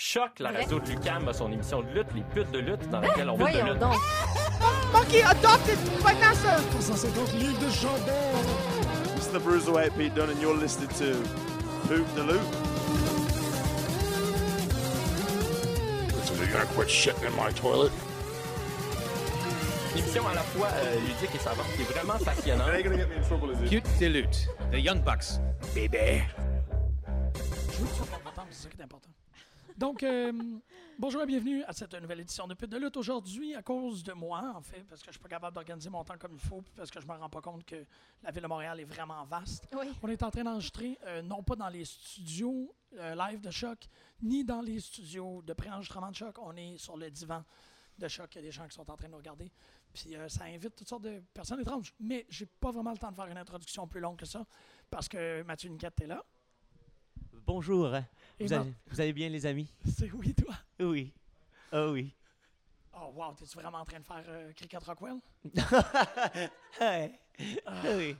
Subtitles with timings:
[0.00, 3.00] Choc, la radio de Lucam a son émission de lutte, Les putes de lutte, dans
[3.00, 3.78] laquelle on veut de lutte.
[3.80, 3.96] donc.
[4.92, 6.56] Monkey adopted Vanessa!
[6.80, 8.14] 150 livres de chandelle.
[9.16, 11.16] It's the Bruiserweight Pete Dunne, and you're listening to
[11.92, 12.46] Hoop the Loop.
[16.24, 17.90] So you're gonna quit shitting in my toilet?
[19.96, 22.68] Une émission à la fois euh, ludique et savante qui est vraiment passionnante.
[23.64, 23.68] Is?
[23.68, 25.40] Cute Dilute, The Young Bucks.
[25.74, 26.22] Bébé.
[27.34, 29.08] Je veux que tu sois content, c'est ça qui est important.
[29.78, 30.32] Donc, euh,
[30.98, 32.96] bonjour et bienvenue à cette nouvelle édition de Pute de lutte.
[32.96, 36.02] Aujourd'hui, à cause de moi, en fait, parce que je suis pas capable d'organiser mon
[36.02, 37.86] temps comme il faut, puis parce que je me rends pas compte que
[38.24, 39.68] la ville de Montréal est vraiment vaste.
[39.72, 39.86] Oui.
[40.02, 43.86] On est en train d'enregistrer, euh, non pas dans les studios euh, live de Choc,
[44.20, 46.36] ni dans les studios de pré-enregistrement de Choc.
[46.42, 47.44] On est sur le divan
[47.98, 48.34] de Choc.
[48.34, 49.48] Il y a des gens qui sont en train de nous regarder.
[49.92, 51.94] Puis euh, ça invite toutes sortes de personnes étranges.
[52.00, 54.44] Mais j'ai pas vraiment le temps de faire une introduction plus longue que ça,
[54.90, 56.24] parce que Mathieu Niquette est là.
[57.46, 57.94] Bonjour.
[58.40, 59.72] Vous, allez, vous allez bien, les amis?
[59.96, 60.54] C'est oui, toi.
[60.80, 61.12] Oui.
[61.72, 62.14] Ah oui.
[62.94, 65.16] Oh, wow, t'es-tu vraiment en train de faire euh, Cricket Rockwell?
[66.80, 67.12] Ouais.
[67.66, 68.16] Ah oui.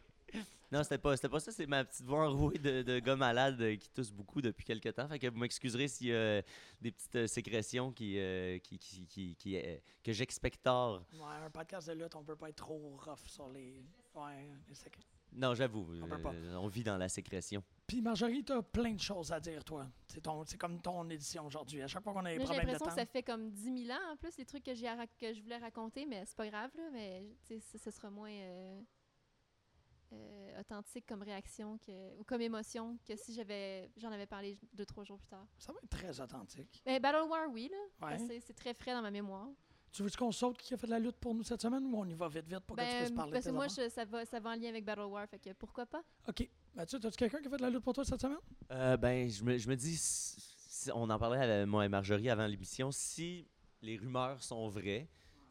[0.70, 1.50] Non, c'était pas, pas ça.
[1.50, 4.92] C'est ma petite voix enrouée de, de gars malade euh, qui tousse beaucoup depuis quelques
[4.94, 5.08] temps.
[5.08, 6.42] Fait que vous m'excuserez s'il y a
[6.80, 11.02] des petites euh, sécrétions qui, euh, qui, qui, qui- qui, euh, que j'expectore.
[11.14, 13.82] Ouais, un podcast de lutte, on peut pas être trop rough sur les.
[14.14, 15.00] Ouais, les sécr-
[15.32, 15.88] Non, j'avoue.
[15.94, 17.62] Euh, on vit dans la sécrétion.
[17.88, 19.88] Puis Marjorie, t'as plein de choses à dire, toi.
[20.06, 21.80] C'est, ton, c'est comme ton édition aujourd'hui.
[21.82, 22.94] À chaque fois qu'on a des J'ai problèmes de l'impression temps.
[22.94, 25.32] que ça fait comme 10 000 ans en plus, les trucs que, j'ai à que
[25.32, 28.30] je voulais raconter, mais c'est pas grave, là, mais tu sais, ce, ce sera moins
[28.30, 28.80] euh,
[30.12, 34.84] euh, authentique comme réaction que, ou comme émotion que si j'avais j'en avais parlé deux,
[34.86, 35.46] trois jours plus tard.
[35.58, 36.82] Ça va être très authentique.
[36.84, 38.06] Mais Battle War, oui, là.
[38.06, 38.18] Ouais.
[38.18, 39.48] C'est- C'est très frais dans ma mémoire.
[39.98, 41.96] Tu veux qu'on saute qui a fait de la lutte pour nous cette semaine ou
[41.98, 43.66] on y va vite, vite pour que tu puisses Ben, parler parce de que moi,
[43.66, 46.04] je- ça, va, ça va en lien avec Battle War, fait que pourquoi pas?
[46.28, 46.48] OK.
[46.76, 48.38] Mathieu, as-tu quelqu'un qui a fait de la lutte pour toi cette semaine?
[48.70, 52.30] Euh, ben, je me, je me dis, si- on en parlait à moi et Marjorie
[52.30, 53.48] avant l'émission, si
[53.82, 55.08] les rumeurs sont vraies,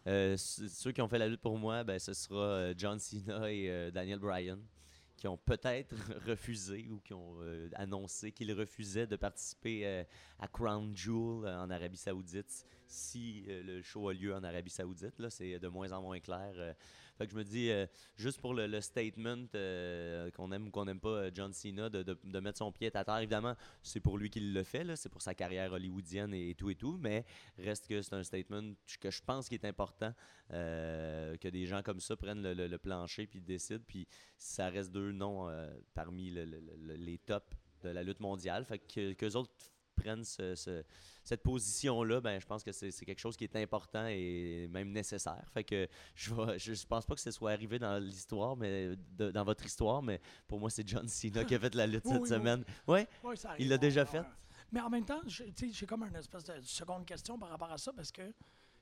[0.08, 3.52] euh, ceux qui ont fait la lutte pour moi, ben, ce sera euh, John Cena
[3.52, 4.60] et euh, Daniel Bryan,
[5.18, 5.94] qui ont peut-être
[6.26, 10.04] refusé ou qui ont euh, annoncé qu'ils refusaient de participer euh,
[10.40, 14.70] à Crown Jewel euh, en Arabie Saoudite si euh, le show a lieu en Arabie
[14.70, 15.20] Saoudite.
[15.20, 16.54] Là, c'est de moins en moins clair.
[16.58, 16.74] euh.
[17.18, 19.48] Fait que je me dis, euh, juste pour le, statement
[20.36, 23.56] qu'on aime ou qu'on n'aime pas John Cena, de, mettre son pied à terre, évidemment,
[23.82, 26.98] c'est pour lui qu'il le fait, c'est pour sa carrière hollywoodienne et, tout et tout,
[27.02, 27.26] mais
[27.58, 30.14] reste que c'est un statement que je pense qu'il est important,
[30.52, 35.50] que des gens comme ça prennent le, plancher puis décident, puis ça reste deux noms
[35.96, 37.48] parmi le- le- le- les tops
[37.82, 39.52] de la lutte mondiale, fait que autres
[39.98, 40.84] prennent ce- ce-
[41.24, 45.44] cette position-là, ben, je pense que c'est quelque chose qui est important et même nécessaire.
[45.54, 49.44] Fait que je, je pense pas que ce soit arrivé dans l'histoire, mais de- dans
[49.44, 52.22] votre histoire, mais pour moi, c'est John Cena qui a fait la lutte Oui, cette
[52.22, 52.64] oui, semaine.
[52.88, 54.20] Ouais, Oui, ça Il l'a déjà fait.
[54.20, 54.26] on-
[54.72, 57.92] Mais en même temps, j'ai comme une espèce de seconde question par rapport à ça
[57.94, 58.34] parce que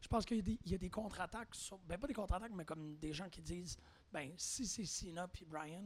[0.02, 1.56] je pense qu'il y a des, il y a des contre-attaques,
[1.88, 3.78] ben pas des contre-attaques, mais comme des gens qui disent,
[4.12, 5.84] ben si c'est Cena puis Brian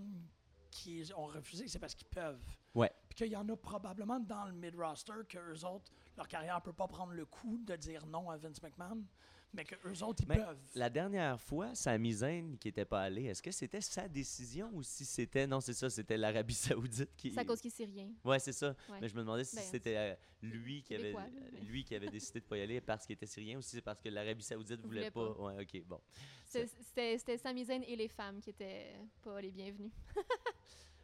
[0.71, 2.39] qui ont refusé, c'est parce qu'ils peuvent.
[2.75, 2.91] Ouais.
[3.09, 6.73] Puis qu'il y en a probablement dans le mid-roster que eux autres, leur carrière peut
[6.73, 9.03] pas prendre le coup de dire non à Vince McMahon,
[9.51, 10.59] mais que eux autres, ils Mais peuvent.
[10.75, 14.83] La dernière fois, Sami Zayn qui était pas allé, est-ce que c'était sa décision ou
[14.83, 18.11] si c'était non, c'est ça, c'était l'Arabie Saoudite qui C'est à cause qu'il sait rien.
[18.23, 18.75] Ouais, c'est ça.
[18.89, 18.99] Ouais.
[19.01, 22.09] Mais je me demandais si Ben, c'était euh, lui qui avait mais- lui qui avait
[22.11, 24.43] décidé de pas y aller parce qu'il était syrien ou si c'est parce que l'Arabie
[24.43, 25.33] Saoudite voulait, Voulait pas.
[25.33, 25.41] pas.
[25.41, 25.99] Ouais, OK, bon.
[26.45, 28.93] C'était c'était Sami Zayn et les femmes qui étaient
[29.23, 29.49] pas les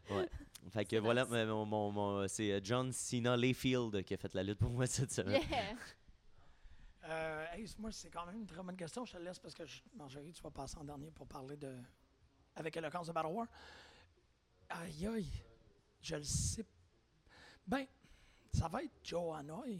[0.07, 0.29] bienvenus.
[0.71, 1.31] Fait que C'est voilà, nice.
[1.31, 4.71] mais mon, mon- mon- c'est euh, John Cena Layfield qui a fait la lutte pour
[4.71, 5.41] moi cette semaine.
[5.49, 5.75] Yeah!
[7.07, 9.05] Euh, hey, moi, c'est quand même une très bonne question.
[9.05, 11.71] Je te laisse parce que je, Marjorie, tu vas passer en dernier pour parler de.
[12.55, 13.47] avec éloquence de Battle War.
[14.69, 15.31] Aïe, aïe.
[16.01, 16.65] Je le sais.
[17.67, 17.85] Ben,
[18.51, 19.79] ça va être Joe Hanoï.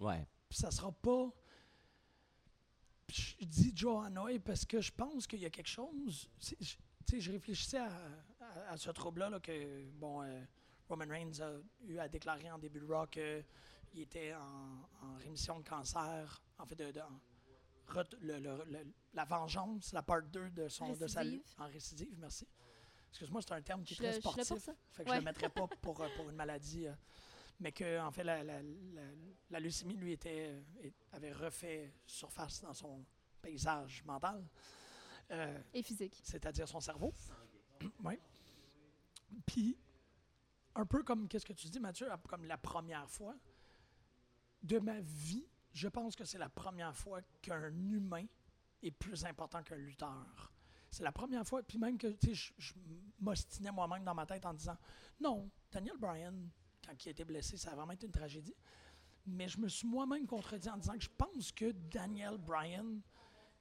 [0.00, 0.24] Ouais.
[0.48, 1.28] Puis ça sera pas.
[3.06, 6.28] Puis Je dis Joe Hanoï parce que je pense qu'il y a quelque chose.
[6.40, 6.54] Tu
[7.04, 7.90] sais, je réfléchissais à,
[8.66, 10.42] à- à ce trouble-là là, que bon, euh,
[10.88, 11.52] Roman Reigns a
[11.86, 13.44] eu à déclarer en début de Raw qu'il
[14.00, 16.42] était en, en rémission de cancer.
[16.58, 17.20] En fait, de, de- en
[17.88, 21.54] ret- le- le- le- la vengeance, la part 2 de, son, de sa lutte.
[21.58, 22.46] En récidive, merci.
[23.10, 24.58] Excuse-moi, c'est un terme qui est Je très le- je sportif.
[24.64, 24.72] ça.
[24.92, 25.18] Fait que je Ouais.
[25.20, 26.86] le mettrais pas pour, pour une maladie.
[26.86, 26.92] euh,
[27.60, 29.02] mais que, en fait, la, la- la-
[29.50, 30.50] la leucémie, lui, était,
[30.84, 33.04] euh, avait refait surface dans son
[33.42, 34.44] paysage mental,
[35.32, 36.20] euh, Et physique.
[36.22, 37.12] c'est-à-dire son cerveau.
[38.04, 38.18] oui.
[39.46, 39.78] Puis,
[40.74, 43.34] un peu comme, qu'est-ce que tu dis, Mathieu, comme la première fois
[44.62, 48.26] de ma vie, je pense que c'est la première fois qu'un humain
[48.82, 50.52] est plus important qu'un lutteur.
[50.90, 52.74] C'est la première fois, puis même que tu sais, je, je
[53.20, 54.76] m'ostinais moi-même dans ma tête en disant
[55.20, 56.48] non, Daniel Bryan,
[56.86, 58.54] quand il a été blessé, ça a vraiment été une tragédie.
[59.26, 63.00] Mais je me suis moi-même contredit en disant que je pense que Daniel Bryan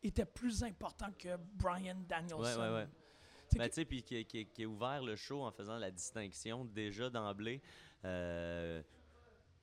[0.01, 2.87] était plus important que Brian Danielson.
[3.55, 5.91] Ben, que- tu sais, puis qui, qui- qui a ouvert le show en faisant la
[5.91, 7.61] distinction déjà d'emblée.
[8.05, 8.81] Euh,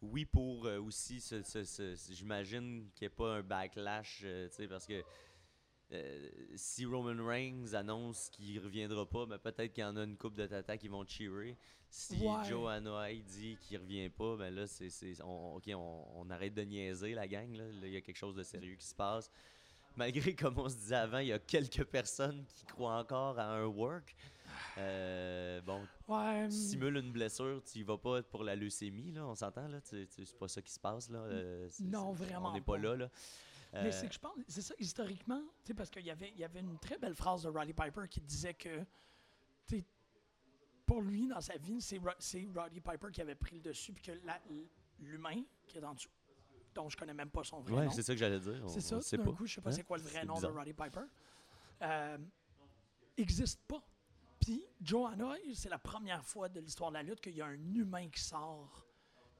[0.02, 4.22] oui, pour euh, aussi, ce- ce- ce- ce- j'imagine qu'il n'y ait pas un backlash,
[4.24, 5.02] euh, parce que
[5.92, 10.16] euh, si Roman Reigns annonce qu'il reviendra pas, ben, peut-être qu'il y en a une
[10.16, 11.56] coupe de tata qui vont cheerer.
[11.90, 12.42] Si Ouais.
[12.48, 16.54] Joe Hanoï dit qu'il revient pas, ben là, c'est, c'est- on, ok, on, on arrête
[16.54, 17.54] de niaiser la gang.
[17.54, 17.64] Là.
[17.68, 19.30] Là, il y a quelque chose de sérieux qui se passe.
[19.96, 23.46] Malgré, comme on se disait avant, il y a quelques personnes qui croient encore à
[23.54, 24.14] un work.
[24.78, 29.26] Euh, bon, Ouais, tu simules une blessure, tu y vas pas pour la leucémie, là,
[29.26, 29.78] on s'entend, là.
[29.82, 30.08] C'est
[30.38, 31.18] pas ça qui se passe, là.
[31.20, 32.78] euh, Non, vraiment On n'est pas pas.
[32.78, 33.10] là, là.
[33.72, 36.30] Mais Euh, c'est que je pense, c'est ça, historiquement, tu sais, parce qu'il y avait,
[36.30, 38.84] il y avait une très belle phrase de Roddy Piper qui disait que,
[40.86, 43.92] pour lui, dans sa vie, c'est Ro- c'est Roddy Piper qui avait pris le dessus,
[43.92, 44.12] puis que
[45.00, 46.10] l'humain qui est en dessous,
[46.74, 48.62] dont je connais même pas son vrai ouais, nom, c'est ça que j'allais dire.
[48.68, 49.32] c'est ça, d'un pas.
[49.32, 49.72] coup, je sais pas Hein?
[49.72, 50.52] c'est quoi le vrai C'est nom bizarre.
[50.52, 51.00] de Roddy Piper,
[51.82, 52.18] euh,
[53.16, 53.82] existe pas.
[54.40, 57.46] Puis Joe Hanoï, c'est la première fois de l'histoire de la lutte qu'il y a
[57.46, 58.86] un humain qui sort,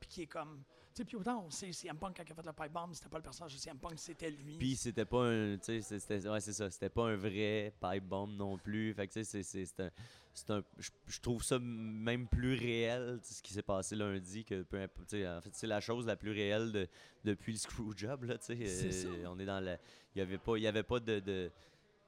[0.01, 0.65] puis qui est comme,
[0.95, 3.09] sais, puis autant on sait, CM Punk quand il a fait le pipe bomb, c'était
[3.09, 4.59] pas le personnage de CM Punk, c'était lui.
[4.59, 8.05] Puis c'était pas un, tu sais, c'était, ouais, c'est ça, c'était pas un vrai pipe
[8.05, 8.95] bomb non plus.
[8.95, 9.91] Fait que tu sais, c'est, un,
[10.33, 14.63] c'est un, je, trouve ça même plus réel, tu ce qui s'est passé lundi que
[14.63, 16.89] peu importe, tu en fait, c'est la chose la plus réelle de-
[17.25, 19.07] depuis le screwjob là, tu sais.
[19.07, 19.79] Euh, on est dans la,
[20.15, 21.51] il y avait pas, y avait pas de, de-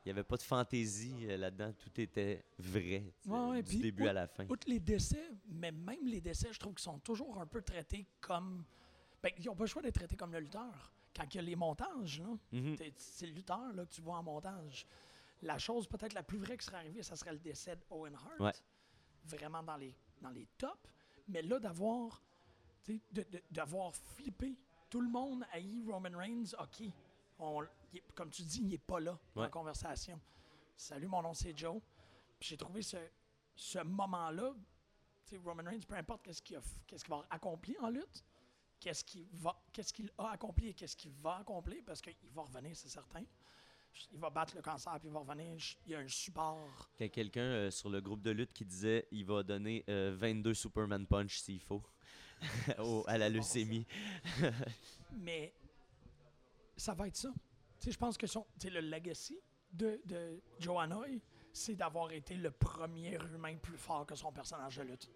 [0.06, 4.06] il y avait pas de fantaisie euh, là-dedans, tout était vrai, Ouais, ouais, du début
[4.06, 4.46] à la fin.
[4.48, 8.06] Outre les décès, mais même les décès, je trouve qu'ils sont toujours un peu traités
[8.20, 8.64] comme.
[9.22, 10.92] Ben, ils n'ont pas le choix d'être traités comme le lutteur.
[11.14, 12.36] Quand il y a les montages, là,
[12.76, 14.86] t'es- c'est le lutteur là, que tu vois en montage.
[15.42, 18.38] La chose peut-être la plus vraie qui serait arrivée, ça serait le décès d'Owen Hart.
[18.40, 18.52] Ouais.
[19.24, 19.92] Vraiment dans les,
[20.22, 20.72] dans les tops.
[21.28, 22.22] Mais là, d'avoir
[23.50, 24.56] d'avoir flippé.
[24.88, 26.54] Tout le monde haït Roman Reigns.
[26.60, 26.88] OK.
[27.38, 27.62] On-
[27.92, 29.50] il est- comme tu dis, il n'est pas là dans la Ouais.
[29.50, 30.18] conversation.
[30.76, 31.80] Salut, mon nom c'est Joe.
[32.40, 32.96] J'ai trouvé ce,
[33.54, 34.52] ce moment-là,
[35.44, 38.24] Roman Reigns, peu importe qu'est-ce qu'il qu'est-ce va accomplir en lutte,
[38.78, 42.42] qu'est-ce qu'il va, qu'est-ce qu'il a accompli et qu'est-ce qu'il va accomplir, parce qu'il va
[42.42, 43.24] revenir, c'est certain.
[44.12, 45.56] Il va battre le cancer, puis il va revenir.
[45.86, 46.90] Il y a un support.
[47.00, 49.84] Il y a quelqu'un euh, sur le groupe de lutte qui disait il va donner
[49.88, 51.82] euh, 22 Superman Punch s'il faut
[52.78, 53.86] au- à la leucémie.
[55.12, 55.54] Mais
[56.76, 57.32] ça va être ça.
[57.78, 59.38] Tu sais, je pense que son, le legacy
[59.72, 60.78] de, de Joe
[61.52, 65.10] c'est d'avoir été le premier humain plus fort que son personnage de lutte.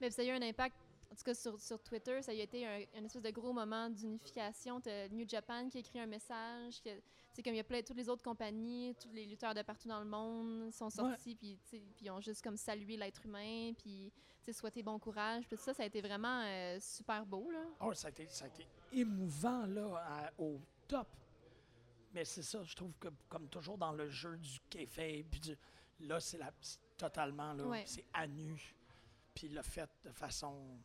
[0.00, 0.76] Mais ça a eu un impact,
[1.10, 4.80] en tout cas sur, sur Twitter, ça a été un, espèce de gros moment d'unification.
[5.12, 6.82] New Japan qui a écrit un message,
[7.34, 9.88] sais, comme il y a plein toutes les autres compagnies, tous les lutteurs de partout
[9.88, 11.58] dans le monde sont sortis, puis
[12.00, 14.12] ils ont juste comme salué l'être humain, puis
[14.52, 15.44] souhaité bon courage.
[15.48, 17.64] Puis ça, ça a été vraiment euh, super beau, là.
[17.80, 21.08] Oh, ça a été, ça a été émouvant là, à- au top.
[22.12, 25.56] Mais c'est ça, je trouve que comme toujours dans le jeu du café, puis du,
[26.00, 26.52] là, c'est la-
[26.96, 27.84] totalement, là, Ouais.
[27.86, 28.74] c'est à nu.
[29.34, 30.78] Puis le fait de façon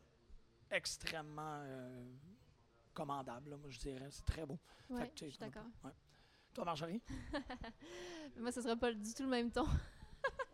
[0.72, 2.04] extrêmement euh,
[2.94, 4.08] commandable, là, moi je dirais.
[4.10, 4.58] C'est très beau.
[4.88, 5.66] Que, je suis d'accord.
[5.84, 5.92] ouais.
[6.54, 7.00] Toi, Marjorie?
[8.38, 9.66] Moi, ce sera pas du tout le même ton.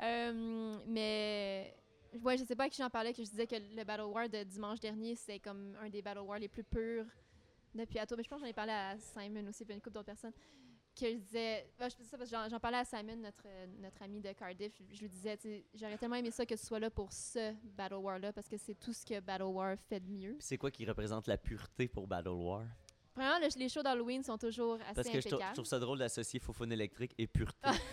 [0.00, 1.76] Euh, mais
[2.22, 4.28] ouais, je sais pas à qui j'en parlais que je disais que le Battle War
[4.28, 7.06] de dimanche dernier, c'est comme un des Battle War les plus purs
[7.74, 8.16] depuis Ato.
[8.16, 10.32] Mais je pense que j'en ai parlé à Simon aussi, puis une couple d'autres personnes.
[10.94, 13.46] Que je disais, je ça parce que j'en- parlais à Simon, notre,
[13.80, 14.74] notre ami de Cardiff.
[14.92, 15.38] Je lui disais,
[15.72, 18.74] j'aurais tellement aimé ça que tu sois là pour ce Battle War-là, parce que c'est
[18.74, 20.36] tout ce que Battle War fait de mieux.
[20.40, 22.66] C'est quoi qui représente la pureté pour Battle War?
[23.16, 25.52] Le- les shows d'Halloween sont toujours assez Parce que je, trou- je impeccables.
[25.54, 27.58] trouve ça drôle d'associer Fofone électrique et pureté.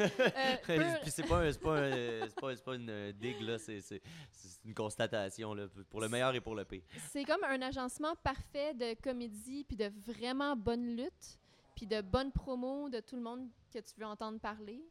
[0.00, 3.12] Euh, pur- Puis c'est pas, un- c'est pas, un- c'est pas, c'est pas une euh,
[3.12, 6.82] digue, là, c'est, c'est- c'est une constatation, là, pour le meilleur et pour le pire.
[7.10, 11.38] C'est comme un agencement parfait de comédie, puis de vraiment bonne lutte,
[11.74, 14.82] puis de bonne promo de tout le monde que tu veux entendre parler.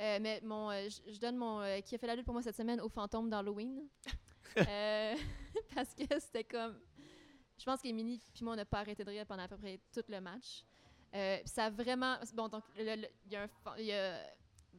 [0.00, 2.32] Euh, mais mon, euh, je je donne mon euh, qui a fait la lutte pour
[2.34, 3.82] moi cette semaine au fantôme d'Halloween.
[4.56, 5.14] Euh,
[5.76, 6.76] parce que c'était comme.
[7.60, 9.78] Je pense qu'Emily puis moi, on n'a pas arrêté de rire pendant à peu près
[9.92, 10.64] tout le match.
[11.14, 12.16] Euh, ça a vraiment.
[12.34, 13.48] Bon, donc, il y a un.
[13.48, 14.18] fa- il y a-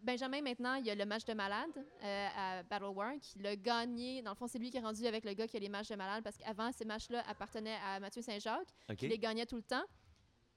[0.02, 1.70] Benjamin, maintenant, il y a le match de malade
[2.04, 4.24] euh, à Battle War qui l'a gagné.
[4.24, 5.90] Dans le fond, c'est lui qui est rendu avec le gars qui a les matchs
[5.90, 8.96] de malade parce qu'avant, ces matchs-là appartenaient à Mathieu Saint-Jacques OK?
[8.96, 9.84] qui les gagnait tout le temps.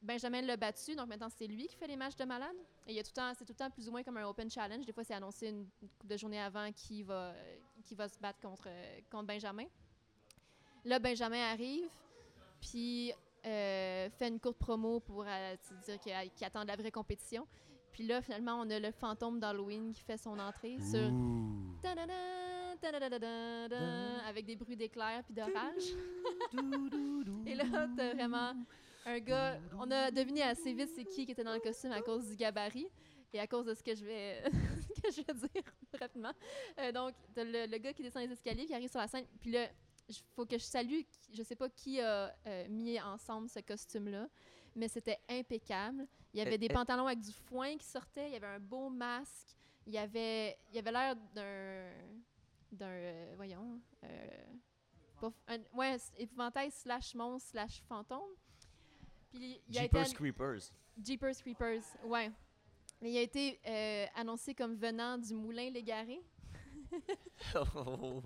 [0.01, 2.57] Benjamin l'a battu, donc maintenant c'est lui qui fait les matchs de malade.
[2.87, 4.17] Et il y a tout le temps, c'est tout le temps plus ou moins comme
[4.19, 4.87] un open challenge.
[4.87, 7.35] Des fois, c'est annoncé une, une couple de journées avant qui va,
[7.85, 9.65] qui va se battre contre, euh, contre Benjamin.
[10.85, 11.89] Là, Benjamin arrive,
[12.61, 13.13] puis
[13.47, 17.47] euh, fait une courte promo pour euh, dire qu'il attend de la vraie compétition.
[17.93, 21.77] Puis là, finalement, on a le fantôme d'Halloween qui fait son entrée sur Ouh.
[24.27, 25.95] Avec des bruits d'éclairs puis d'orage.
[27.47, 27.65] Et là,
[27.97, 28.55] t'as vraiment
[29.07, 29.59] un gars.
[29.79, 32.37] On a deviné assez vite c'est qui qui était dans le costume à cause du
[32.37, 32.89] gabarit
[33.33, 34.43] et à cause de ce que je vais,
[35.03, 35.63] que je vais dire
[36.01, 36.33] rapidement.
[36.79, 39.27] Euh, donc, t'as le, le gars qui descend les escaliers, qui arrive sur la scène.
[39.41, 39.69] Puis là,
[40.09, 41.01] il faut que je salue,
[41.33, 44.29] je sais pas qui a euh, mis ensemble ce costume-là,
[44.77, 46.07] mais c'était impeccable.
[46.33, 48.47] Il y avait Euh, des euh, pantalons avec du foin qui sortaient, il y avait
[48.47, 49.55] un beau masque,
[49.87, 51.91] il y avait, il y avait l'air d'un,
[52.73, 54.45] d'un, euh, voyons, euh,
[55.21, 58.35] pas un- ouais, épouvantail slash monstre slash fantôme.
[59.31, 60.63] Puis il a été Jeepers Creepers.
[61.03, 62.31] Jeepers Creepers, ouais.
[63.01, 66.21] Mais il a été euh, annoncé comme venant du moulin Légaré.
[67.77, 68.23] Oh.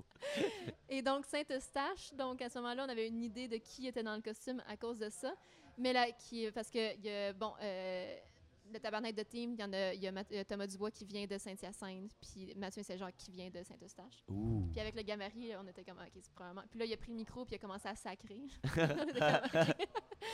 [0.88, 4.16] Et donc Saint-Eustache, donc à ce moment-là, on avait une idée de qui était dans
[4.16, 5.34] le costume à cause de ça.
[5.76, 8.16] Mais là, qui, parce que, bon, euh,
[8.72, 11.04] le tabernacle de team, il y en a, il y a euh, Thomas Dubois qui
[11.04, 14.24] vient de Saint-Hyacinthe, puis Mathieu Saint-Jacques qui vient de Saint-Eustache.
[14.72, 16.64] Puis avec le Gamari, on était comme, ok, c'est probablement.
[16.70, 18.40] Puis là, il a pris le micro, puis il a commencé à sacrer.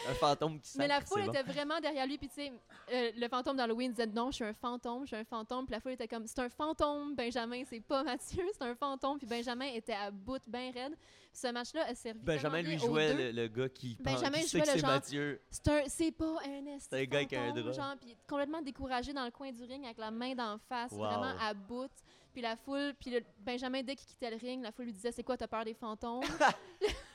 [0.09, 1.33] Un fantôme qui Mais la sacre, foule bon.
[1.33, 2.19] était vraiment derrière lui.
[2.19, 2.53] Puis, tu sais,
[2.93, 5.67] euh, le fantôme d'Halloween disait non, je suis un fantôme, je suis un fantôme.
[5.67, 9.19] Puis la foule était comme c'est un fantôme, Benjamin, c'est pas Mathieu, c'est un fantôme.
[9.19, 10.97] Puis Benjamin était à bout, bien raide.
[11.33, 12.21] Ce match-là a servi.
[12.21, 14.87] Benjamin lui jouait le, le gars qui pense Benjamin qui sait jouait que le c'est
[14.87, 15.41] Mathieu.
[15.89, 17.73] C'est pas un C'est un gars avec un drap.
[17.73, 20.99] genre, puis complètement découragé dans le coin du ring avec la main d'en face, Wow.
[20.99, 21.91] vraiment à bout.
[22.33, 25.13] Puis la foule, puis le- Benjamin dès qu'il quittait le ring, la foule lui disait
[25.13, 26.23] c'est quoi t'as peur des fantômes?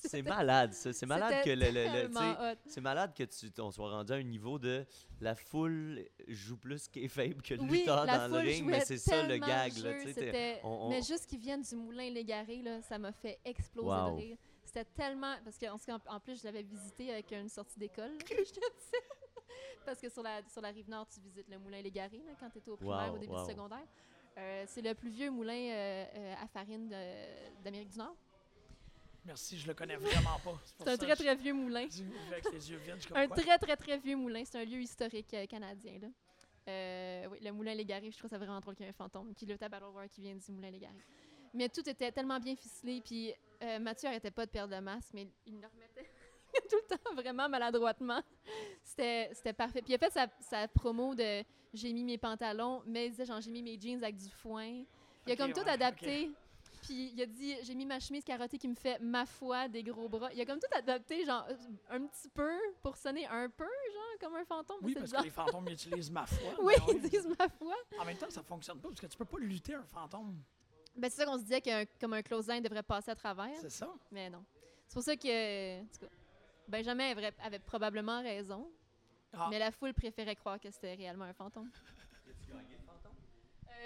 [0.00, 0.92] C'est malade, ça.
[0.92, 2.56] C'est malade que le, le- le-.
[2.66, 4.86] C'est malade que tu on soit rendu à un niveau de
[5.20, 9.24] la foule joue plus faible que le Oui, lutteur dans le ring, mais c'est ça
[9.24, 9.72] le gag.
[9.76, 13.10] le Là, jeu, on- on- Mais juste qu'ils viennent du moulin Légaré, là, ça m'a
[13.12, 14.10] fait exploser Wow.
[14.12, 14.36] de rire.
[14.64, 15.34] C'était tellement.
[15.44, 18.60] Parce qu'en en, en plus, je l'avais visité avec une sortie d'école, là, je te
[18.60, 18.98] dis.
[19.86, 22.50] Parce que sur la, sur la rive nord, tu visites le moulin Légaré là, quand
[22.50, 23.44] tu étais au primaire Wow, au début wow.
[23.44, 23.86] du secondaire.
[24.36, 28.14] Euh, c'est le plus vieux moulin euh, euh, à farine de- d'Amérique du Nord.
[29.24, 30.58] Merci, je le connais vraiment pas.
[30.78, 31.86] C'est un très, très vieux moulin.
[31.90, 32.02] je-
[32.32, 33.36] Avec les yeux vides, Un quoi?
[33.36, 34.42] très, très, très vieux moulin.
[34.44, 35.98] C'est un lieu historique euh, canadien.
[36.00, 36.08] Là.
[36.68, 39.34] Euh, oui, le moulin Légaré, je trouve ça vraiment drôle qu'il y ait un fantôme.
[39.34, 40.94] Puis le Battle War qui vient du moulin Légaré.
[41.54, 43.00] Mais tout était tellement bien ficelé.
[43.04, 46.08] Puis euh, Mathieu arrêtait pas de perdre le masque, mais il le remettait
[46.70, 48.22] tout le temps vraiment maladroitement.
[48.82, 49.82] C'était c'était parfait.
[49.82, 53.26] Puis il a fait sa, sa promo de j'ai mis mes pantalons, mais il disait
[53.26, 54.84] genre j'ai mis mes jeans avec du foin.
[55.26, 56.30] Il a comme tout ouais, adapté.
[56.82, 59.82] Puis il a dit j'ai mis ma chemise carottée qui me fait ma foi des
[59.82, 60.32] gros bras.
[60.32, 61.46] Il a comme tout adapté genre
[61.90, 62.50] un petit peu
[62.82, 64.78] pour sonner un peu genre comme un fantôme.
[64.82, 66.52] Oui, parce que les fantômes utilisent ma foi.
[66.60, 67.74] Oui, ils disent ma foi.
[67.98, 70.40] En même temps, ça fonctionne pas parce que tu peux pas lutter un fantôme.
[70.96, 73.70] Ben, c'est ça qu'on se disait qu'un comme un close-line devrait passer à travers, C'est
[73.70, 73.88] ça?
[74.10, 74.44] mais non.
[74.88, 76.06] C'est pour ça que, en tout cas,
[76.68, 78.70] Benjamin avait, avait probablement raison,
[79.32, 79.48] Ah.
[79.50, 81.70] mais la foule préférait croire que c'était réellement un fantôme.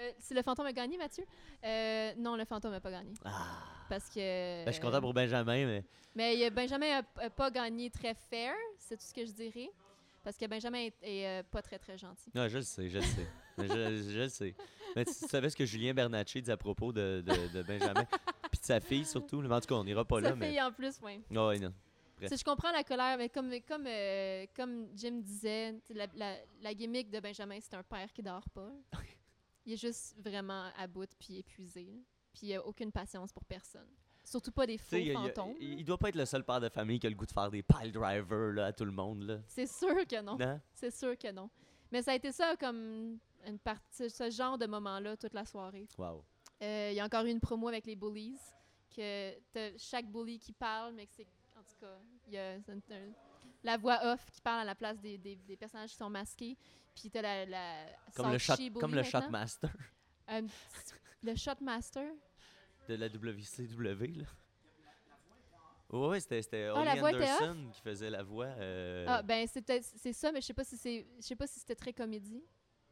[0.01, 1.23] Euh, si le fantôme a gagné, Mathieu?
[1.63, 3.13] Euh, non, le fantôme n'a pas gagné.
[3.23, 3.57] Ah.
[3.89, 4.19] Parce que.
[4.63, 5.83] Ben, je suis content pour Benjamin, mais
[6.15, 9.69] Mais Benjamin n'a pas gagné très fair, c'est tout ce que je dirais.
[10.23, 12.31] Parce que Benjamin est, est, euh, pas très, très gentil.
[12.33, 13.27] non, je le sais, je le sais.
[13.57, 14.55] Mais je, je le sais.
[14.95, 18.05] Mais tu, tu savais ce que Julien Bernatchez dit à propos de, de, de Benjamin,
[18.49, 19.41] puis de sa fille surtout.
[19.41, 20.61] Mais en tout cas, on n'ira pas Ça là, fait mais.
[20.61, 21.21] en plus, oui.
[21.35, 21.73] Ah ouais, non.
[22.27, 26.73] Sais, je comprends la colère, mais comme, comme, euh, comme Jim disait, la, la, la
[26.73, 28.71] gimmick de Benjamin, c'est un père qui dort pas.
[29.65, 31.85] Il est juste vraiment à bout puis épuisé.
[31.85, 31.99] là.
[32.33, 33.87] Puis il a aucune patience pour personne.
[34.25, 35.55] Surtout pas des faux il, fantômes.
[35.59, 37.31] il- il doit pas être le seul père de famille qui a le goût de
[37.31, 39.41] faire des pile drivers là, à tout le monde.
[39.47, 40.37] C'est sûr que non.
[40.37, 40.59] Non?
[40.73, 41.49] C'est sûr que non.
[41.91, 45.87] Mais ça a été ça comme une partie, ce genre de moment-là toute la soirée.
[45.97, 46.23] Wow.
[46.61, 48.37] Euh, Il y a encore eu une promo avec les bullies,
[48.95, 49.31] que
[49.77, 51.27] chaque bully qui parle, mais que c'est.
[51.83, 52.57] Cas, il y a
[53.63, 56.57] la voix off qui parle à la place des, des, des personnages qui sont masqués.
[56.95, 57.85] Puis t'as la, la
[58.15, 59.03] Comme le, shot, comme le.
[59.03, 59.69] Shotmaster
[60.27, 62.05] petit- le Shotmaster.
[62.89, 64.17] de la WCW.
[64.17, 64.25] Là.
[65.89, 68.45] Ouais, ouais, c'était, Ah, la Ollie Anderson qui faisait la voix.
[68.47, 71.05] euh, Ah, ben c'est ça, mais je sais pas si c'est.
[71.17, 72.43] Je sais pas si c'était très comédie.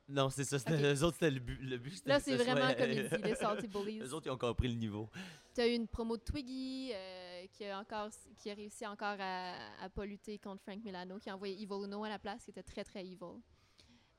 [0.08, 0.60] Non, c'est ça.
[0.60, 0.82] C'était, Ok.
[0.84, 1.58] Eux autres, c'était le but.
[1.62, 4.00] Le but Là, c'est soit- vraiment comédie, les Salty Bullies.
[4.02, 5.10] Eux autres, ils ont compris le niveau.
[5.54, 9.54] T'as eu une promo de Twiggy euh, qui, a encore, qui a réussi encore à,
[9.82, 12.52] à pas lutter contre Frank Milano, qui a envoyé Evil Uno à la place, qui
[12.52, 13.40] était très très evil.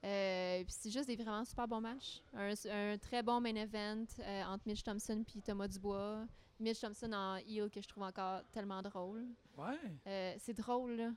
[0.04, 2.22] Euh, puis c'est juste des vraiment super bons matchs.
[2.32, 6.26] Un, un très bon main event euh, entre Mitch Thompson puis Thomas Dubois.
[6.58, 9.26] Mitch Thompson en heel que je trouve encore tellement drôle.
[9.56, 9.78] Ouais.
[10.06, 11.10] Euh, c'est drôle, là.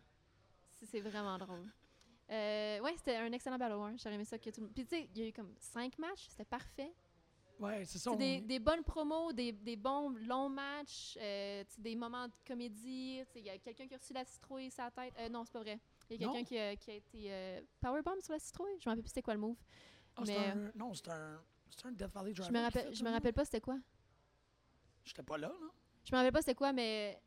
[0.84, 1.72] C'est vraiment drôle.
[2.30, 3.92] Euh, ouais, c'était un excellent Battle War.
[3.98, 4.74] J'aurais aimé ça que tout le monde.
[4.76, 6.92] Puis tu sais, il y a eu comme cinq matchs, c'était parfait.
[7.60, 8.12] Ouais, c'est ça.
[8.12, 13.22] On- des, des bonnes promos, des, des bons longs matchs, euh, des moments de comédie.
[13.36, 15.14] Il y a quelqu'un qui a reçu la citrouille sur la tête.
[15.20, 15.80] Euh, non, c'est pas vrai.
[16.10, 18.76] Il y a quelqu'un qui a, qui a été euh, powerbomb sur la citrouille?
[18.80, 19.58] Je me rappelle plus c'était quoi le move.
[20.20, 21.42] C'est mais, un- Non, c'est un...
[21.92, 22.48] Death Valley Driver.
[22.48, 23.78] Je me rappelle, fait je ça, me rappelle pas c'était quoi.
[25.04, 25.68] J'étais pas là, là.
[26.06, 27.20] Je me rappelle pas c'était quoi, mais.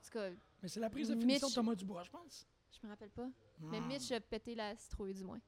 [0.00, 0.30] En tout cas,
[0.62, 2.46] Mais c'est la prise de finition de Mitch- Thomas Dubois, je pense.
[2.72, 3.28] je me rappelle pas.
[3.60, 5.40] Mais Hmm, Mitch a pété la citrouille, du moins.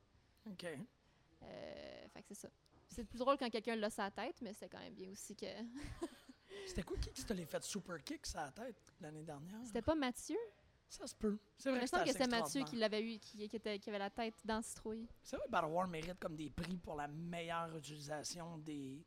[0.51, 0.65] OK.
[0.65, 2.49] Euh, fait que c'est ça.
[2.88, 5.47] C'est plus drôle quand quelqu'un l'a sa tête, mais c'est quand même bien aussi que.
[6.66, 9.61] C'était quoi qui te l'ait fait super kick la tête l'année dernière?
[9.64, 10.37] C'était pas Mathieu?
[10.88, 11.37] Ça se peut.
[11.59, 14.35] C'est vrai que c'était Mathieu qui l'avait eu, qui, qui était, qui avait la tête
[14.45, 15.07] dans citrouille.
[15.23, 19.05] C'est vrai que Battle War mérite comme des prix pour la meilleure utilisation des,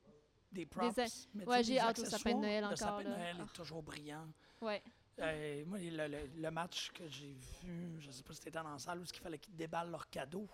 [0.51, 0.93] des props.
[0.95, 2.39] Des mais Ouais, j'ai hâte au sapin de.
[2.41, 3.09] Noël Le encore, sapin de.
[3.09, 3.43] Noël Ah.
[3.43, 4.27] est toujours brillant.
[4.61, 4.83] Ouais.
[5.19, 7.31] Euh, moi, le, le- le match que j'ai
[7.63, 10.09] vu, je sais pas si c'était dans la salle où il fallait qu'ils déballent leurs
[10.09, 10.47] cadeaux.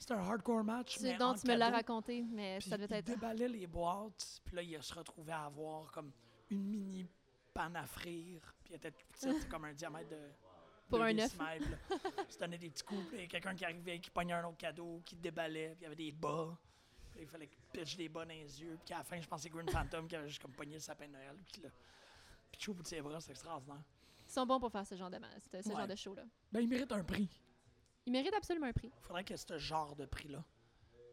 [0.00, 0.98] C'était un hardcore match.
[1.02, 3.06] Mais en tu me l'as raconté, mais Puis ça devait il être.
[3.06, 6.10] déballait les boîtes, puis là, il se retrouvait à avoir comme
[6.48, 7.06] une mini
[7.52, 10.18] panne à frire, puis elle était toute petite, comme un diamètre de.
[10.88, 11.36] Pour un œuf.
[12.28, 14.56] Il se donnait des petits coups, puis il quelqu'un qui arrivait, qui pognait un autre
[14.56, 16.58] cadeau, qui déballait, puis il y avait des bas.
[17.10, 19.26] Puis il fallait qu'il pitche des bas dans les yeux, puis à la fin, je
[19.36, 21.68] c'est Green Phantom qui avait juste comme pogné le sapin de Noël, puis là.
[22.50, 23.82] Puis au bout de ses bras, c'est extraordinaire.
[24.26, 25.76] Ils sont bons pour faire ce genre de, ce, ce Ouais.
[25.76, 26.22] genre de show-là.
[26.50, 27.28] Ben, il mérite un prix.
[28.10, 28.90] Ils méritent absolument un prix.
[28.92, 30.44] Il faudrait ait ce genre de prix-là.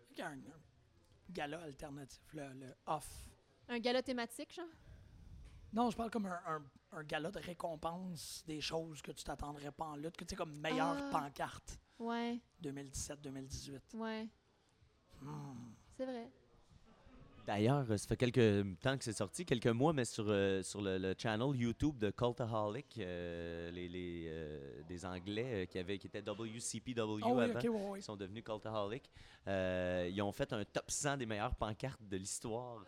[0.09, 0.39] Il y a un, un
[1.29, 3.07] gala alternatif, le, le off.
[3.67, 4.65] Un gala thématique, genre?
[5.73, 6.63] Non, je parle comme un, un,
[6.93, 10.35] un gala de récompense des choses que tu t'attendrais pas en lutte, que tu sais,
[10.35, 11.09] comme meilleure Ah.
[11.11, 13.95] pancarte Ouais, 2017-2018.
[13.95, 14.27] ouais.
[15.21, 15.73] Hmm.
[15.95, 16.31] C'est vrai.
[17.47, 20.81] D'ailleurs, euh, ça fait quelques temps que c'est sorti, quelques mois, mais sur, euh, sur
[20.81, 25.97] le, le channel YouTube de Cultaholic, euh, les, les, euh, des Anglais euh, qui, avaient,
[25.97, 29.09] qui étaient WCPW Ah oui, avant, qui sont devenus Cultaholic,
[29.47, 32.83] euh, ils ont fait un top 100 des meilleures pancartes de l'histoire.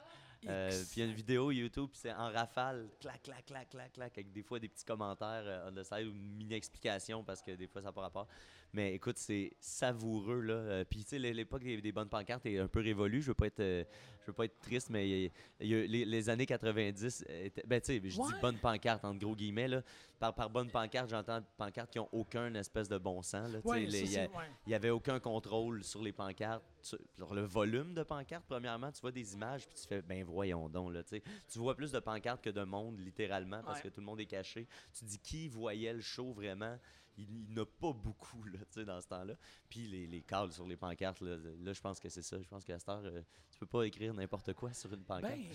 [0.48, 3.92] Euh, puis il y a une vidéo YouTube, c'est en rafale, clac, clac, clac, clac,
[3.94, 7.42] clac, avec des fois des petits commentaires euh, on the side ou une mini-explication parce
[7.42, 8.28] que des fois ça n'a pas rapport.
[8.74, 10.54] Mais écoute, c'est savoureux, là.
[10.54, 13.22] Euh, puis tu sais, l'é- l'époque des, des bonnes pancartes est un peu révolue.
[13.22, 13.84] Je veux pas être, euh,
[14.22, 15.30] je veux pas être triste, mais il y a-
[15.62, 19.04] il y a- les, les années 90, étaient- ben tu sais, je dis bonnes pancartes,
[19.06, 19.82] entre gros guillemets, là.
[20.20, 23.60] Par, par bonne pancarte, j'entends pancartes qui ont aucun espèce de bon sens, là.
[23.62, 24.44] Tu Ouais, les- il y a- c'est- ouais.
[24.68, 28.46] il n'y avait aucun contrôle sur les pancartes, sur, sur le volume de pancartes.
[28.48, 31.22] Premièrement, tu vois des images puis tu fais, ben voyons donc, là, tu.
[31.52, 33.90] Tu vois plus de pancartes que de monde, littéralement, parce Ouais.
[33.90, 34.68] que tout le monde est caché.
[34.94, 36.78] Tu dis qui voyait le show vraiment?
[37.20, 39.34] Il, il n'y en a pas beaucoup, là, tu sais, dans ce temps-là.
[39.70, 42.42] Puis les, les cadres sur les pancartes, là, là, je pense que c'est ça.
[42.42, 45.34] Je pense qu'à cette heure, euh, tu peux pas écrire n'importe quoi sur une pancarte.
[45.34, 45.46] Ben,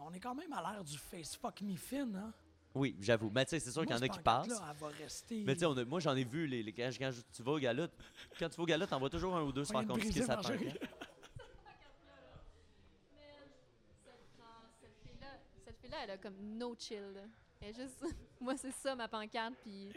[0.00, 2.32] on est quand même à l'ère du face fuck me fin, hein?
[2.74, 3.30] oui, j'avoue.
[3.30, 4.48] Mais tu sais, c'est sûr qu'il y en a qui passent.
[4.48, 5.42] Elle va rester.
[5.44, 6.90] Mais tu sais, moi j'en ai vu les, les- quand,
[7.32, 7.88] tu vas au gala,
[8.38, 10.36] quand tu vas au gala, t'en vois toujours un ou deux se faire confisquer sa
[10.36, 10.60] pancarte.
[14.80, 17.02] Cette fille-là, cette fille-là, elle a comme no chill.
[17.14, 17.22] là.
[17.60, 18.04] Elle est juste,
[18.40, 19.88] moi, c'est ça ma pancarte, puis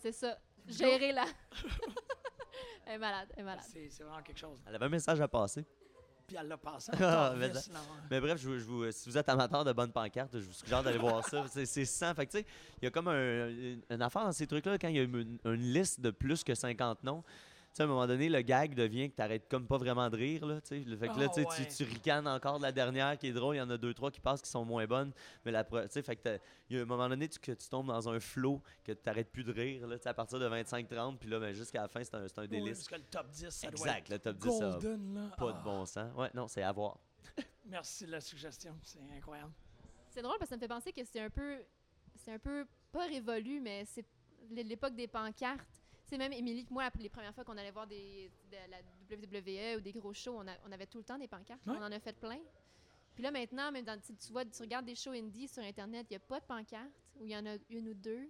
[0.00, 0.38] c'est ça.
[0.68, 1.24] Gérer la.
[2.86, 3.64] elle est malade, elle est malade.
[3.70, 4.58] C'est c'est vraiment quelque chose.
[4.66, 5.64] Elle avait un message à passer.
[6.26, 6.92] Puis elle l'a passé.
[7.00, 7.34] Ah,
[8.10, 10.52] mais bref, je, vous- je vous- si vous êtes amateur de bonnes pancartes, je vous
[10.52, 11.44] suggère d'aller voir ça.
[11.48, 12.14] C'est c'est 100.
[12.14, 12.46] Fait que, tu sais,
[12.80, 15.02] il y a comme un, une, une affaire dans ces trucs-là, quand il y a
[15.02, 17.24] une, une liste de plus que 50 noms.
[17.72, 20.16] Tu sais, à un moment donné, le gag devient que t'arrêtes comme pas vraiment de
[20.16, 20.44] rire.
[20.44, 20.96] Là, tu sais.
[20.96, 23.54] Fait que là, Ah, tu ricanes encore de la dernière qui est drôle.
[23.54, 25.12] Il y en a deux, trois qui passent qui sont moins bonnes.
[25.44, 27.52] Mais la, tu sais, fait que t'as- il y a un moment donné, tu, que
[27.52, 29.86] tu tombes dans un flow que tu n'arrêtes plus de rire.
[29.86, 32.26] Là, tu sais, à partir de 25-30, puis là, ben, jusqu'à la fin, c'est un,
[32.26, 32.88] c'est un délice.
[32.88, 35.36] que le top 10, ça doit exact, être le top 10, ça a golden, là.
[35.36, 36.12] pas Ah, de bon sens.
[36.16, 36.98] Ouais, non, c'est à voir.
[37.66, 39.52] Merci de la suggestion, c'est incroyable.
[40.08, 41.58] C'est drôle parce que ça me fait penser que c'est un peu.
[42.16, 42.66] C'est un peu.
[42.90, 44.04] Pas révolu, mais c'est
[44.50, 45.79] l'é- l'époque des pancartes.
[46.10, 48.78] C'est même Émilie, que moi, les premières fois qu'on allait voir des, de la
[49.16, 51.64] WWE ou des gros shows, on, a- on avait tout le temps des pancartes.
[51.66, 51.74] Ouais.
[51.78, 52.40] On en a fait plein.
[53.14, 56.14] Puis là, maintenant, même dans, tu, vois, tu regardes des shows indie sur Internet, il
[56.14, 58.28] n'y a pas de pancartes, ou il y en a une ou deux.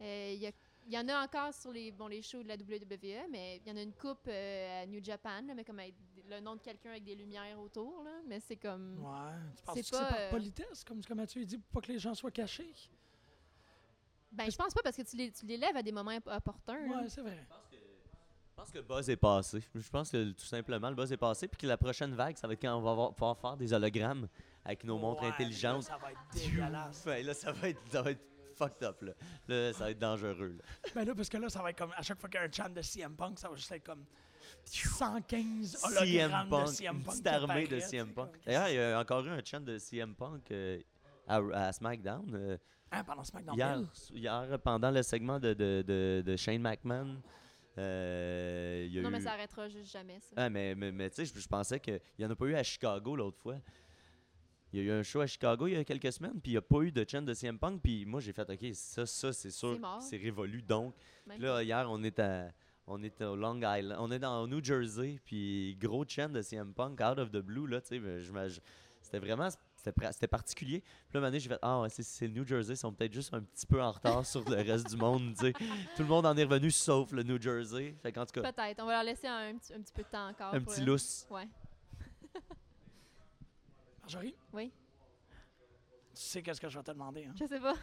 [0.00, 0.52] Euh, Il y, a-
[0.86, 3.68] il y en a encore sur les, bon, les shows de la WWE, mais il
[3.68, 5.94] y en a une coupe euh, à New Japan, là, mais comme avec
[6.28, 8.02] le nom de quelqu'un avec des lumières autour.
[8.04, 9.04] Là, mais c'est comme.
[9.04, 9.32] Ouais.
[9.56, 11.92] Tu penses C'est que c'est par euh, politesse, comme que Mathieu dit, pour pas que
[11.92, 12.72] les gens soient cachés?
[14.38, 16.74] Ben, je pense pas parce que tu les, tu les lèves à des moments opportuns.
[16.88, 17.44] Ouais, c'est vrai.
[17.70, 19.62] Je pense que le buzz est passé.
[19.74, 21.46] Je pense que tout simplement le buzz est passé.
[21.48, 23.72] Puis que la prochaine vague, ça va être quand on va avoir- pouvoir faire des
[23.72, 24.26] hologrammes
[24.64, 25.88] avec nos montres Ouais, intelligentes.
[25.88, 27.04] là, Ça va être dégueulasse.
[27.06, 28.20] Ouais, là, ça va être, ça va être
[28.56, 29.00] fucked up.
[29.02, 29.12] Là,
[29.46, 30.56] Là, ça va être dangereux.
[30.58, 30.90] là.
[30.94, 32.46] Ben là, parce que là, ça va être comme, à chaque fois qu'il y a
[32.46, 34.04] un chant de CM Punk, ça va juste être comme
[34.64, 35.90] 115 CM
[36.32, 37.12] hologrammes Punk, de CM une Punk.
[37.12, 38.30] petite qui armée de CM Punk.
[38.44, 40.80] D'ailleurs, il y a encore eu un chant de CM Punk euh,
[41.28, 42.34] à, à SmackDown.
[42.34, 42.56] euh,
[42.90, 43.82] Hein, pendant SmackDown hier,
[44.14, 47.20] hier, pendant le segment de, de, de, de Shane McMahon,
[47.76, 49.12] euh, il y a Non, eu...
[49.12, 50.34] mais ça arrêtera juste jamais, ça.
[50.36, 52.54] Ah, mais, mais, mais tu sais, je, je pensais qu'il n'y en a pas eu
[52.54, 53.56] à Chicago l'autre fois.
[54.72, 56.54] Il y a eu un show à Chicago il y a quelques semaines, puis il
[56.54, 59.06] n'y a pas eu de chaîne de CM Punk, puis moi j'ai fait, OK, ça,
[59.06, 60.62] ça c'est sûr, C'est révolu.
[60.62, 60.94] Donc,
[61.28, 62.50] Puis là, hier, on est à.
[62.90, 66.72] On est au Long Island, on est dans New Jersey, puis gros chaîne de CM
[66.72, 68.60] Punk, out of the blue, là, tu sais,
[69.02, 69.48] c'était vraiment
[70.12, 70.80] c'était particulier.
[70.80, 72.92] Puis là, un moment donné, j'ai fait Ah, ouais, c'est- le New Jersey, ils sont
[72.92, 75.34] peut-être juste un petit peu en retard sur le reste du monde.
[75.36, 77.94] Tout le monde en est revenu sauf le New Jersey.
[78.02, 78.82] Fait qu'en tout cas, Peut-être.
[78.82, 80.54] On va leur laisser un, petit, un petit peu de temps encore.
[80.54, 81.26] un pour petit le- lousse.
[81.30, 81.48] Ouais.
[84.02, 84.34] Marjorie?
[84.52, 84.72] Oui?
[86.14, 87.34] Tu sais qu'est-ce que je vais te demander, hein?
[87.38, 87.74] Je sais pas.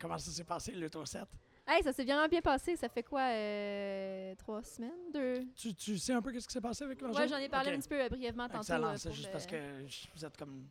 [0.00, 1.22] Comment ça s'est passé, le tour 7?
[1.66, 2.74] Hey, ça s'est vraiment bien passé.
[2.74, 3.20] Ça fait quoi?
[3.30, 5.12] euh, trois semaines?
[5.14, 5.46] Deux?
[5.54, 7.22] Tu, tu sais un peu qu'est-ce qui s'est passé avec Marjorie?
[7.22, 8.58] Ouais, j'en ai parlé un petit peu euh, brièvement tantôt.
[8.62, 10.66] Excellent, euh, c'est juste le- parce que je- vous êtes comme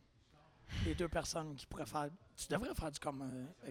[0.84, 2.08] les deux personnes qui pourraient faire...
[2.36, 3.22] Tu devrais faire du comme...
[3.22, 3.70] euh,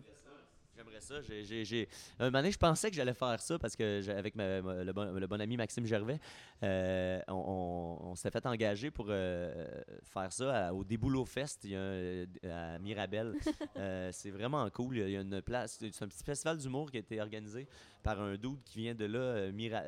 [0.73, 1.21] J'aimerais ça.
[1.21, 4.13] J'ai, j'ai, j'ai- Un moment donné, je pensais que j'allais faire ça parce que j'ai-
[4.13, 6.17] avec ma- ma- le, bon, le bon ami Maxime Gervais,
[6.63, 9.67] euh, on, on- on s'était fait engager pour euh,
[10.01, 13.35] faire ça à- au Déboulot Fest il y a à Mirabel.
[13.77, 14.97] Euh, c'est vraiment cool.
[14.97, 15.77] Il y a une place.
[15.79, 17.67] C'est un petit festival d'humour qui a été organisé
[18.03, 19.81] par un dude qui vient de là, euh, Mira,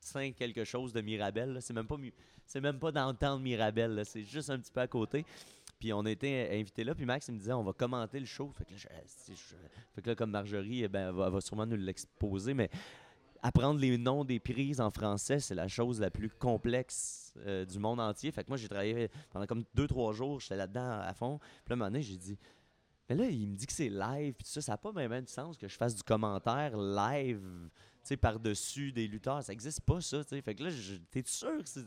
[0.00, 1.58] Saint quelque chose de Mirabel.
[1.60, 1.96] C'est même pas,
[2.46, 4.02] c'est même pas dans le temps de Mirabel.
[4.04, 5.24] C'est juste un petit peu à côté.
[5.84, 8.50] Puis on était invités là, puis Max il me disait on va commenter le show.
[8.56, 9.54] Fait que là, je- je-
[9.94, 12.70] fait que là, comme Marjorie, eh ben, elle va, sûrement nous l'exposer, mais
[13.42, 17.78] apprendre les noms des prises en français, c'est la chose la plus complexe euh, du
[17.78, 18.32] monde entier.
[18.32, 21.38] Fait que moi, j'ai travaillé pendant comme deux, trois jours, j'étais là-dedans à fond.
[21.38, 22.38] Puis là, un moment donné, j'ai dit,
[23.10, 25.20] mais là, il me dit que c'est live, puis tout ça, ça n'a pas même
[25.24, 27.70] de sens que je fasse du commentaire live, tu
[28.04, 29.42] sais, par-dessus des lutteurs.
[29.42, 30.24] Ça n'existe pas, ça.
[30.24, 30.70] Fait que là,
[31.10, 31.84] t'es sûr que c'est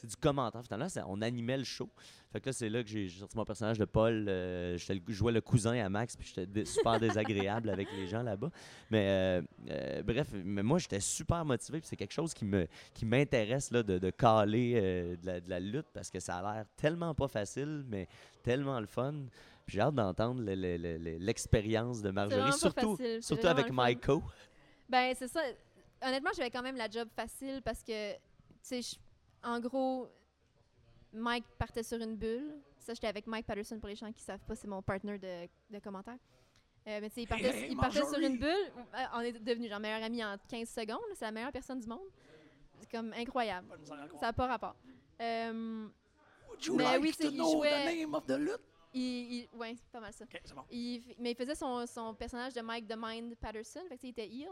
[0.00, 0.62] c'est du commentaire.
[0.64, 1.88] Finalement, c'est- on animait le show.
[2.32, 4.26] Fait que là, c'est là que j'ai sorti mon personnage de Paul.
[4.28, 8.50] euh, je jouais le cousin à Max, puis j'étais super désagréable avec les gens là-bas.
[8.90, 12.66] Mais euh, euh, bref, mais moi, j'étais super motivé, puis c'est quelque chose qui me
[12.94, 16.36] qui m'intéresse là, de, de caler euh, de, la, de la lutte, parce que ça
[16.38, 18.06] a l'air tellement pas facile, mais
[18.42, 19.14] tellement le fun.
[19.66, 23.70] Puis J'ai hâte d'entendre le- le- le- le- l'expérience de Marjorie, surtout, facile, surtout avec.
[23.72, 24.22] Maiko.
[24.88, 25.40] Ben, c'est ça.
[26.02, 28.18] Honnêtement, j'avais quand même la job facile parce que, tu
[28.62, 28.96] sais, je-
[29.44, 30.08] en gros,
[31.12, 32.54] Mike partait sur une bulle.
[32.78, 35.48] Ça, j'étais avec Mike Patterson pour les gens qui savent pas, c'est mon partner de,
[35.70, 36.18] de commentaires.
[36.86, 38.72] Euh, mais tu sais, il partait, hey, il partait sur une bulle.
[38.94, 40.98] Euh, On est devenus genre meilleurs amis en 15 secondes.
[41.14, 42.06] C'est la meilleure personne du monde.
[42.80, 43.68] C'est comme incroyable.
[44.18, 44.76] Ça n'a pas rapport.
[45.20, 45.88] Euh,
[46.72, 48.60] Mais like oui, il jouait- the name of the lutte?
[48.94, 50.24] il, il- ouais, c'est pas mal ça.
[50.54, 50.62] Bon.
[50.70, 53.80] Il, mais il faisait son, son personnage de Mike the Mind Patterson.
[53.88, 54.48] Fait que, il était heel.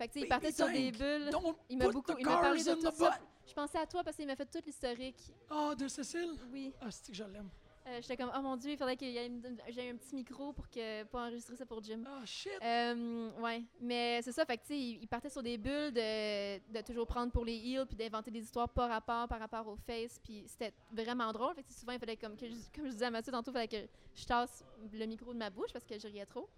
[0.00, 1.30] Fait que, tu sais, il partait sur des bulles.
[1.68, 3.18] Il m'a beaucoup, il m'a parlé de tout ça.
[3.46, 5.32] Je pensais à toi parce qu'il m'a fait tout l'historique.
[5.50, 6.36] Ah, de Cécile?
[6.52, 6.72] Oui.
[6.80, 7.50] Ah, c'est que je l'aime.
[7.86, 11.02] Euh, J'étais comme, oh mon dieu, il faudrait que j'ai un petit micro pour que
[11.04, 12.02] pour enregistrer ça pour Jim.
[12.06, 12.52] Ah, shit!
[12.62, 15.90] Euh, ouais, mais c'est ça, fait que tu sais, il, il partait sur des bulles
[15.92, 19.66] de, de toujours prendre pour les heels puis d'inventer des histoires par rapport par rapport
[19.66, 21.54] au face, puis c'était vraiment drôle.
[21.54, 23.54] Fait que souvent il fallait comme que je- comme je disais à Mathieu tantôt, il
[23.54, 26.48] fallait que je tasse le micro de ma bouche parce que je riais trop.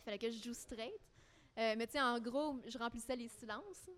[0.00, 0.94] Il fallait que je joue straight.
[1.58, 3.90] Euh, mais tu sais, en gros, je remplissais les silences.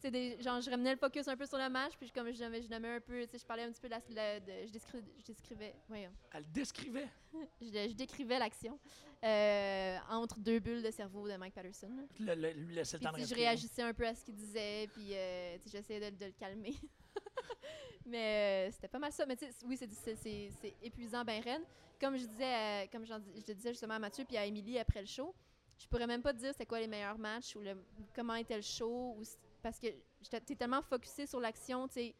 [0.00, 2.70] Des- genre, je ramenais le focus un peu sur le match, puis comme je je
[2.70, 4.70] nommais un peu, tu sais, je parlais un petit peu de la, la- de- je,
[4.72, 7.08] décri- je décrivais, voyons, Elle décrivait.
[7.60, 8.78] je, je décrivais l'action
[9.24, 11.90] euh, entre deux bulles de cerveau de Mike Patterson.
[12.20, 14.86] Le, le, lui laisser le temps de je réagissais un peu à ce qu'il disait,
[14.92, 16.76] puis euh, j'essayais de, de le calmer.
[18.06, 19.26] Mais euh, c'était pas mal ça.
[19.26, 21.62] Mais tu sais, oui, c'est- épuisant, ben raide.
[22.00, 25.34] Comme je disais, comme je disais justement à Mathieu puis à Émilie après le show,
[25.78, 27.76] je pourrais même pas te dire c'était quoi les meilleurs matchs ou le,
[28.14, 29.22] comment était le show, ou
[29.62, 29.86] parce que
[30.20, 32.14] j'étais- t'es tellement focusé sur l'action, tu sais,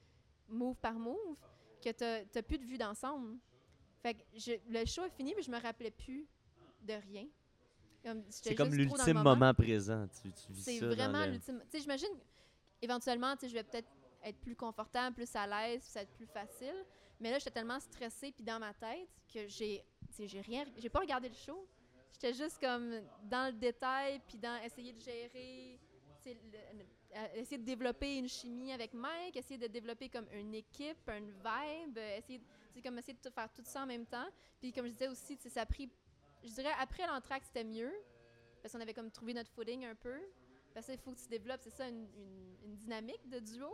[0.48, 1.36] move par move,
[1.82, 3.38] que t'as t'as plus de vue d'ensemble.
[4.02, 6.26] Fait que je- le show est fini, mais je me rappelais plus
[6.82, 7.26] de rien.
[8.30, 9.34] C'est comme l'ultime moment.
[9.54, 10.06] présent.
[10.22, 11.60] Tu, tu vis c'est vraiment l'ultime.
[11.64, 12.08] Tu sais, j'imagine
[12.80, 13.88] éventuellement, tu sais, je vais peut-être
[14.24, 16.74] être plus confortable, plus à l'aise, ça va être plus facile.
[17.20, 20.88] Mais là, j'étais tellement stressée puis dans ma tête que j'ai, tu j'ai rien, j'ai
[20.88, 21.66] pas regardé le show.
[22.12, 25.78] J'étais juste comme dans le détail puis dans essayer de gérer,
[26.26, 26.84] le-
[27.16, 31.30] euh, essayer de développer une chimie avec Mike, essayer de développer comme une équipe, une
[31.30, 32.40] vibe, essayer,
[32.82, 34.28] comme essayer de faire tout ça en même temps.
[34.60, 35.88] Puis comme je disais aussi, ça a pris,
[36.44, 37.92] je dirais après l'entraque c'était mieux
[38.62, 40.18] parce qu'on avait comme trouvé notre footing un peu.
[40.74, 43.66] Parce qu'il faut que tu développes, c'est ça, une, une- une dynamique de duo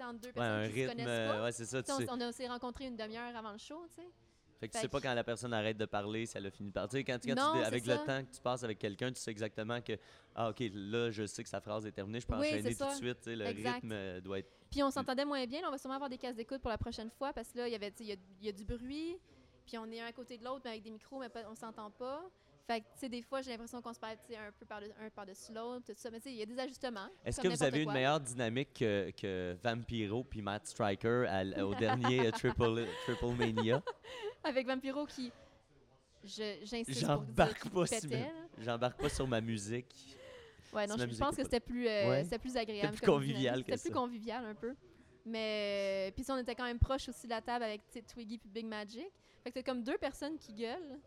[0.00, 1.42] entre deux Ouais, personnes un qui se connaissent pas.
[1.44, 1.82] ouais, ça.
[2.10, 4.08] On, on a s'est rencontrés une demi-heure avant le show, tu sais.
[4.60, 6.70] Fait que tu sais pas quand la personne arrête de parler, si elle a fini
[6.70, 6.86] par.
[6.88, 7.94] Tu sais, quand, quand tu Non, avec ça.
[7.94, 9.94] le temps que tu passes avec quelqu'un, tu sais exactement que.
[10.34, 12.68] Ah, OK, là, je sais que sa phrase est terminée, je peux Oui, enchaîner tout
[12.68, 12.94] de ça.
[12.94, 13.26] suite.
[13.26, 13.74] Le Exact.
[13.76, 14.50] rythme euh, doit être.
[14.70, 15.62] Puis on s'entendait moins bien.
[15.62, 17.68] là, on va sûrement avoir des cases d'écoute pour la prochaine fois parce que là,
[17.68, 19.16] il y avait, il y a, il y a du bruit.
[19.66, 21.54] Puis on est un à côté de l'autre, mais avec des micros, mais pas- on
[21.54, 22.22] s'entend pas.
[22.66, 25.10] Fait que, tu sais, des fois, j'ai l'impression qu'on se parle, un peu par un
[25.10, 26.10] par-dessus l'autre, tout ça.
[26.10, 27.08] Mais tu sais, il y a des ajustements.
[27.24, 27.92] Est-ce que vous avez n'importe une quoi.
[27.94, 33.82] meilleure dynamique que, que Vampiro puis Matt Striker à au dernier Triple, Triple Mania?
[34.44, 35.32] Avec Vampiro qui.
[36.22, 40.16] J'insiste J'embarque pas, sur ma- j'embarque pas sur ma musique.
[40.72, 42.24] Ouais, non, C'est je, ma je pense que ou c'était plus, euh, Ouais.
[42.24, 42.92] c'était plus agréable.
[42.96, 43.66] plus comme convivial dynamique.
[43.66, 44.00] que C'était plus ça.
[44.00, 44.74] convivial un peu.
[45.24, 47.98] Mais euh, puis ça, on était quand même proche aussi de la table avec tu
[47.98, 49.06] sais, Twiggy puis Big Magic.
[49.42, 50.98] Fait que t'as comme deux personnes qui gueulent.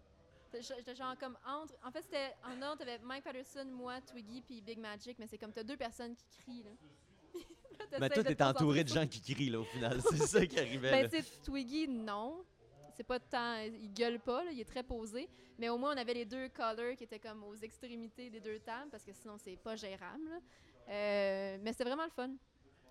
[0.59, 1.73] J'étais genre comme entre.
[1.83, 5.37] En fait, c'était en ordre, t'avais Mike Patterson, moi, Twiggy puis Big Magic, mais c'est
[5.37, 6.71] comme t'as deux personnes qui crient là.
[7.91, 9.99] Là, Mais toi, de t'es te entouré de gens qui crient, là, au final.
[10.09, 10.91] C'est ça qui arrivait.
[10.91, 11.09] ben, là.
[11.09, 12.43] tu sais, Twiggy, non.
[12.95, 13.57] C'est pas tant.
[13.59, 15.27] Il gueule pas, là, il est très posé.
[15.57, 18.59] Mais au moins, on avait les deux callers qui étaient comme aux extrémités des deux
[18.59, 20.23] tables, parce que sinon, c'est pas gérable.
[20.29, 20.39] là.
[20.89, 22.31] Euh, mais c'était vraiment le fun.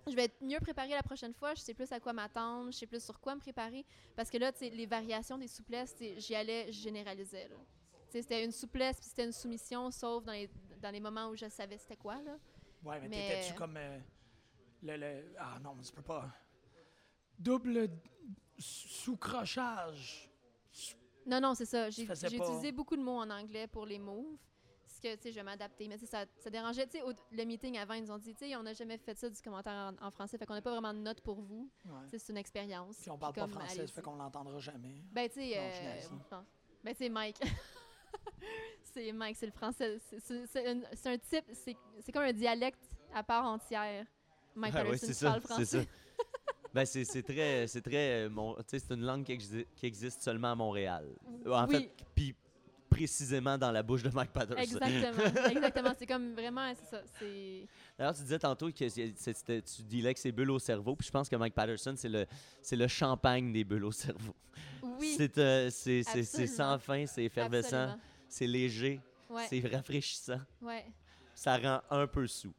[0.07, 1.53] Je vais être mieux préparée la prochaine fois.
[1.55, 2.71] Je sais plus à quoi m'attendre.
[2.71, 3.85] Je sais plus sur quoi me préparer.
[4.15, 7.49] Parce que là, les variations des souplesses, j'y allais, je généralisais.
[8.09, 10.49] C'était une souplesse, puis c'était une soumission, sauf dans les,
[10.81, 12.15] dans les moments où je savais c'était quoi.
[12.21, 12.37] Là.
[12.83, 13.77] Ouais, mais, Mais- t'étais-tu comme.
[13.77, 13.99] euh,
[14.83, 16.29] le, le- Ah non, tu peux pas.
[17.39, 17.89] Double
[18.57, 20.29] sous-crochage.
[21.25, 21.89] Non, non, c'est ça.
[21.89, 24.37] J'ai utilisé beaucoup de mots en anglais pour les moves.
[24.85, 25.87] Parce que, tu sais, je vais m'adapter.
[25.87, 26.85] Mais tu sais, ça, ça dérangeait.
[26.85, 29.17] Tu sais, le meeting avant, ils nous ont dit, tu sais, on n'a jamais fait
[29.17, 30.37] ça du commentaire en, en français.
[30.37, 31.69] Fait qu'on n'a pas vraiment de notes pour vous.
[31.85, 31.91] Ouais.
[32.05, 32.97] Tu sais, C'est une expérience.
[32.97, 35.03] Puis on parle pas comme, français, ça fait qu'on l'entendra jamais.
[35.11, 35.71] Ben, tu sais, euh,
[36.83, 37.39] ben, tu sais, Mike.
[38.83, 39.97] c'est Mike, c'est le français.
[39.99, 44.05] C'est- un, type, c'est comme un dialecte à part entière.
[44.55, 45.87] Mike Ah Patterson ça, parle c'est français.
[46.73, 49.65] Ben, c'est c'est très, c'est très, euh, mon- tu sais, c'est une langue qui, exi-
[49.75, 51.05] qui existe seulement à Montréal.
[51.45, 51.75] En Oui.
[51.75, 52.35] fait, puis
[52.89, 54.61] précisément dans la bouche de Mike Patterson.
[54.61, 55.13] Exactement,
[55.51, 55.93] exactement.
[55.97, 57.01] C'est comme vraiment, c'est ça.
[57.19, 60.95] C'est D'ailleurs, tu disais tantôt que c'est- c'était- tu dealais que c'est bulles au cerveau,
[60.95, 62.25] puis je pense que Mike Patterson, c'est le,
[62.61, 64.35] c'est le champagne des bulles au cerveau.
[64.83, 66.55] oui, C'est, euh, c'est, c'est, c'est Absolument.
[66.55, 67.99] sans fin, c'est effervescent, absolument.
[68.29, 70.39] c'est léger, Ouais, c'est rafraîchissant.
[70.61, 70.85] ouais.
[71.35, 72.53] Ça rend un peu sou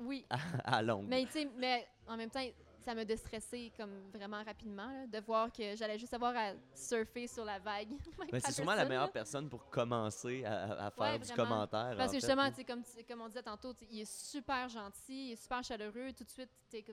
[0.00, 0.24] Oui,
[0.64, 1.06] à longue.
[1.08, 2.40] mais tu sais, mais en même temps,
[2.86, 7.26] ça m'a déstressé comme vraiment rapidement là, de voir que j'allais juste avoir à surfer
[7.26, 7.88] sur la vague.
[8.32, 9.12] Mais c'est sûrement la meilleure là.
[9.12, 11.94] personne pour commencer à, faire Ouais, du commentaire.
[11.96, 15.32] Parce que fait, justement, tu sais, comme, on disait tantôt, il est super gentil, il
[15.32, 16.12] est super chaleureux.
[16.16, 16.84] Tout de suite, t'es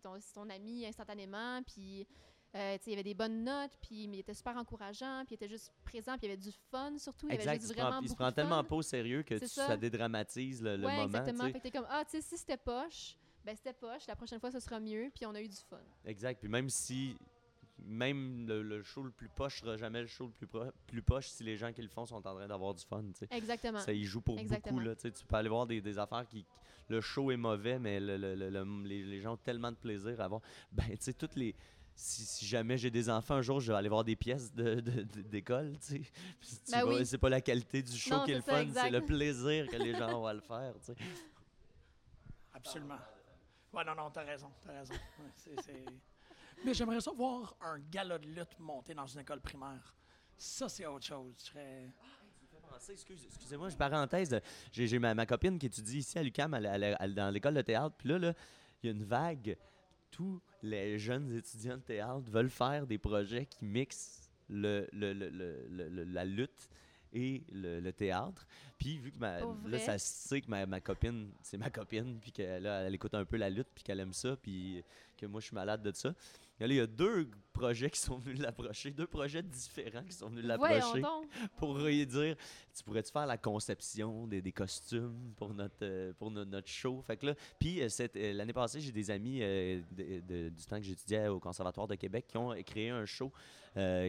[0.00, 1.64] ton, c'est ton ami instantanément.
[1.64, 2.06] Puis,
[2.54, 5.48] euh, il y avait des bonnes notes, puis il était super encourageant, puis il était
[5.48, 7.26] juste présent, puis il y avait du fun surtout.
[7.28, 9.66] Il avait se prend, il se tellement pas au sérieux que tu- ça.
[9.66, 9.76] ça.
[9.76, 11.06] dédramatise le, le ouais, moment.
[11.06, 11.38] exactement.
[11.40, 11.52] tu sais.
[11.54, 14.06] Fait que t'es comme, ah, tu sais, si c'était poche, ben c'était poche.
[14.06, 15.80] La prochaine fois, ce sera mieux, puis on a eu du fun.
[16.04, 16.38] Exact.
[16.40, 17.16] Puis même si
[17.80, 21.00] même le, le show le plus poche sera jamais le show le plus, pro- plus
[21.02, 23.02] poche si les gens qui le font sont en train d'avoir du fun.
[23.02, 23.28] tu sais.
[23.30, 23.78] Exactement.
[23.78, 24.76] Ça y joue pour Exactement.
[24.78, 24.88] beaucoup.
[24.88, 26.44] Là, tu peux aller voir des, des affaires qui.
[26.90, 29.76] Le show est mauvais, mais le- le- le- le- les, les gens ont tellement de
[29.76, 30.40] plaisir à voir.
[30.72, 31.54] Ben, tu sais, toutes les.
[31.94, 34.76] Si, si jamais j'ai des enfants un jour, je vais aller voir des pièces de-
[34.80, 35.72] de- de- d'école,
[36.70, 37.04] Ben oui.
[37.04, 39.68] C'est pas la qualité du show Non, qui est le ça, fun, c'est le plaisir
[39.68, 40.94] que les gens ont à le faire, tu sais.
[42.54, 42.98] Absolument.
[43.72, 44.94] Ouais, non, non, t'as raison, t'as raison.
[44.94, 45.84] Ouais, c'est- c'est-
[46.64, 49.94] Mais j'aimerais ça voir un gala de lutte monté dans une école primaire.
[50.36, 51.34] Ça, c'est autre chose.
[51.38, 51.90] Je serais...
[52.70, 54.40] penser, excuse- excusez-moi, je parenthèse.
[54.72, 56.22] J'ai j'ai ma, copine qui étudie ici à
[57.00, 57.94] elle- dans l'école de théâtre.
[57.96, 58.32] Puis là, là,
[58.82, 59.56] il y a une vague.
[60.10, 65.28] Tous les jeunes étudiants de théâtre veulent faire des projets qui mixent le, le- le-
[65.30, 66.68] le- le- la lutte
[67.12, 68.46] et le théâtre.
[68.78, 72.30] Puis vu que ma, là, ça sait que ma, ma copine, c'est ma copine, puis
[72.32, 74.82] qu'elle elle écoute un peu la lutte, puis qu'elle aime ça, puis
[75.16, 76.14] que moi, je suis malade de ça.
[76.60, 80.12] Et là, il y a deux projets qui sont venus l'approcher, deux projets différents qui
[80.12, 81.00] sont venus l'approcher
[81.56, 82.36] pour lui dire
[82.76, 87.00] tu pourrais-tu faire la conception des, des costumes pour notre euh, pour no- notre show?
[87.02, 90.64] Fait que là puis euh, euh, l'année passée j'ai des amis euh, de- de- du
[90.66, 93.32] temps que j'étudiais au conservatoire de Québec qui ont créé un show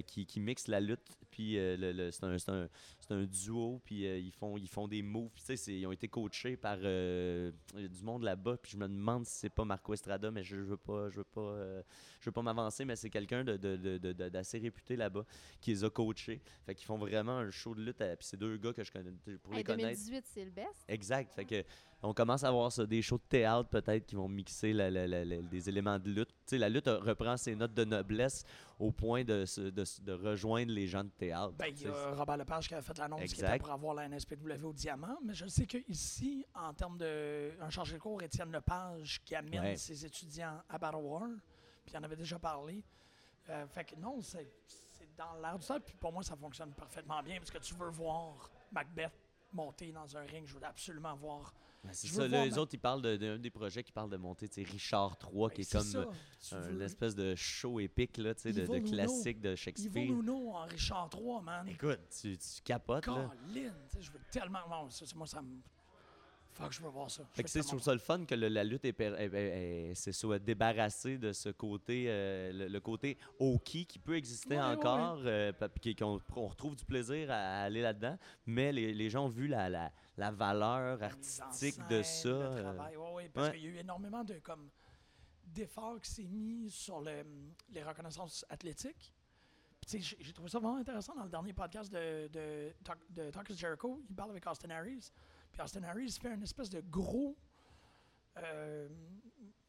[0.08, 2.68] qui, qui mixe la lutte puis le, le- c'est un, un-
[3.12, 5.30] un duo puis ils font ils font des moves
[5.68, 9.50] ils ont été coachés par euh, du monde là-bas puis je me demande si c'est
[9.50, 11.82] pas Marco Estrada mais je, je veux pas je veux pas euh,
[12.20, 13.58] je veux pas m'avancer mais c'est quelqu'un de,
[14.30, 15.26] d'assez réputé là-bas
[15.62, 18.38] qui les a coachés fait qu'ils font vraiment un show de lutte euh, puis c'est
[18.38, 20.86] deux gars que je connais pour les Hey, connaître 2018, c'est le best.
[20.88, 21.34] Exact.
[21.34, 21.64] Fait que
[22.02, 25.06] on commence à voir ça, des shows de théâtre peut-être qui vont mixer la- la-
[25.08, 26.30] la- la- des éléments de lutte.
[26.52, 28.46] La lutte reprend ses notes de noblesse
[28.80, 31.54] au point de, de, de rejoindre les gens de théâtre.
[31.58, 34.08] Ben, il y a Robert Lepage qui a fait l'annonce qui était pour avoir la
[34.08, 38.52] NSPW au diamant, mais je sais qu'ici, en termes de un chargé de cours, Étienne
[38.52, 39.76] Lepage, qui amène Ouais.
[39.76, 41.28] ses étudiants à Battle War,
[41.86, 42.82] puis il en avait déjà parlé.
[43.50, 46.72] Euh, fait que non, c'est c'est dans l'air du temps, puis pour moi, ça fonctionne
[46.74, 49.12] parfaitement bien, parce que tu veux voir Macbeth
[49.52, 51.54] monter dans un ring, je veux absolument voir.
[51.84, 52.28] Ben, c'est ça.
[52.28, 55.18] là, les ma- autres, ils parlent de- d'un des projets qui parle de monter, Richard
[55.24, 56.12] III, qui Ben, est c'est comme euh,
[56.48, 60.06] tu un veux espèce de show épique là, de, de classique de Shakespeare.
[60.12, 61.68] Luno en Richard III, man.
[61.68, 63.06] Écoute, tu, tu capotes.
[63.06, 63.30] Colin,
[64.00, 64.60] je veux tellement.
[64.70, 65.58] Non, ça, moi, ça me.
[66.52, 67.24] Fuck, je veux voir ça.
[67.32, 69.34] Fait que c'est, je trouve ça le fun que le- la lutte est, est- est-
[69.34, 74.56] est- c'est soit débarrassée de ce côté, euh, le, le côté hockey qui peut exister
[74.56, 75.54] Ouais, ouais, encore, euh,
[75.98, 79.48] qu'on on retrouve du plaisir à, à aller là-dedans, mais les, les gens ont vu
[79.48, 82.30] la, la, la valeur artistique de ça.
[82.30, 83.54] Le euh, travail, ouais, ouais, parce ouais.
[83.56, 84.70] qu'il y a eu énormément de comme
[85.46, 87.26] d'effort qui s'est mis sur le-
[87.70, 89.14] les reconnaissances athlétiques.
[89.88, 94.04] J'ai trouvé ça vraiment intéressant dans le dernier podcast de, de, Talk- de Talk Jericho.
[94.08, 95.10] Il parle avec Austin Harris.
[95.52, 97.36] Puis Austin Harris fait une espèce de gros.
[98.38, 98.88] Euh,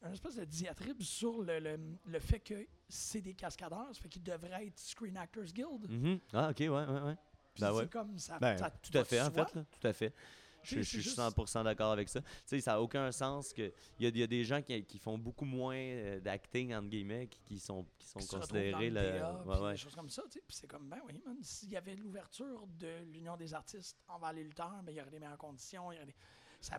[0.05, 4.09] une espèce de diatribe sur le, le, le fait que c'est des cascadeurs, ça fait
[4.09, 5.89] qu'ils devraient être Screen Actors Guild.
[5.91, 6.21] Mhm.
[6.35, 7.17] Ah, ok, ouais, ouais, ouais.
[7.59, 7.89] Ben c'est ouais.
[7.89, 8.39] comme ça.
[8.39, 9.55] Ben, ça tout à fait, en fait.
[9.55, 10.15] là, tout à fait.
[10.63, 12.21] Je, suis juste- 100% d'accord avec ça.
[12.21, 13.73] Tu sais, ça n'a aucun sens que.
[13.99, 16.75] Il y a, il y a des gens qui, qui font beaucoup moins euh, d'acting,
[16.75, 18.91] entre guillemets, qui, qui sont, qui sont qui considérés.
[18.91, 19.01] le
[19.47, 19.71] ouais, ouais.
[19.73, 20.23] des choses comme ça.
[20.25, 20.43] tu sais.
[20.47, 24.33] Puis c'est comme, ben oui, man, s'il y avait l'ouverture de l'Union des artistes envers
[24.33, 25.91] les lutteurs, ben, il y aurait des meilleures conditions.
[25.93, 26.15] il y aurait des-
[26.61, 26.79] Ça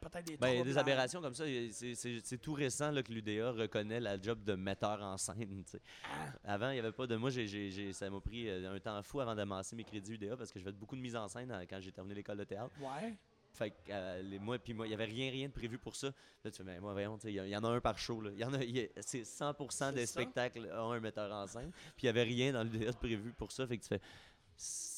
[0.00, 1.44] peut-être des Ben, il y a des aberrations comme ça.
[1.72, 5.64] C'est- tout récent là, que l'UDA reconnaît la job de metteur en scène.
[6.04, 6.26] Ah.
[6.54, 7.16] Avant, il n'y avait pas de.
[7.16, 10.36] Moi, j'ai- j'ai- ça m'a pris euh, un temps fou avant d'amasser mes crédits UDA
[10.36, 12.44] parce que je faisais beaucoup de mise en scène euh, quand j'ai terminé l'école de
[12.44, 12.74] théâtre.
[12.80, 13.14] Ouais.
[13.52, 15.94] Fait que euh, les, moi, puis moi, il n'y avait rien, rien de prévu pour
[15.94, 16.08] ça.
[16.44, 18.20] Là, tu fais, mais moi, voyons, il y, y en a un par show.
[18.20, 18.30] là.
[18.36, 20.12] Y en a, il y a- c'est 100% des ça.
[20.12, 21.70] spectacles ont un metteur en scène.
[21.96, 23.64] Puis il n'y avait rien dans l'UDA de prévu pour ça.
[23.66, 24.00] Fait que tu fais,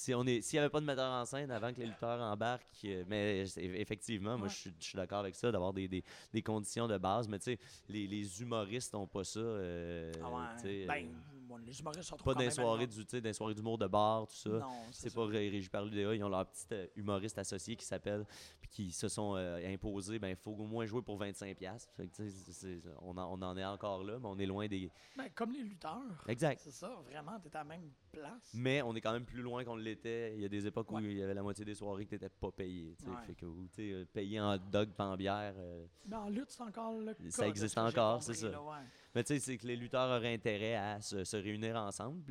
[0.07, 2.21] si on est, s'il n'y avait pas de metteur en scène avant que les lutteurs
[2.21, 4.53] embarquent, euh, mais effectivement, moi, Ouais.
[4.53, 7.27] je suis- je suis d'accord avec ça, d'avoir des, des- des conditions de base.
[7.27, 9.41] Mais tu sais, les, les humoristes n'ont pas ça.
[9.41, 10.43] euh, Ah ouais.
[10.83, 11.13] tu ben, euh,
[11.49, 14.49] bon, les humoristes sont pas dans soirées du, tu soirées d'humour de bar, tout ça.
[14.51, 16.15] Non, C'est pas ré- régi par l'UDA.
[16.15, 18.25] Ils ont leur petit euh, humoriste associé qui s'appelle,
[18.61, 21.55] puis qui se sont imposés, ben il faut au moins jouer pour 25$.
[21.57, 21.93] piastres.
[21.97, 24.39] Fait que, tu sais, c'est- c'est- on, en, on en est encore là, mais on
[24.39, 24.89] est loin des.
[25.17, 26.25] Ben, comme les lutteurs.
[26.29, 26.61] Exact.
[26.63, 28.53] C'est ça, vraiment, t'es à la même place.
[28.55, 30.35] Mais on est quand même plus loin qu'on l'était.
[30.35, 32.29] Il y a des époques où il y avait la moitié des soirées que t'étais
[32.29, 32.97] pas payé.
[33.07, 33.13] Ouais.
[33.27, 35.55] Fait que, ou, tu sais, euh, payé en hot dog, pas en bière.
[35.57, 37.23] euh, Mais en lutte, c'est encore le cas.
[37.31, 38.49] Ça existe encore, c'est ça.
[38.51, 38.77] là, ouais.
[39.17, 42.23] Mais tu sais, c'est que les lutteurs auraient intérêt à se, se réunir ensemble.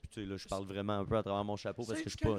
[0.00, 2.08] Puis tu sais, là, je parle vraiment un peu à travers mon chapeau parce que
[2.10, 2.38] je suis pas.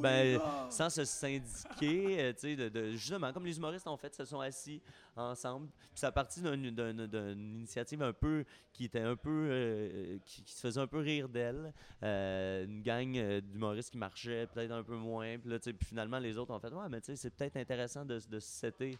[0.00, 0.38] Ben,
[0.70, 4.24] sans se syndiquer, euh, tu sais, de, de- justement, comme les humoristes ont fait, se
[4.24, 4.80] sont assis
[5.16, 5.68] ensemble.
[5.90, 10.18] Puis ça a parti d'une d'un- d'une initiative un peu, qui était un peu, euh,
[10.24, 11.72] qui, qui se faisait un peu rire d'elle.
[12.04, 15.38] Euh, une gang d'humoristes qui marchait peut-être un peu moins.
[15.38, 17.30] Puis là, tu sais, puis finalement, les autres ont fait, ouais, mais tu sais, c'est
[17.30, 18.96] peut-être intéressant de, de se setter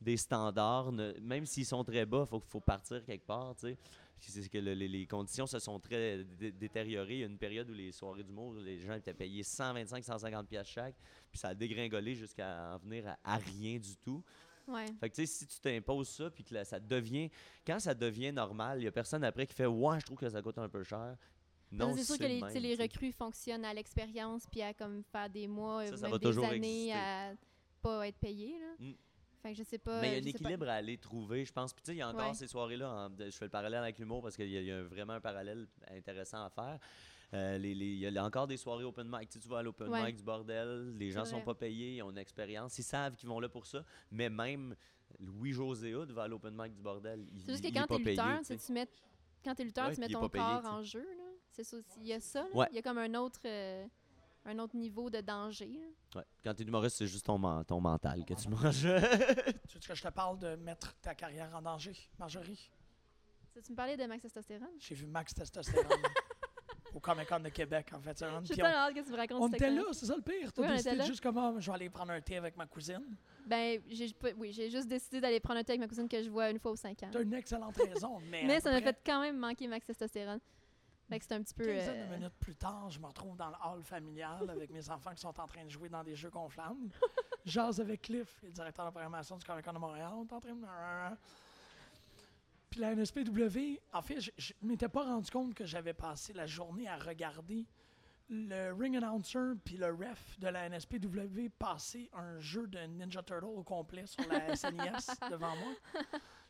[0.00, 3.68] des standards, ne- même s'ils sont très bas, il faut, faut partir quelque part, tu
[3.68, 3.78] sais.
[4.18, 7.14] Puis C'est que le- les, les conditions se sont très dé- détériorées.
[7.14, 10.72] Il y a une période où les soirées d'humour, les gens étaient payés 125-150$ piastres
[10.72, 10.94] chaque,
[11.30, 14.22] puis ça a dégringolé jusqu'à en venir à, à rien du tout.
[14.66, 14.86] Ouais.
[14.98, 17.30] Fait que tu sais, si tu t'imposes ça, puis que là, ça devient.
[17.66, 20.28] Quand ça devient normal, il y a personne après qui fait Ouais, je trouve que
[20.28, 21.16] ça coûte un peu cher.
[21.70, 22.28] Non, c'est sûr que le
[22.60, 26.08] les, même, recrues fonctionnent à l'expérience puis à comme faire des mois, Ça, euh, ça
[26.08, 27.32] même des années à
[27.82, 28.58] pas être payé.
[28.58, 28.74] Là.
[28.86, 28.92] Mm.
[29.46, 30.00] Fait que je sais pas.
[30.00, 30.28] Mais il y a un pas.
[30.30, 31.72] équilibre à aller trouver, je pense.
[31.72, 32.34] Puis tu sais, il y a encore Ouais.
[32.34, 32.90] ces soirées-là.
[32.90, 35.12] en- Je fais le parallèle avec l'humour parce qu'il y a, il y a vraiment
[35.14, 36.78] un parallèle intéressant à faire.
[37.34, 39.28] Euh, les- les- il y a encore des soirées open mic.
[39.28, 40.04] Tu, sais, tu vas à l'open Ouais.
[40.06, 43.28] mic du bordel, les gens sont pas payés, ils ont une expérience, ils savent qu'ils
[43.28, 43.84] vont là pour ça.
[44.10, 44.74] Mais même
[45.20, 47.26] Louis-José Hood va à l'open mic du bordel.
[47.44, 48.88] C'est juste que quand t'es lutteur, tu mets,
[49.44, 51.06] quand t'es lutteur, Ouais, tu mets ton payé, corps en jeu.
[51.50, 51.62] C'est.
[52.00, 52.46] Il y a ça.
[52.54, 52.68] là.
[52.70, 53.86] Il y a comme un autre, euh,
[54.46, 55.80] un autre niveau de danger.
[56.14, 56.22] Ouais.
[56.42, 58.82] Quand tu es humoriste, c'est juste ton, ton mental que tu manges.
[59.68, 62.70] Tu veux que je te parle de mettre ta carrière en danger, Marjorie?
[63.64, 64.68] Tu me parlais de Max Testostérone?
[64.78, 66.02] J'ai vu Max Testostérone
[66.94, 68.18] au Comic Con de Québec en fait.
[68.44, 70.52] J'ai tellement on, hâte que tu me racontes on était là, c'est ça le pire.
[70.52, 73.16] T'as Oui, décidé juste comment je vais aller prendre un thé avec ma cousine.
[73.46, 76.22] Ben, j'ai pas- oui, j'ai juste décidé d'aller prendre un thé avec ma cousine que
[76.22, 77.08] je vois une fois aux 5 ans.
[77.10, 78.44] T'as une excellente raison, mais.
[78.44, 80.40] Mais ça m'a fait quand même manquer Max Testostérone.
[81.08, 81.64] C'est un petit peu.
[81.68, 85.20] euh, minutes plus tard, je me retrouve dans le hall familial avec mes enfants qui
[85.20, 86.90] sont en train de jouer dans des jeux gonflables.
[87.44, 90.10] Jase avec Cliff, le directeur de programmation du Comic Con de Montréal.
[90.14, 91.16] On est en train de.
[92.70, 96.46] Puis la NSPW, en fait, je, je m'étais pas rendu compte que j'avais passé la
[96.46, 97.66] journée à regarder
[98.28, 103.44] le ring announcer puis le ref de la NSPW passer un jeu de Ninja Turtle
[103.44, 105.72] au complet sur la SNES devant moi.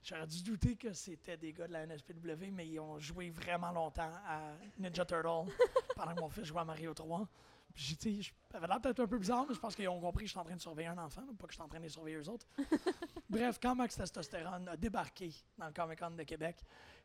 [0.02, 3.72] J'aurais dû douter que c'était des gars de la NSPW, mais ils ont joué vraiment
[3.72, 5.50] longtemps à Ninja Turtle
[5.96, 7.28] pendant que mon fils jouait à Mario 3.
[7.74, 10.00] Puis j'ai, tu sais, avait l'air peut-être un peu bizarre, mais je pense qu'ils ont
[10.00, 11.68] compris que je suis en train de surveiller un enfant, pas que je suis en
[11.68, 12.46] train de les surveiller eux autres.
[13.28, 16.62] Bref, quand Max Testostérone a débarqué dans le Comic Con de Québec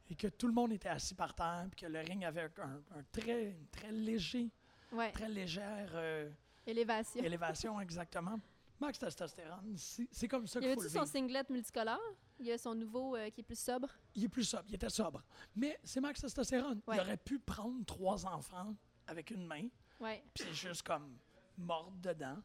[0.09, 2.81] et que tout le monde était assis par terre, puis que le ring avait un,
[2.97, 4.49] un très, très léger,
[4.93, 6.29] Ouais, très légère euh,
[6.67, 7.23] élévation.
[7.23, 8.39] élévation exactement.
[8.81, 11.11] Max Testostérone, c'est comme ça Il y qu'il faut le son vivre.
[11.11, 12.01] singlet multicolore?
[12.39, 13.87] Il y a son nouveau euh, qui est plus sobre?
[14.15, 15.23] Il est plus sobre, il était sobre.
[15.55, 16.81] Mais c'est Max Testostérone.
[16.87, 16.97] Ouais.
[16.97, 18.75] Il aurait pu prendre trois enfants
[19.07, 19.67] avec une main,
[19.99, 20.23] Ouais.
[20.33, 21.17] puis juste comme
[21.57, 22.37] mordre dedans.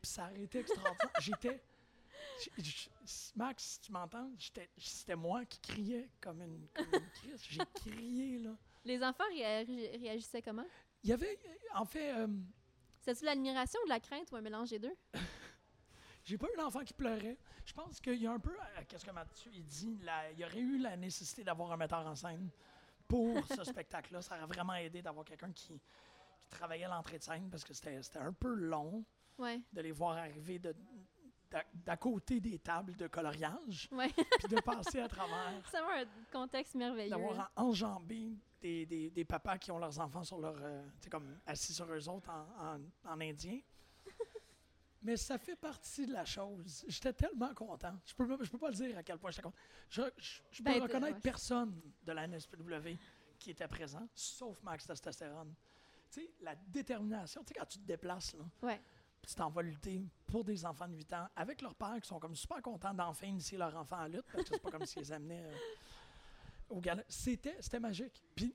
[0.00, 1.10] Puis ça aurait été extraordinaire.
[1.20, 1.62] J'étais.
[3.34, 4.30] Max, tu m'entends?
[4.78, 7.42] C'était moi qui criais comme une, comme une crise.
[7.48, 8.56] J'ai crié, là.
[8.84, 10.64] Les enfants réa- ré- réagissaient comment?
[11.02, 11.38] Il y avait,
[11.74, 12.28] en fait, euh,
[13.00, 14.94] C'était-tu de l'admiration ou de la crainte ou un mélange des deux?
[16.24, 17.38] J'ai pas eu d'enfant qui pleurait.
[17.64, 19.98] Je pense qu'il y a un peu, euh, qu'est-ce que Mathieu il dit,
[20.32, 22.50] il y aurait eu la nécessité d'avoir un metteur en scène
[23.08, 24.22] pour ce spectacle-là.
[24.22, 25.80] Ça aurait vraiment aidé d'avoir quelqu'un qui,
[26.42, 29.04] qui travaillait l'entrée de scène parce que c'était un peu long
[29.38, 30.74] Ouais, de les voir arriver de-
[31.74, 34.08] d'à côté des tables de coloriage, ouais.
[34.12, 37.10] puis de passer à travers, ça va un contexte merveilleux.
[37.10, 41.40] d'avoir en- enjambé des, des, des papas qui ont leurs enfants sur leur, euh, comme
[41.46, 43.58] assis sur eux autres en, en, en indien.
[45.02, 46.84] Mais ça fait partie de la chose.
[46.86, 47.94] J'étais tellement content.
[48.04, 49.56] Je peux, je peux pas le dire à quel point j'étais content.
[49.88, 51.20] Je, je, je peux Ben, reconnaître ouais.
[51.20, 52.96] personne de la NSPW
[53.38, 55.54] qui était présent, sauf Max Testostérone.
[56.10, 58.78] Tu sais, la détermination, tu sais, quand tu te déplaces, là, Ouais.
[59.22, 62.08] puis tu t'en vas lutter pour des enfants de 8 ans avec leurs pères qui
[62.08, 64.84] sont comme super contents d'enfin initier leur enfant à lutte parce que c'est pas comme
[64.84, 65.56] s'ils les amenaient euh,
[66.68, 67.02] au gala.
[67.08, 68.22] C'était, c'était magique.
[68.34, 68.54] Puis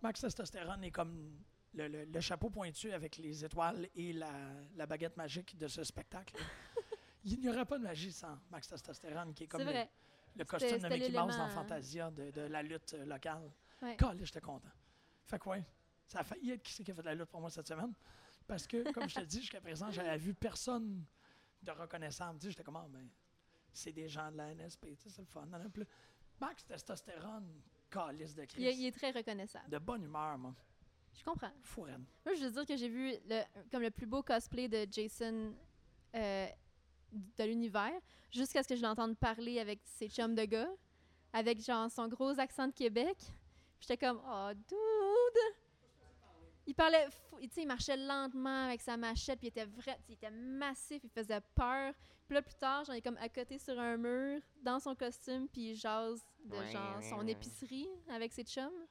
[0.00, 1.32] Max Testostérone est comme
[1.74, 4.30] le, le- le chapeau pointu avec les étoiles et la,
[4.76, 6.34] la baguette magique de ce spectacle.
[7.24, 9.72] Il n'y aurait pas de magie sans Max Testostérone qui est comme le,
[10.36, 13.50] le costume de Mickey Mouse dans l'élément- Fantasia de, de la lutte euh, locale.
[13.80, 13.96] Ouais.
[14.22, 14.68] J'étais content.
[15.24, 15.64] Fait que ouais,
[16.06, 17.92] ça a failli être qui c'est qui a fait la lutte pour moi cette semaine.
[18.46, 21.04] Parce que, comme je te dis, jusqu'à présent, j'avais vu personne
[21.62, 22.38] de reconnaissable.
[22.40, 23.08] Tu sais, j'étais comme, Ah, ben,
[23.72, 25.46] c'est des gens de la NSP, tu sais, c'est le fun.
[26.40, 28.78] Max Testostérone, calice de Il, est- Christ.
[28.80, 29.70] il est très reconnaissable.
[29.70, 30.54] De bonne humeur, moi.
[31.14, 31.50] Je comprends.
[32.24, 35.54] Moi, je veux dire que j'ai vu le, comme le plus beau cosplay de Jason
[36.14, 36.46] euh,
[37.12, 37.92] de l'univers,
[38.30, 40.70] jusqu'à ce que je l'entende parler avec ses chums de gars,
[41.32, 43.16] avec genre son gros accent de Québec.
[43.80, 45.54] J'étais comme, oh, dude!
[46.66, 49.98] Il parlait, fou- tu sais, il marchait lentement avec sa machette, puis il était vrai,
[50.08, 51.92] il était massif, il faisait peur.
[52.26, 55.48] Puis là, plus tard, j'en ai comme à côté sur un mur, dans son costume,
[55.48, 58.86] puis il jase de genre son épicerie avec ses chums.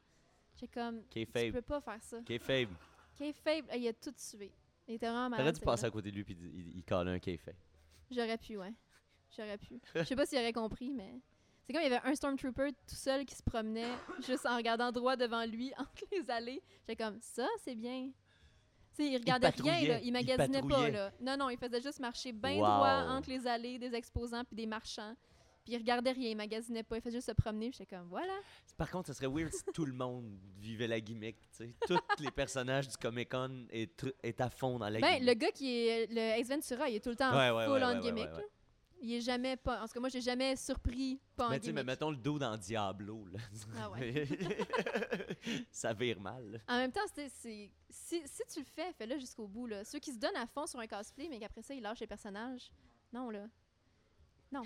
[0.61, 2.19] J'étais comme, tu peux pas faire ça.
[2.21, 2.69] Kayfabe.
[3.15, 4.51] Kayfabe, euh, il a tout tué.
[4.87, 5.39] Il était vraiment malade.
[5.45, 7.55] T'aurais dû passer à côté de lui puis il, il calait un Kayfabe.
[8.11, 8.73] J'aurais pu, ouais.
[9.35, 9.79] J'aurais pu.
[9.95, 11.21] Je sais pas s'il aurait compris, mais.
[11.65, 13.91] C'est comme il y avait un Stormtrooper tout seul qui se promenait
[14.27, 16.61] juste en regardant droit devant lui entre les allées.
[16.81, 18.11] J'étais comme, ça, c'est bien.
[18.93, 19.99] Sais, il regardait rien, patrouillait, là.
[20.01, 21.11] Il il magasinait pas, là.
[21.21, 22.65] Non, non, il faisait juste marcher bien Wow.
[22.65, 25.15] droit entre les allées des exposants puis des marchands.
[25.63, 26.97] Puis il regardait rien, il magasinait pas.
[26.97, 27.69] Il faisait juste se promener.
[27.69, 28.33] puis J'étais comme, voilà.
[28.77, 31.37] Par contre, ça serait weird si tout le monde vivait la gimmick.
[31.41, 31.75] tu sais.
[31.87, 35.27] Tous les personnages du Comic Con est, à fond dans la Ben, gimmick.
[35.27, 37.83] le gars qui est le Ace Ventura, il est tout le temps Ouais, full ouais,
[37.83, 38.29] on ouais, gimmick.
[39.03, 39.81] Il est jamais pas.
[39.81, 41.87] En tout cas, moi, j'ai jamais surpris pas en Mais tu sais, mais gimmick.
[41.93, 43.25] mettons le dos dans Diablo.
[43.31, 43.39] Là.
[43.77, 44.27] Ah ouais.
[45.71, 46.61] ça vire mal.
[46.67, 49.67] En même temps, c'est- si, si tu le fais, fais-le jusqu'au bout.
[49.67, 49.83] Là.
[49.83, 52.07] Ceux qui se donnent à fond sur un cosplay, mais qu'après ça, ils lâchent les
[52.07, 52.71] personnages.
[53.13, 53.45] Non, là.
[54.51, 54.61] Non.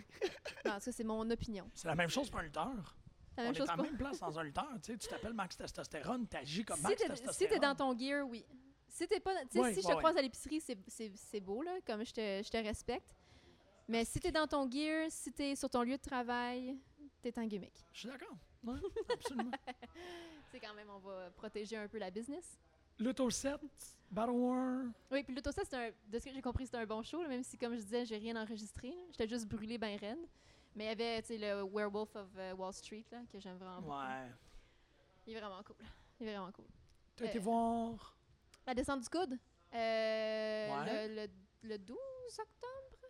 [0.66, 1.70] non cas, c'est mon opinion.
[1.74, 2.96] C'est la même chose pour un lutteur.
[3.38, 3.84] La On même est chose en pour...
[3.84, 4.68] même place dans un lutteur.
[4.82, 7.34] Tu sais, tu t'appelles Max Testostérone, t'agis comme Si Max t'es, Testostérone.
[7.34, 8.46] si t'es dans ton gear, oui.
[8.88, 9.34] Si t'es pas...
[9.52, 12.14] tu Ouais, si je te croise à l'épicerie, c'est, c'est, c'est beau, là, comme je
[12.14, 13.14] te, je te respecte.
[13.88, 16.78] Mais si t'es dans ton gear, si t'es sur ton lieu de travail,
[17.22, 17.86] t'es un gimmick.
[17.94, 18.36] Je suis d'accord.
[18.64, 18.80] Ouais,
[19.14, 19.52] absolument.
[20.52, 22.58] C'est quand même, on va protéger un peu la business.
[23.00, 23.60] Luto 7,
[24.12, 24.86] Battle War.
[25.12, 27.28] Oui, puis l'Autoset, c'est un, de ce que j'ai compris, c'était un bon show, là,
[27.28, 28.90] même si, comme je disais, j'ai rien enregistré.
[28.90, 29.02] là.
[29.12, 30.20] J'étais juste brûlée ben raide.
[30.76, 33.58] Mais il y avait, tu sais, le Werewolf of euh, Wall Street, là, que j'aime
[33.58, 33.96] vraiment beaucoup.
[33.98, 34.30] Ouais.
[35.28, 35.76] Il est vraiment cool.
[36.20, 36.66] Il est vraiment cool.
[37.16, 38.16] T'as été Euh, voir?
[38.68, 39.38] La descente du coude,
[39.74, 41.08] euh, Ouais.
[41.08, 41.98] le, le- le 12
[42.40, 43.08] octobre,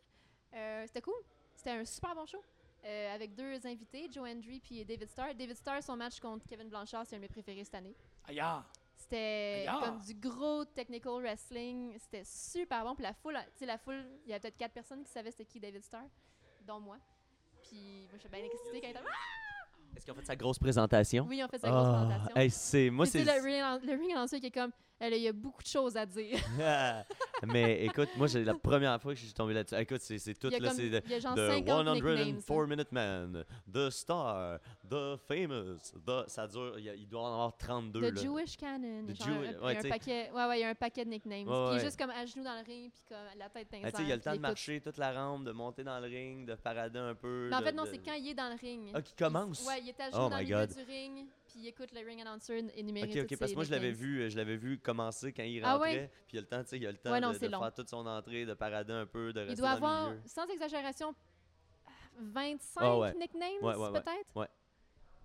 [0.54, 1.14] euh, c'était cool.
[1.56, 2.42] C'était un super bon show.
[2.88, 5.34] euh, avec deux invités, Joe Hendry puis David Starr.
[5.34, 7.96] David Starr, son match contre Kevin Blanchard, c'est un de mes préférés cette année.
[8.26, 8.64] Aïe, ah.
[8.96, 9.82] C'était ah.
[9.84, 11.96] comme du gros technical wrestling.
[12.00, 12.96] C'était super bon.
[12.96, 15.32] Puis la foule, tu sais, la foule, il y avait peut-être quatre personnes qui savaient
[15.32, 16.06] c'était qui David Starr,
[16.66, 16.98] dont moi.
[17.64, 19.00] Puis moi, j'étais bien excitée quand il était!
[19.96, 21.26] Est-ce qu'ils ont fait sa grosse présentation?
[21.30, 22.36] Oui, on fait sa grosse Ah, présentation.
[22.36, 25.22] hey, c'est moi c'est sais, le ring, le ring announcer qui est comme, elle, il
[25.24, 26.38] y a beaucoup de choses à dire.
[27.48, 30.34] mais écoute moi c'est la première fois que je suis tombé là-dessus écoute c'est c'est
[30.34, 32.42] tout il y a, là comme- c'est de- il y a genre The 50 nicknames.
[32.42, 36.28] 104 Minute Man, The Star, The Famous, The...
[36.28, 38.00] Ça dure, il, y a- il doit en avoir 32.
[38.00, 38.22] The là.
[38.22, 39.06] Jewish Canon.
[39.08, 39.90] The genre, Jew- un- il y a ouais, un t'sais.
[39.90, 41.48] paquet, ouais, ouais, il y a un paquet de nicknames.
[41.48, 41.76] Ouais, il ouais.
[41.78, 44.08] est juste comme à genoux dans le ring, puis comme la tête dans Ah, il
[44.08, 46.56] y a le temps de marcher toute la rampe, de monter dans le ring, de
[46.56, 47.48] parader un peu.
[47.50, 48.92] Mais en de- fait, non, de- c'est quand il est dans le ring.
[48.94, 49.66] Ah, qui Il- commence?
[49.68, 51.26] Ouais, il est à genoux Oh dans le milieu du ring,
[51.56, 54.06] puis il écoute le ring announcer énumérer Ok, ok, parce que moi je l'avais nicknames.
[54.10, 56.12] vu, je l'avais vu commencer quand il Ah rentrait, ouais?
[56.28, 57.32] puis il y a le temps, tu sais, il y a le temps Ouais, non,
[57.32, 59.86] de, faire toute son entrée, de parader un peu, de rester Il doit dans le
[59.86, 60.22] avoir, milieu.
[60.26, 61.16] sans exagération,
[62.20, 63.14] 25 Ah ouais.
[63.16, 64.02] nicknames, Ouais, ouais, ouais.
[64.02, 64.36] peut-être?
[64.36, 64.48] Ouais.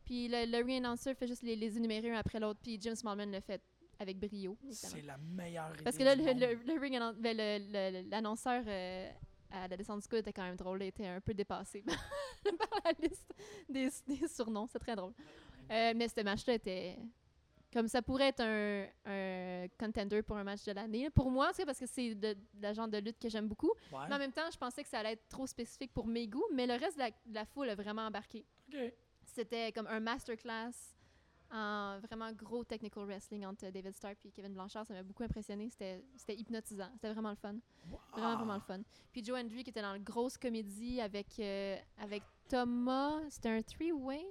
[0.04, 2.94] Puis le, le ring announcer fait juste les, les énumérer un après l'autre, puis Jim
[2.94, 3.60] Smallman le fait
[3.98, 4.56] avec brio.
[4.70, 5.82] C'est la meilleure idée.
[5.84, 9.10] Parce que là, du le, le, le ring annon- ben, le- le- l'annonceur euh,
[9.50, 10.82] à la descente du coup était quand même drôle.
[10.82, 11.84] Il était un peu dépassé
[12.58, 13.30] par la liste
[13.68, 14.66] des, des surnoms.
[14.66, 15.12] C'est très drôle.
[15.70, 16.98] Euh, mais ce match-là était
[17.72, 21.08] Comme ça pourrait être un, un contender pour un match de l'année.
[21.10, 23.72] Pour moi, c'est parce que c'est de, de la genre de lutte que j'aime beaucoup.
[23.92, 24.00] Ouais.
[24.08, 26.44] Mais en même temps, je pensais que ça allait être trop spécifique pour mes goûts,
[26.52, 28.44] mais le reste de la, de la foule a vraiment embarqué.
[29.24, 30.72] C'était comme un masterclass
[31.52, 34.86] en vraiment gros technical wrestling entre David Stark et Kevin Blanchard.
[34.86, 35.68] Ça m'a beaucoup impressionné.
[35.68, 36.90] C'était hypnotisant.
[36.94, 37.54] C'était vraiment le fun.
[38.12, 38.80] Vraiment, vraiment le fun.
[39.12, 43.20] Puis Joe Hendry qui était dans la grosse comédie avec, euh, avec Thomas.
[43.28, 44.26] C'était un three-way?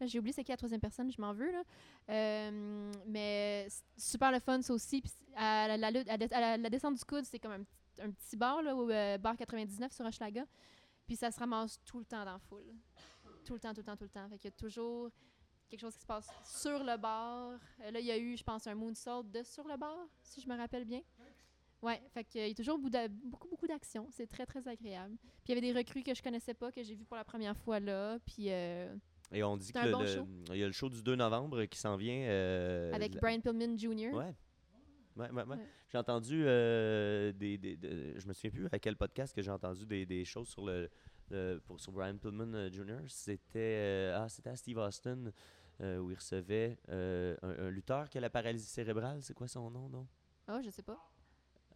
[0.00, 1.50] Là, J'ai oublié c'est qui la troisième personne, je m'en veux.
[1.50, 1.62] Là.
[2.10, 5.02] Euh, mais super le fun, ça aussi.
[5.36, 9.36] À la, descente du coude, c'est comme un, un petit bar, là, au euh, bar
[9.36, 10.44] 99 sur Hochelaga.
[11.06, 12.74] Puis ça se ramasse tout le temps dans la foule.
[13.44, 14.28] Tout le temps, tout le temps, tout le temps.
[14.28, 15.10] Fait qu'il y a toujours
[15.68, 17.58] quelque chose qui se passe sur le bar.
[17.80, 20.40] Euh, là, il y a eu, je pense, un moonsault de sur le bar, si
[20.40, 21.02] je me rappelle bien.
[21.82, 24.08] Ouais, fait qu'il y a toujours beaucoup, beaucoup, d'action.
[24.10, 25.16] C'est très, très agréable.
[25.18, 27.24] Puis il y avait des recrues que je connaissais pas, que j'ai vu pour la
[27.24, 28.18] première fois là.
[28.20, 28.94] Puis euh,
[29.34, 32.26] Et on dit le- bon y a le show du 2 novembre qui s'en vient.
[32.28, 34.12] euh, avec Brian Pillman Jr.
[34.14, 34.34] Ouais.
[35.16, 35.58] Ouais, ouais.
[35.90, 39.50] J'ai entendu euh, des, des- de- Je me souviens plus à quel podcast que j'ai
[39.50, 40.88] entendu des, des choses sur le,
[41.30, 42.98] le- pour sur Brian Pillman euh, Jr.
[43.08, 45.30] C'était euh, ah c'était à Steve Austin
[45.80, 49.22] euh, où il recevait euh, un, un lutteur qui a la paralysie cérébrale.
[49.22, 50.06] C'est quoi son nom non?
[50.48, 50.98] Oh, je sais pas.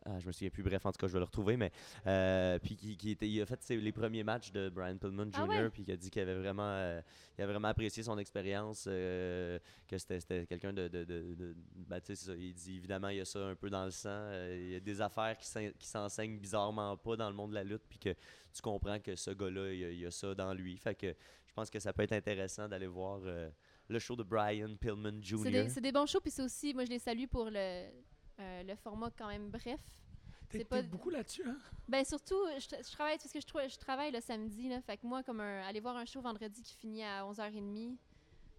[0.05, 0.62] Ah, je me souviens plus.
[0.62, 1.57] Bref, en tout cas, je vais le retrouver.
[1.57, 1.70] Mais
[2.07, 5.24] euh, puis qui, qui était, il a fait ses- les premiers matchs de Brian Pillman
[5.26, 5.40] Jr.
[5.42, 5.70] Ah ouais?
[5.70, 7.01] Puis qui a dit qu'il avait vraiment, euh,
[7.38, 12.01] il a vraiment apprécié son expérience, euh, que c'était, quelqu'un de, de, de, de- ben,
[12.01, 13.90] tu sais, c'est ça, il dit évidemment il y a ça un peu dans le
[13.90, 14.30] sang.
[14.51, 17.57] il y a des affaires qui, s'en- qui s'enseignent bizarrement pas dans le monde de
[17.57, 18.11] la lutte, puis que
[18.55, 20.76] tu comprends que ce gars-là, il y a, il y a ça dans lui.
[20.78, 21.09] Fait que
[21.46, 23.20] je pense que ça peut être intéressant d'aller voir
[23.88, 25.38] le show de Brian Pillman Jr.
[25.42, 27.88] C'est des, des bons shows, puis c'est aussi, moi je les salue pour le,
[28.41, 29.80] euh, le format quand même bref.
[30.51, 31.59] T'es pas- beaucoup là-dessus, hein?
[31.89, 34.97] Ben surtout, je, tra- je travaille parce que je, je travaille le samedi, là, fait
[34.97, 37.97] que moi, comme un, aller voir un show vendredi qui finit à 11h30,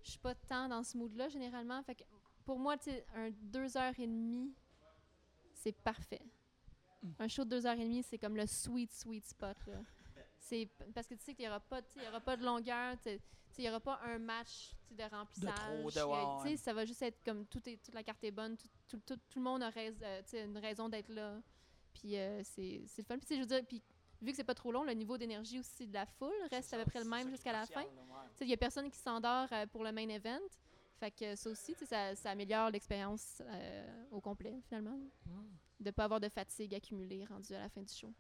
[0.04, 1.82] je suis pas tant dans ce mood-là généralement.
[1.84, 2.04] Fait que
[2.46, 2.76] pour moi,
[3.16, 4.52] un 2h30,
[5.54, 6.22] c'est parfait.
[7.18, 9.58] Un show de 2h30, c'est comme le sweet, sweet spot.
[9.68, 9.80] là.
[10.38, 12.96] C'est p- parce que tu sais qu'il y aura pas, y aura pas de longueur,
[13.58, 15.54] il y aura pas un match de remplissage.
[15.56, 16.58] trop, de- a- ouais, ouais.
[16.58, 19.18] ça va juste être comme tout est, toute la carte est bonne, tout, tout, tout,
[19.30, 21.40] tout le monde a rais- euh, une raison d'être là.
[21.94, 23.18] Puis euh, c'est c'est le fun.
[23.18, 23.82] Puis je veux dire, puis
[24.22, 26.78] vu que c'est pas trop long, le niveau d'énergie aussi de la foule reste à
[26.78, 27.82] peu près le même jusqu'à la fin.
[28.42, 30.40] Il y a personne qui s'endort euh, pour le main event.
[31.00, 35.00] Fait que ça aussi, ça, ça améliore l'expérience euh, au complet, finalement.
[35.80, 38.12] De pas avoir de fatigue accumulée rendue à la fin du show.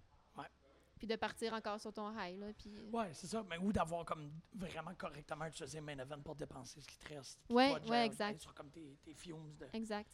[1.00, 2.48] Puis de partir encore sur ton high, là.
[2.58, 2.72] Puis...
[2.92, 3.44] Ouais, c'est ça.
[3.50, 7.40] Mais, ou d'avoir comme vraiment correctement utilisé main event pour dépenser ce qui te reste.
[7.50, 8.42] Ouais, ouais, genre, exact.
[8.42, 9.68] Sur comme tes, tes fumes de.
[9.74, 10.12] Exact.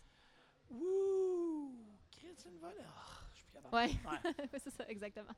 [0.70, 1.74] Wouh!
[2.12, 2.76] Chris, une volée.
[2.86, 3.76] Ah, je suis plus capable.
[3.76, 3.88] Ouais.
[4.06, 4.60] Ouais.
[4.60, 5.34] c'est ça, exactement.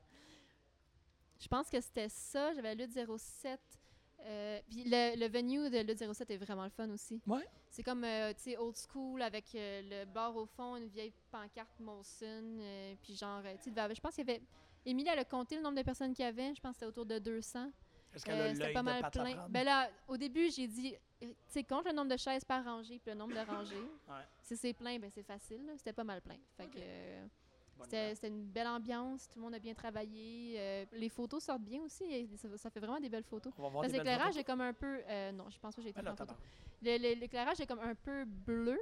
[1.40, 2.52] Je pense que c'était ça.
[2.52, 3.60] J'avais Lutte 07.
[4.20, 7.22] Euh, puis le, le venue de Lutte 07 est vraiment le fun aussi.
[7.26, 7.46] Ouais.
[7.70, 11.12] C'est comme, euh, tu sais, old school avec euh, le bar au fond, une vieille
[11.30, 12.58] pancarte Molson.
[13.02, 14.42] puis genre, tu sais, je pense qu'il y avait.
[14.90, 16.54] Émilie, elle a compté le nombre de personnes qu'il y avait.
[16.54, 17.70] Je pense que c'était autour de 200.
[18.14, 19.46] Est-ce qu'elle Euh, a c'était pas mal plein.
[19.48, 22.64] Ben là, au début, j'ai dit, euh, tu sais, compte le nombre de chaises par
[22.64, 23.76] rangée puis le nombre de rangées.
[24.08, 24.14] Ouais.
[24.40, 25.70] Si c'est plein, ben c'est facile.
[25.76, 26.36] C'était pas mal plein.
[26.56, 27.26] Fait que euh,
[27.84, 29.28] c'était une belle ambiance.
[29.28, 30.54] Tout le monde a bien travaillé.
[30.58, 32.04] euh, les photos sortent bien aussi.
[32.04, 33.52] et Ça, ça fait vraiment des belles photos.
[33.98, 35.00] L'éclairage est comme un peu.
[35.06, 36.34] euh, non, je pense pas que j'ai été Ben en photo.
[36.80, 38.78] L'éclairage est comme un peu bleu.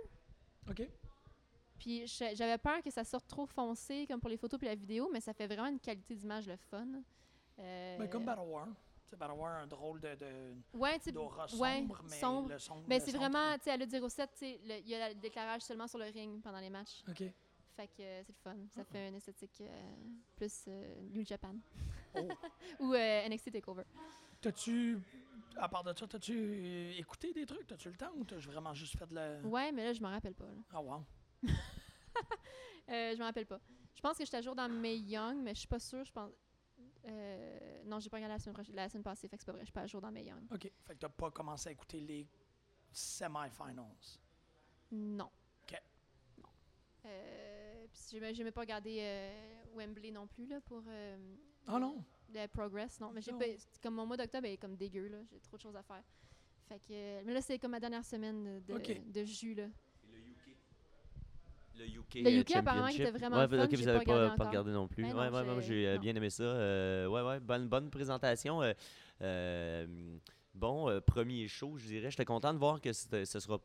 [0.70, 0.88] OK.
[1.78, 5.08] Puis j'avais peur que ça sorte trop foncé comme pour les photos puis la vidéo,
[5.12, 6.86] mais ça fait vraiment une qualité d'image le fun.
[7.58, 8.68] Euh, Ben, comme Battle War.
[9.04, 12.48] C'est Battle War, un drôle de, de, ouais, tu d'aura ouais, sombre, mais sombre.
[12.50, 12.80] le son.
[12.88, 15.20] Ben, c'est vraiment, tu sais, à le 07, tu sais, le- il y a le-
[15.20, 17.04] l'éclairage seulement sur le ring pendant les matchs.
[17.08, 17.22] OK.
[17.76, 18.56] Fait que euh, c'est le fun.
[18.74, 19.94] Ça fait une esthétique euh,
[20.34, 21.54] plus euh, New Japan.
[22.16, 22.18] Oh.
[22.80, 23.84] Ou NXT TakeOver.
[24.40, 24.98] T'as-tu,
[25.56, 27.66] à part de ça, t'as-tu écouté des trucs?
[27.66, 29.40] T'as-tu le temps ou t'as vraiment juste fait de la.
[29.42, 30.46] Ouais, mais là, je m'en rappelle pas.
[30.46, 30.52] là.
[30.72, 31.02] Ah, wow.
[32.88, 33.60] Euh, je m'en rappelle pas.
[33.96, 36.04] Je pense que j'étais à jour dans May Young, mais je suis pas sûre.
[36.04, 36.30] Je pense.
[37.04, 39.52] Euh, non, j'ai pas regardé la semaine, prochaine- la semaine passée, fait que c'est pas
[39.52, 39.62] vrai.
[39.62, 40.44] Je suis pas à jour dans May Young.
[40.52, 40.70] OK.
[40.84, 42.28] Fait que t'as pas commencé à écouter les
[42.92, 44.20] semi-finals.
[44.92, 45.24] Non.
[45.64, 45.82] OK.
[46.38, 46.48] Non.
[47.06, 50.82] Euh, puis j'ai j'aimais pas regarder euh, Wembley non plus là, pour
[51.66, 52.04] Ah non?
[52.32, 53.00] le Progress.
[53.00, 53.32] Non, mais j'ai
[53.82, 55.18] Comme mon mois d'octobre est comme dégueu, là.
[55.32, 56.04] J'ai trop de choses à faire.
[56.68, 57.24] Fait que.
[57.24, 59.10] mais là, c'est comme ma dernière semaine de, OK.
[59.10, 59.66] de jus, là.
[61.78, 62.14] Le UK.
[62.16, 64.46] Le euh, UK, apparemment, qui était vraiment ouais, fun, ok, vous pas avez regardé pas,
[64.48, 65.02] regardé non plus.
[65.04, 66.42] Ben ouais, non, ouais, moi, j'ai- euh, bien aimé ça.
[66.44, 68.62] Euh, ouais, ouais, bonne, bonne présentation.
[68.62, 68.72] euh,
[69.22, 69.86] euh,
[70.54, 72.10] bon, euh, premier show, je dirais.
[72.10, 73.58] J'étais content de voir que ce sera.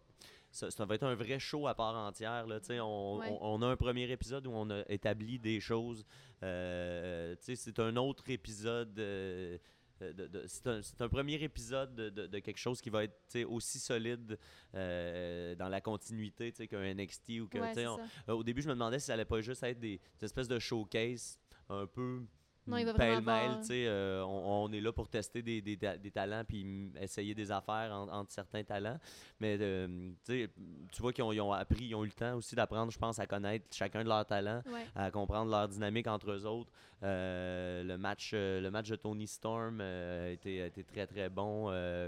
[0.54, 2.46] Ça, ça va être un vrai show à part entière.
[2.46, 3.28] Là, on, Ouais.
[3.40, 6.04] on, on a un premier épisode où on a établi des choses.
[6.44, 8.98] Euh, c'est un autre épisode.
[9.00, 9.58] euh,
[10.02, 12.90] de- de- de- c'est un, c'est un premier épisode de, de- de quelque chose qui
[12.90, 14.38] va être aussi solide
[14.76, 17.98] euh, dans la continuité qu'un NXT ou que Ouais, on-
[18.30, 20.48] euh, au début, je me demandais si ça allait pas juste être des, des espèces
[20.48, 21.38] de showcase
[21.70, 22.24] un peu
[22.68, 26.12] Non, il va avoir- euh, on, on est là pour tester des, des, ta- des
[26.12, 29.00] talents puis essayer des affaires en- entre certains talents.
[29.40, 33.00] Mais euh, tu vois qu'ils ont, appris, ils ont eu le temps aussi d'apprendre, je
[33.00, 34.86] pense, à connaître chacun de leurs talents, Ouais.
[34.96, 36.70] à comprendre leur dynamique entre eux autres.
[37.04, 41.66] Euh, le, match, le match de Tony Storm été très très bon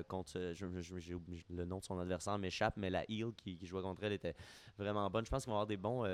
[0.08, 0.54] contre.
[0.54, 1.14] je- je-
[1.50, 4.36] le nom de son adversaire m'échappe, mais la heel qui, qui jouait contre elle était
[4.78, 5.26] vraiment bonne.
[5.26, 6.06] Je pense qu'ils vont avoir des bons.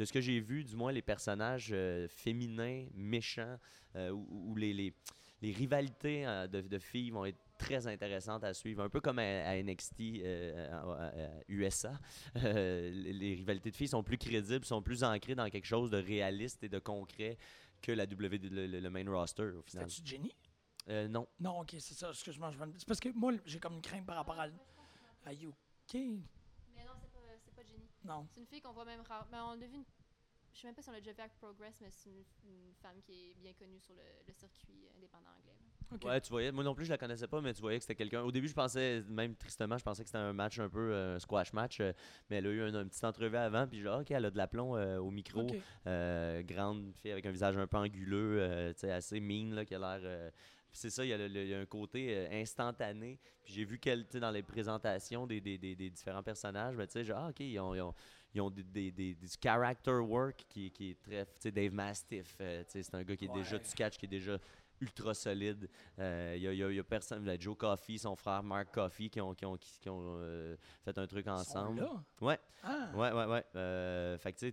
[0.00, 3.58] De ce que j'ai vu, du moins les personnages euh, féminins, méchants,
[3.96, 4.94] euh, ou, les, les,
[5.42, 9.18] les rivalités euh, de, de filles vont être très intéressantes à suivre, un peu comme
[9.18, 12.00] à, à NXT à- USA.
[12.34, 15.98] Les, les rivalités de filles sont plus crédibles, sont plus ancrées dans quelque chose de
[15.98, 17.36] réaliste et de concret
[17.82, 19.90] que la W, le, main roster au final.
[19.90, 20.34] C'était-tu Jenny?
[21.10, 21.28] Non.
[21.38, 22.08] Non, ok, c'est ça.
[22.08, 22.52] Excuse-moi.
[22.52, 24.46] je C'est parce que moi, j'ai comme une crainte par rapport à,
[25.26, 25.94] à UK.
[25.94, 27.89] Mais non, c'est pas, c'est pas Jenny.
[28.04, 28.26] Non.
[28.34, 29.26] C'est une fille qu'on voit même rare.
[29.30, 29.84] Ben, on a vu une...
[30.52, 32.74] Je sais même pas si on l'a déjà vu avec Progress, mais c'est une, une
[32.82, 35.56] femme qui est bien connue sur le, le circuit indépendant anglais.
[36.08, 37.96] Ouais, tu voyais, moi non plus je la connaissais pas, mais tu voyais que c'était
[37.96, 38.22] quelqu'un.
[38.22, 41.16] Au début, je pensais, même tristement, je pensais que c'était un match un peu euh,
[41.16, 41.92] un squash match, euh,
[42.28, 44.36] mais elle a eu un, un petit entrevue avant, puis genre, ok, elle a de
[44.36, 45.46] l'aplomb euh, au micro.
[45.86, 49.64] Euh, grande fille avec un visage un peu anguleux, euh, tu sais, assez mean, là,
[49.64, 50.30] qui a l'air.
[50.70, 53.18] Puis c'est ça, il y, a le- le- il y a un côté euh, instantané.
[53.44, 53.78] Puis j'ai vu
[54.12, 57.28] sais, dans les présentations des, des- des- des différents personnages, ben, tu sais, genre, ah,
[57.30, 57.94] ok, ils ont, ils ont-
[58.34, 58.40] ils
[59.14, 61.26] du character work qui, qui est très.
[61.26, 63.98] Tu sais, Dave Mastiff, euh, tu sais, c'est un gars qui est déjà du catch,
[63.98, 64.38] qui est déjà
[64.80, 65.68] ultra solide.
[65.98, 68.42] Euh, Il y, a, il y il y a personne, là, Joe Coffey, son frère
[68.42, 71.80] Mark Coffey, qui ont, qui ont, qui, qui ont euh, fait un truc sont ensemble.
[71.80, 72.02] là?
[72.20, 72.38] Ouais.
[72.62, 72.90] Ah.
[72.94, 73.44] Ouais, ouais, ouais.
[73.56, 74.46] Euh, fait que tu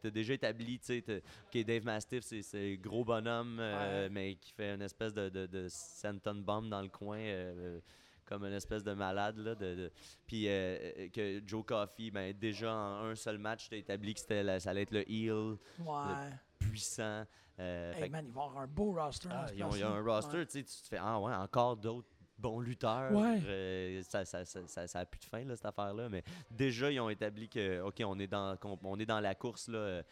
[0.00, 1.22] t'as déjà établi, tu sais,
[1.54, 2.42] OK, Dave Mastiff, c'est-
[2.78, 4.10] gros bonhomme, euh, Ouais.
[4.10, 7.80] mais qui fait une espèce de, de, de Santon Bomb dans le coin, euh,
[8.26, 9.54] comme une espèce de malade, là.
[9.54, 9.92] De, de-
[10.26, 14.20] Puis euh, euh, que Joe Coffey, ben déjà en un seul match, t'as établi que
[14.20, 16.30] c'était ça allait être le heel Ouais.
[16.60, 17.24] Puissant.
[17.58, 19.28] euh, Hey fait man, ils vont avoir un beau roster.
[19.32, 19.96] ah, ils ont- il y a place-là.
[19.96, 20.46] un roster, Ouais.
[20.46, 22.08] tu sais, tu te fais, ah ouais, encore d'autres
[22.38, 23.12] bons lutteurs.
[23.12, 23.38] Ouais.
[23.46, 26.08] Euh, ça, ça, ça, ça, ça a plus de fin, là, cette affaire-là.
[26.08, 29.68] Mais déjà, ils ont établi que, OK, on est dans, on est dans la course,
[29.68, 29.78] là.
[29.78, 30.02] euh,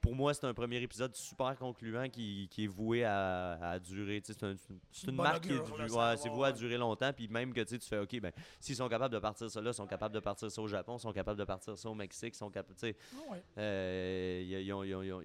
[0.00, 4.20] Pour moi, c'est un premier épisode super concluant qui, qui est voué à, à durer.
[4.24, 4.56] C'est un-
[4.90, 7.12] c'est une marque qui est, du- ouais, c'est voué à durer longtemps.
[7.12, 9.60] Puis même que tu sais, tu fais, OK, ben, s'ils sont capables de partir ça
[9.60, 11.88] là, ils sont capables de partir ça au Japon, ils sont capables de partir ça
[11.88, 12.96] au Mexique, ils sont capables, tu sais,
[13.58, 15.22] euh, ils- ils ont-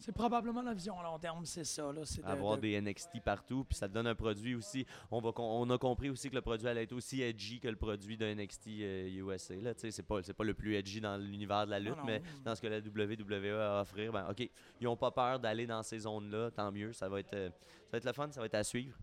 [0.00, 1.92] C'est probablement la vision à long terme, c'est ça.
[1.92, 2.04] Là.
[2.04, 4.86] C'est de- avoir de- des NXT partout, puis ça te donne un produit aussi.
[5.10, 7.76] On, va, on a compris aussi que le produit allait être aussi edgy que le
[7.76, 9.54] produit de NXT euh, USA.
[9.56, 11.96] Là, Tu sais, c'est pas, c'est pas le plus edgy dans l'univers de la lutte,
[11.96, 12.04] non.
[12.04, 14.48] mais dans ce que la WWE a à offrir, ben, OK,
[14.80, 16.92] ils ont pas peur d'aller dans ces zones-là, tant mieux.
[16.92, 18.96] Ça va être, euh, ça va être le fun, ça va être à suivre.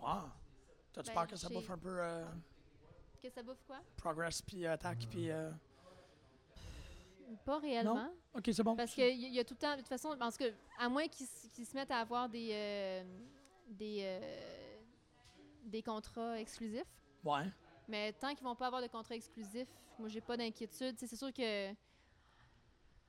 [0.00, 0.08] Wow.
[0.92, 2.24] T'as-tu Ben, peur que ça bouffe un peu euh,
[3.22, 3.80] Que ça bouffe quoi?
[3.96, 5.30] Progress puis Attack puis.
[7.44, 8.10] Pas réellement.
[8.34, 8.76] Ok, c'est bon.
[8.76, 10.44] Parce qu'il y, y a tout le temps, de toute façon, parce que,
[10.78, 11.26] à moins qu'ils
[11.66, 13.04] se mettent à avoir des, euh,
[13.68, 14.76] des, euh,
[15.64, 16.84] des contrats exclusifs,
[17.24, 17.44] Ouais.
[17.88, 19.66] mais tant qu'ils vont pas avoir de contrat exclusif,
[19.98, 20.96] moi, j'ai pas d'inquiétude.
[20.98, 21.72] C'est sûr que.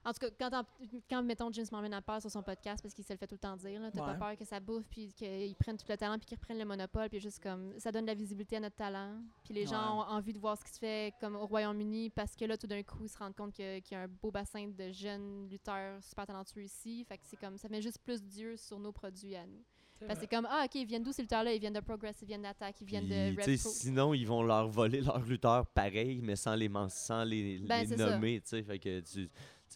[0.07, 0.63] En tout cas, quand,
[1.09, 3.35] quand mettons, James Mormon a peur sur son podcast, parce qu'il se le fait tout
[3.35, 4.13] le temps dire, t'as Ouais.
[4.17, 6.65] pas peur que ça bouffe, puis qu'ils prennent tout le talent, puis qu'ils reprennent le
[6.65, 7.73] monopole, puis juste comme.
[7.77, 9.15] Ça donne de la visibilité à notre talent.
[9.43, 12.35] Puis les gens ont envie de voir ce qui se fait comme au Royaume-Uni, parce
[12.35, 14.67] que là, tout d'un coup, ils se rendent compte qu'il y a un beau bassin
[14.67, 17.03] de jeunes lutteurs super talentueux ici.
[17.03, 17.57] Fait que c'est comme.
[17.57, 19.61] Ça met juste plus d'yeux sur nos produits à nous.
[19.99, 21.53] Parce que c'est comme, ah, OK, ils viennent d'où ces lutteurs-là?
[21.53, 24.13] Ils viennent de Progress, ils viennent d'Attack, ils viennent Puis, de tu sais, Red sinon,
[24.13, 28.39] ils vont leur voler leurs lutteurs pareil, mais sans les, sans les, Ben, les nommer.
[28.41, 28.61] tu sais.
[28.61, 29.27] Fait que tu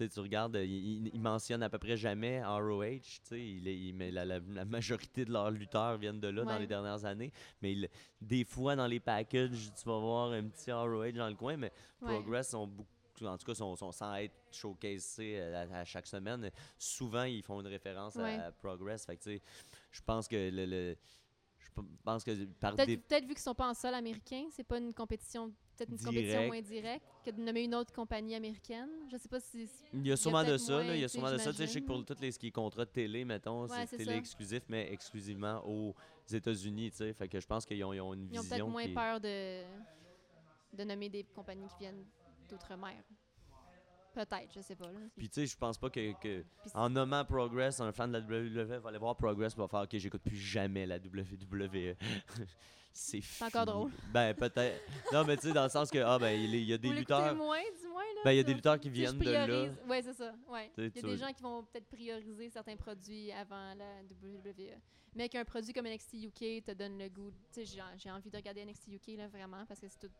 [0.04, 3.00] sais, tu regardes, euh, ils, ils mentionnent à peu près jamais ROH.
[3.02, 6.44] tu sais, il il- mais la, la- la majorité de leurs lutteurs viennent de là
[6.44, 7.32] dans les dernières années.
[7.62, 7.90] Mais il-
[8.20, 11.72] des fois, dans les packages, tu vas voir un petit ROH dans le coin, mais
[12.02, 12.08] Ouais.
[12.14, 12.90] Progress sont beaucoup.
[13.24, 16.50] En tout cas, sont, sont sans être showcasés euh, à, à chaque semaine.
[16.80, 18.36] Souvent, ils font une référence à- Ouais.
[18.40, 19.06] à, Progress.
[19.06, 19.30] Fait que,
[19.92, 20.96] je pense que le, le-
[21.60, 21.70] je
[22.04, 24.80] pense que par Peut-être des, peut-être vu qu'ils sont pas en sol américain, c'est pas
[24.80, 25.54] une compétition,
[25.86, 26.48] peut-être une compétition Direct.
[26.54, 28.90] moins directe que de nommer une autre compagnie américaine?
[29.12, 29.70] Je sais pas si.
[29.94, 31.52] Il y a sûrement de ça, là, il y a sûrement de ça.
[31.52, 33.68] Tu sais, je sais que pour tous les ce qui est contrats de télé, mettons,
[33.68, 34.18] Ouais, c'est télé ça.
[34.18, 35.96] exclusif, mais exclusivement aux
[36.32, 37.14] États-Unis, tu sais.
[37.14, 38.94] Fait que je pense qu'ils ont, ils ont une Ils ont peut-être vision moins est-
[38.94, 39.64] peur de,
[40.78, 42.06] de nommer des compagnies qui viennent
[42.50, 43.04] d'outre-mer.
[44.14, 44.92] Peut-être, je sais pas.
[44.92, 45.00] Là.
[45.18, 46.44] Puis tu sais, je pense pas que,
[46.74, 49.98] en nommant Progress, un fan de la WWE va aller voir Progress va faire OK,
[49.98, 51.96] j'écoute plus jamais la WWE.
[52.94, 53.92] c'est encore drôle.
[54.12, 54.82] Ben peut-être.
[55.14, 56.94] Non, mais tu sais, dans le sens que ah ben il y a- des Vous
[56.96, 57.36] lutteurs.
[57.36, 58.22] moins, du moins, là?
[58.26, 59.68] Ben, il y a des lutteurs qui viennent de là.
[59.88, 60.34] Ouais, c'est ça.
[60.50, 60.72] Ouais.
[60.78, 64.78] Il y a des gens qui vont peut-être prioriser certains produits avant la WWE.
[65.16, 67.32] Mais qu'un produit comme NXT UK te donne le goût.
[67.52, 70.12] Tu sais, j'ai j'ai envie de regarder NXT UK, là, vraiment, parce que c'est tout.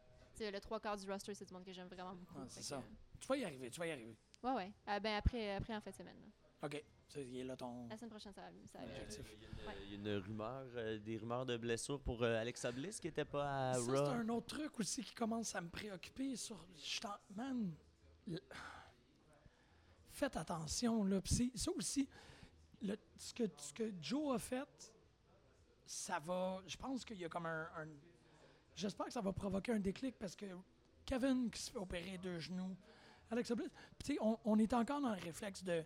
[0.42, 2.40] Tu sais, le trois quarts du roster, c'est du monde que j'aime vraiment beaucoup.
[2.40, 2.78] Ouais, c'est ça.
[2.78, 4.16] que, Tu vas y arriver, tu vas y arriver.
[4.44, 4.72] Ouais, ouais.
[4.88, 6.16] Ah, ben après, après en fin de semaine.
[6.20, 6.68] là.
[6.68, 6.84] OK.
[7.18, 8.48] Il est là ton La semaine prochaine, ça va.
[8.72, 8.86] Ça va.
[9.84, 13.08] Il y a une rumeur, euh, des rumeurs de blessures pour euh, Alexa Bliss qui
[13.10, 14.08] était pas à Ça, c'est Raw.
[14.08, 16.66] un autre truc aussi qui commence à me préoccuper sur.
[16.76, 17.74] je suis en- Man,
[18.28, 18.40] le-
[20.10, 21.20] faites attention, là.
[21.26, 22.08] Ça aussi,
[22.82, 24.94] le- ce, que, ce que Joe a fait,
[25.86, 26.62] ça va.
[26.66, 27.68] Je pense qu'il y a comme un.
[27.78, 27.88] un-
[28.76, 30.46] J'espère que ça va provoquer un déclic parce que
[31.06, 32.76] Kevin qui se fait opérer deux genoux,
[33.56, 33.70] Bliss.
[34.04, 35.84] Sais, on, on est encore dans le réflexe de.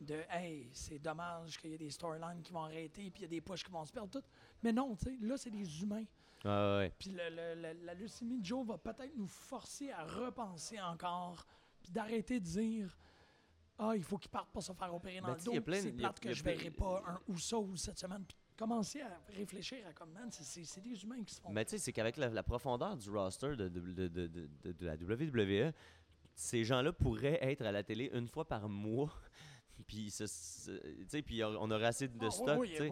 [0.00, 3.24] De hey, c'est dommage qu'il y ait des storylines qui vont arrêter, puis il y
[3.26, 4.26] a des pushs qui vont se perdre, tout.
[4.62, 6.04] Mais non, tu sais, là, c'est des humains.
[6.42, 6.90] Ah, ouais.
[6.98, 11.44] Puis le- le- le- la leucémie de Joe va peut-être nous forcer à repenser encore,
[11.82, 12.96] puis d'arrêter de dire
[13.76, 15.52] Ah, il faut qu'il parte pour se faire opérer dans Ben, le dos.
[15.52, 18.24] C'est plate que y a je verrai pas un Uso cette semaine.
[18.26, 21.50] Puis commencer à réfléchir à comme, man, c'est- des humains qui se font.
[21.50, 24.18] Mais tu sais, c'est qu'avec la, la profondeur du roster de, de, de,
[24.64, 25.72] de, la WWE,
[26.34, 29.12] ces gens-là pourraient être à la télé une fois par mois.
[29.86, 30.12] Puis,
[31.24, 32.60] puis on aurait assez de Ah, stock.
[32.60, 32.90] oui, oui.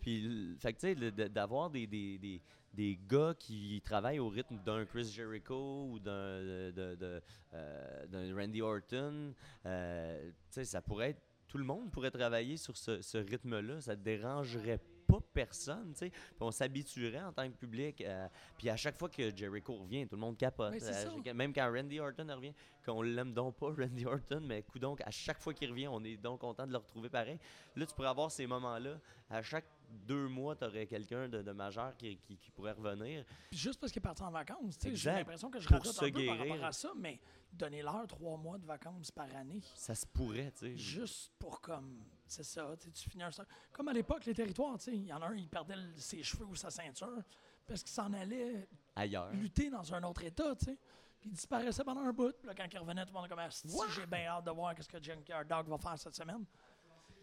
[0.00, 2.42] Puis, fait que, d'avoir des, des, des,
[2.72, 7.22] des gars qui travaillent au rythme d'un Chris Jericho ou d'un de, de- de,
[7.54, 9.32] euh, Randy Orton,
[9.64, 11.22] euh, tu sais, ça pourrait être.
[11.46, 13.80] Tout le monde pourrait travailler sur ce, ce rythme-là.
[13.80, 14.80] Ça ne dérangerait
[15.20, 16.10] pas personne, tu sais.
[16.10, 18.00] Puis on s'habituerait en tant que public.
[18.00, 18.26] euh,
[18.58, 20.72] puis à chaque fois que Jericho revient, tout le monde capote.
[20.72, 20.80] Oui,
[21.26, 22.54] Euh, même quand Randy Orton revient,
[22.84, 26.02] qu'on l'aime donc pas, Randy Orton, mais coup donc, à chaque fois qu'il revient, on
[26.04, 27.38] est donc content de le retrouver pareil.
[27.76, 28.98] Là, tu pourrais avoir ces moments-là.
[29.30, 33.24] À chaque deux mois, tu aurais quelqu'un de, de majeur qui, qui- qui pourrait revenir.
[33.50, 35.78] Puis juste parce qu'il est parti en vacances, tu sais, j'ai l'impression que je Pour
[35.78, 36.52] rajoute un peu par guérir.
[36.52, 37.20] rapport à ça, mais
[37.52, 39.60] donnez-leur trois mois de vacances par année.
[39.74, 40.76] Ça se pourrait, tu sais.
[40.76, 42.02] Juste pour comme.
[42.26, 43.30] C'est ça, tu finis un
[43.72, 46.22] Comme à l'époque, les territoires, tu sais, il y en a un, il perdait ses
[46.22, 47.22] cheveux ou sa ceinture
[47.66, 49.30] parce qu'il s'en allait Ailleurs.
[49.32, 50.78] lutter dans un autre état, tu sais.
[51.20, 52.32] Puis il disparaissait pendant un bout.
[52.38, 54.74] Puis là, quand il revenait, tout le monde comme Asti, j'ai bien hâte de voir
[54.78, 56.44] ce que Junkyard Dog va faire cette semaine.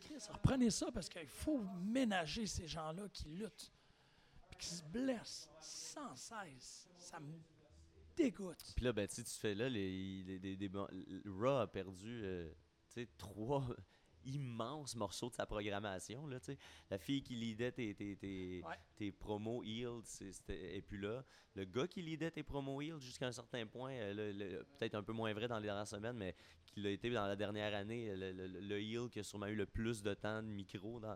[0.02, 3.72] Chris, reprenez ça parce qu'il faut ménager ces gens-là qui luttent
[4.50, 6.90] puis qui se blessent sans cesse.
[6.98, 7.34] Ça me
[8.16, 8.74] dégoûte.
[8.76, 12.22] Puis là, ben, tu fais là, les, les- des- des bon- le Raw a perdu,
[12.24, 12.52] euh,
[13.18, 13.66] trois
[14.26, 16.38] immenses morceaux de sa programmation, là.
[16.92, 18.76] La fille qui leadait tes, tes, tes, Ouais.
[18.96, 20.04] tes promos healed,
[20.50, 21.24] et puis là,
[21.56, 25.14] le gars qui leadait tes promos healed jusqu'à un certain point, euh, peut-être un peu
[25.14, 26.36] moins vrai dans les dernières semaines, mais
[26.72, 29.56] qui l'a été dans la dernière année, le, le, le heel qui a sûrement eu
[29.56, 31.16] le plus de temps de micro dans,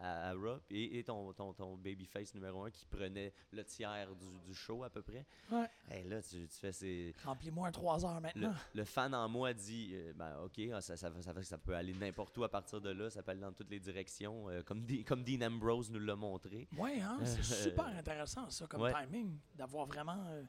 [0.00, 4.14] à, à Raw, et, et ton, ton, ton babyface numéro un qui prenait le tiers
[4.16, 5.24] du, du show à peu près.
[5.50, 5.68] Ouais.
[5.90, 7.14] Hey, là, tu, tu fais ces.
[7.24, 8.54] Remplis-moi un 3 heures maintenant.
[8.74, 11.92] le fan en moi dit euh, ben, OK, ah, ça, ça, ça, ça peut aller
[11.94, 14.86] n'importe où à partir de là, ça peut aller dans toutes les directions, euh, comme,
[15.06, 16.66] comme Dean Ambrose nous l'a montré.
[16.78, 18.92] Oui, hein, c'est super intéressant, ça, comme Ouais.
[18.92, 20.24] timing, d'avoir vraiment.
[20.30, 20.42] euh,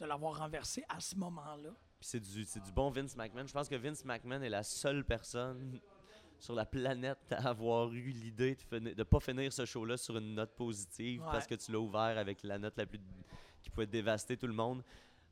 [0.00, 1.70] de l'avoir renversé à ce moment-là.
[2.02, 3.46] Puis c'est du, c'est du bon Vince McMahon.
[3.46, 5.78] Je pense que Vince McMahon est la seule personne
[6.40, 10.16] sur la planète à avoir eu l'idée de ne de pas finir ce show-là sur
[10.16, 11.28] une note positive Ouais.
[11.30, 12.98] parce que tu l'as ouvert avec la note la plus
[13.62, 14.82] qui pouvait dévaster tout le monde.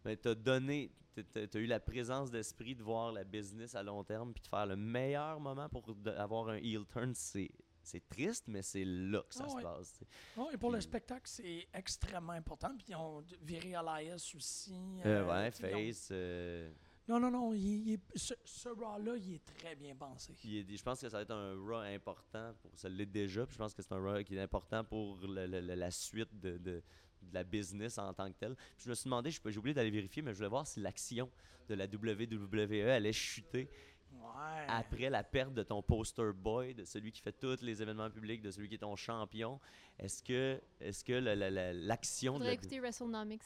[0.05, 3.83] Mais tu as donné, tu as eu la présence d'esprit de voir la business à
[3.83, 5.85] long terme puis de faire le meilleur moment pour
[6.19, 7.13] avoir un heel turn.
[7.17, 7.51] C'est
[7.83, 10.01] c'est triste, mais c'est là que ça Ah se passe.
[10.37, 12.75] Oh, et pour le spectacle, c'est extrêmement important.
[12.77, 14.73] Puis ils ont viré Elias aussi.
[15.05, 16.09] Euh, euh, ouais, ont- Face.
[16.13, 16.71] euh,
[17.09, 17.55] Non, non, non.
[17.55, 20.33] il- il est- ce ce Raw-là, il est très bien pensé.
[20.45, 23.45] Il est- je pense que ça va être un Raw important pour ça l'est déjà.
[23.47, 25.91] Puis je pense que c'est un Raw qui est important pour le- le- le- la
[25.91, 26.83] suite de, de-
[27.23, 28.55] de la business en tant que telle.
[28.55, 31.29] Puis je me suis demandé, j'ai oublié d'aller vérifier, mais je voulais voir si l'action
[31.69, 33.69] de la WWE allait chuter
[34.13, 34.67] Ouais.
[34.69, 38.43] après la perte de ton poster boy, de celui qui fait tous les événements publics,
[38.43, 39.61] de celui qui est ton champion.
[39.99, 43.43] Est-ce que, est-ce que la- la- la- l'action de la écouter WrestleNomics.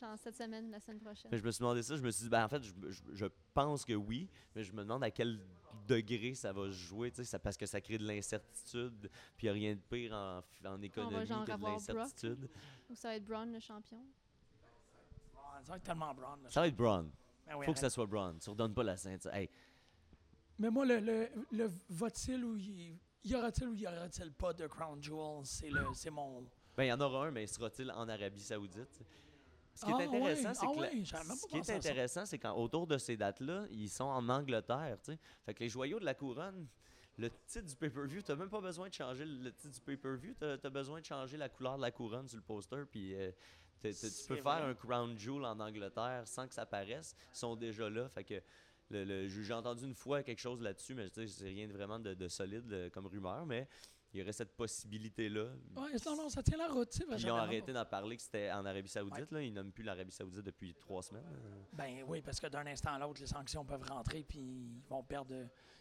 [0.00, 1.30] Genre cette semaine, la semaine prochaine.
[1.30, 3.02] Mais je me suis demandé ça, je me suis dit, ben, en fait, je, je-
[3.12, 5.38] je pense que oui, mais je me demande à quel
[5.86, 9.50] degré ça va se jouer, ça- parce que ça crée de l'incertitude, puis il n'y
[9.50, 12.48] a rien de pire en, en économie genre que de l'incertitude.
[12.90, 14.04] Ou ça va être Braun le champion.
[15.62, 16.38] Ça va être tellement Braun.
[16.48, 17.10] Ça va être Braun.
[17.46, 18.38] Ben oui, Faut que ça soit Braun.
[18.38, 19.32] Tu redonnes pas la ceinture.
[19.34, 19.48] Hey,
[20.58, 24.66] Mais moi, le, le, le va-t-il ou y, y aura-t-il ou y aura-t-il pas de
[24.66, 25.44] Crown Jewel?
[25.44, 26.42] C'est le- c'est mon.
[26.76, 29.02] ben, il y en aura un, mais sera-t-il en Arabie Saoudite?
[29.76, 30.54] Ce qui est Ah, intéressant, ouais.
[30.54, 31.88] c'est Ah, que la- ouais, j'avais même ce pas qui est pensé à ça.
[31.90, 34.98] intéressant, c'est qu'autour de ces dates-là, ils sont en Angleterre.
[35.04, 35.18] tu sais.
[35.44, 36.68] Fait que les joyaux de la couronne,
[37.18, 40.56] le titre du pay-per-view, t'as même pas besoin de changer le titre du pay-per-view, t'as
[40.62, 43.32] as besoin de changer la couleur de la couronne sur le poster, puis euh,
[43.82, 44.62] tu peux faire vrai.
[44.62, 47.14] un crown jewel en Angleterre sans que ça paraisse.
[47.32, 48.08] Ils sont déjà là.
[48.08, 48.40] Fait que
[48.90, 52.14] le- le- j'ai entendu une fois quelque chose là-dessus, mais c'est rien de vraiment de,
[52.14, 53.68] de solide euh, comme rumeur, mais
[54.12, 55.46] il y aurait cette possibilité-là.
[55.76, 58.64] Ouais, non, non, ça tient la route, ils ont arrêté d'en parler que c'était en
[58.64, 59.30] Arabie Saoudite.
[59.32, 59.42] Là.
[59.42, 61.24] Ils nomment plus l'Arabie Saoudite depuis trois semaines.
[61.26, 61.62] euh.
[61.72, 65.02] Ben oui, parce que d'un instant à l'autre, les sanctions peuvent rentrer, puis ils vont
[65.02, 65.34] perdre.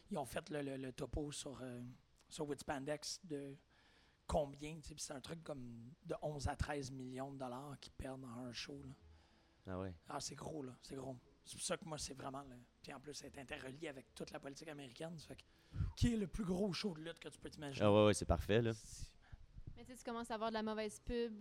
[0.09, 1.79] Ils ont fait le, le- le topo sur, euh,
[2.27, 3.55] sur Witspandex de
[4.27, 7.77] combien, tu sais, puis c'est un truc comme de 11 à 13 millions de dollars
[7.79, 8.81] qu'ils perdent dans un show.
[8.83, 8.93] Là.
[9.67, 9.93] Ah ouais.
[10.09, 11.15] Ah, c'est gros, là, c'est gros.
[11.45, 12.41] C'est pour ça que moi, c'est vraiment.
[12.43, 15.17] le- Puis en plus, c'est interrelié avec toute la politique américaine.
[15.19, 15.43] Ça fait que,
[15.95, 17.85] qui est le plus gros show de lutte que tu peux t'imaginer?
[17.85, 18.61] Ah ouais, ouais, c'est parfait.
[18.61, 18.71] Là.
[19.75, 21.33] Mais tu sais, tu commences à avoir de la mauvaise pub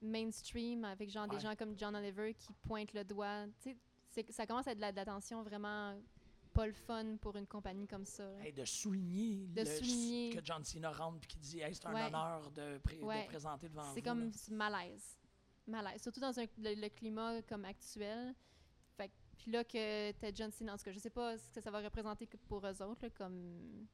[0.00, 1.36] mainstream avec genre Ouais.
[1.36, 3.46] des gens comme John Oliver qui pointent le doigt.
[3.60, 3.76] Tu
[4.10, 5.98] sais, ça commence à être de la- de l'attention vraiment
[6.54, 8.24] pas le fun pour une compagnie comme ça.
[8.40, 10.30] Hey, de souligner, De le- souligner.
[10.30, 12.06] que John Cena rentre puis qui dit hey, c'est un Ouais.
[12.06, 13.24] honneur de, pré- de Ouais.
[13.26, 13.94] présenter devant vous.
[13.94, 15.18] C'est comme malaise.
[15.66, 16.02] Malaise.
[16.02, 18.34] Surtout dans un- le, le climat comme actuel.
[18.96, 21.60] Fait puis là que t'as John Cena, en tout cas, je sais pas ce que
[21.60, 23.86] ça va représenter pour eux autres, là, comme,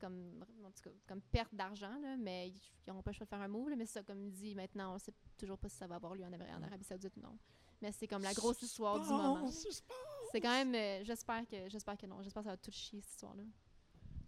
[0.00, 3.40] comme, en tout cas, comme perte d'argent, mais ils n'auront pas le choix de faire
[3.40, 3.70] un move.
[3.70, 6.14] là, mais ça, comme il dit, maintenant, on sait toujours pas si ça va avoir
[6.14, 7.38] lieu en, Ara- en Arabie Saoudite ou non.
[7.80, 9.50] Mais c'est comme la grosse histoire du moment.
[9.50, 9.96] Suspense.
[10.32, 12.22] C'est quand même, euh, j'espère que j'espère que non.
[12.22, 13.42] J'espère que ça va tout chier, cette histoire-là.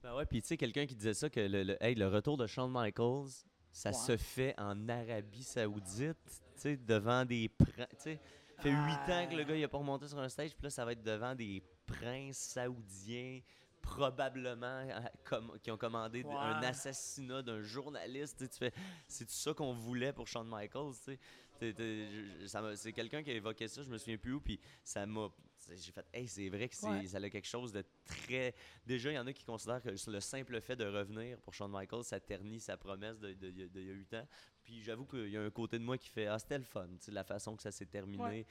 [0.03, 2.37] Ben ouais, puis tu sais, quelqu'un qui disait ça, que le, le- hey, le retour
[2.39, 3.29] de Shawn Michaels,
[3.71, 3.95] ça Ouais.
[3.95, 6.17] se fait en Arabie Saoudite,
[6.55, 7.87] tu sais, devant des princes.
[7.97, 8.21] Tu sais,
[8.57, 10.63] ça fait huit ans que le gars il a pas remonté sur un stage, puis
[10.65, 13.41] là, ça va être devant des princes saoudiens,
[13.83, 18.39] probablement euh, qui ont commandé d- un assassinat d'un journaliste.
[18.39, 18.73] tu sais, tu fais,
[19.07, 21.19] c'est tout ça qu'on voulait pour Shawn Michaels, tu sais?
[21.59, 22.09] T'es- t'es-
[22.41, 24.59] je- ça m'a- C'est quelqu'un qui a évoqué ça, je me souviens plus où, puis
[24.83, 25.29] ça m'a.
[25.77, 27.07] J'ai fait, hey, c'est vrai que c'est, Ouais.
[27.07, 28.55] ça a quelque chose de très.
[28.87, 31.71] Déjà, il y en a qui considèrent que le simple fait de revenir pour Shawn
[31.71, 34.29] Michaels, ça ternit sa promesse de, de, de- d'il y a 8 ans.
[34.63, 36.89] Puis j'avoue qu'il y a un côté de moi qui fait, ah, c'était le fun,
[37.09, 38.23] la façon que ça s'est terminé.
[38.23, 38.47] Ouais,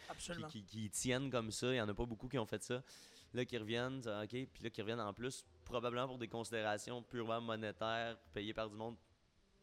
[0.49, 2.83] qui, qui tiennent comme ça, il n'y en a pas beaucoup qui ont fait ça.
[3.33, 7.39] Là, qui reviennent, OK, puis là, qui reviennent en plus, probablement pour des considérations purement
[7.39, 8.95] monétaires, payées par du monde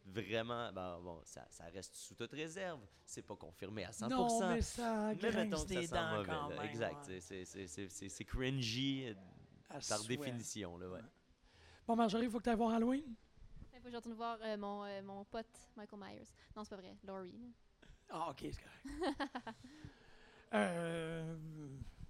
[0.07, 0.71] vraiment.
[0.73, 2.79] Ben, bon, ça, ça reste sous toute réserve.
[3.05, 4.09] C'est pas confirmé à 100%.
[4.09, 6.25] Non, mais ça mais mettons que ça dents mauvais.
[6.29, 6.55] quand là.
[6.55, 6.65] même.
[6.65, 7.07] exact.
[7.07, 7.19] ouais.
[7.19, 9.13] c'est- c'est- c'est- C'est c'est cringy euh,
[9.69, 10.17] À par souhait.
[10.17, 10.77] définition.
[10.77, 11.01] Là, ouais.
[11.87, 13.03] Bon, Marjorie, il faut que tu ailles voir Halloween.
[13.73, 15.45] Il faut que je retourne voir euh, mon, euh, mon pote
[15.75, 16.23] Michael Myers.
[16.55, 16.95] Non, c'est pas vrai.
[17.05, 17.53] Laurie.
[18.09, 19.17] Ah, OK, c'est correct.
[20.53, 21.35] euh,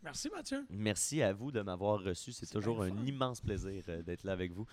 [0.03, 0.65] merci, Mathieu.
[0.69, 2.31] Merci à vous de m'avoir reçu.
[2.31, 3.03] C'est toujours un fun.
[3.05, 4.65] immense plaisir d'être là avec vous.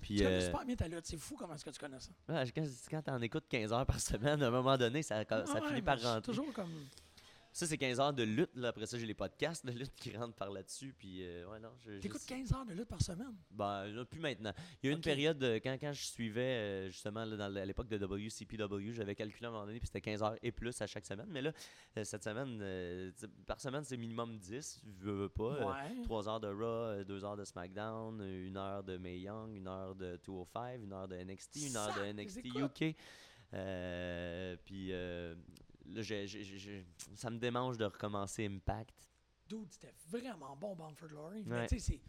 [0.00, 1.06] Puis, Tu connais euh, super bien ta lutte.
[1.06, 2.10] C'est fou comment est-ce que tu connais ça.
[2.54, 5.68] quand, quand t'en écoutes 15 heures par semaine, à un moment donné, ça, ça ouais,
[5.68, 6.22] finit par rentrer.
[6.22, 6.72] toujours comme...
[7.52, 8.54] Ça, c'est 15 heures de lutte.
[8.54, 8.68] Là.
[8.68, 10.94] Après ça, j'ai les podcasts de lutte qui rentrent par là-dessus.
[10.96, 13.34] Puis, euh, ouais, non, je, je- T'écoutes 15 heures de lutte par semaine?
[13.50, 14.52] Ben, plus maintenant.
[14.82, 17.48] Il y a eu une période, euh, quand, quand je suivais, euh, justement, là, dans
[17.48, 20.36] le- à l'époque de WCPW, j'avais calculé à un moment donné, puis c'était 15 heures
[20.42, 21.26] et plus à chaque semaine.
[21.28, 21.52] Mais là,
[21.98, 23.10] euh, cette semaine, euh,
[23.46, 25.42] par semaine, c'est minimum 10, je veux, veux pas.
[25.56, 26.02] euh, Ouais.
[26.04, 29.94] 3 heures de Raw, 2 heures de SmackDown, 1 heure de Mae Young, 1 heure
[29.96, 32.46] de 205, 1 heure de NXT, 1 heure de NXT.
[32.46, 32.96] UK.
[33.52, 35.34] Euh, puis euh,
[35.94, 36.02] là,
[37.14, 39.08] ça me démange de recommencer Impact.
[39.48, 41.42] Dude, c'était vraiment bon, Bound for Glory.
[41.42, 41.66] Ouais.
[41.66, 42.00] tu sais, c'est-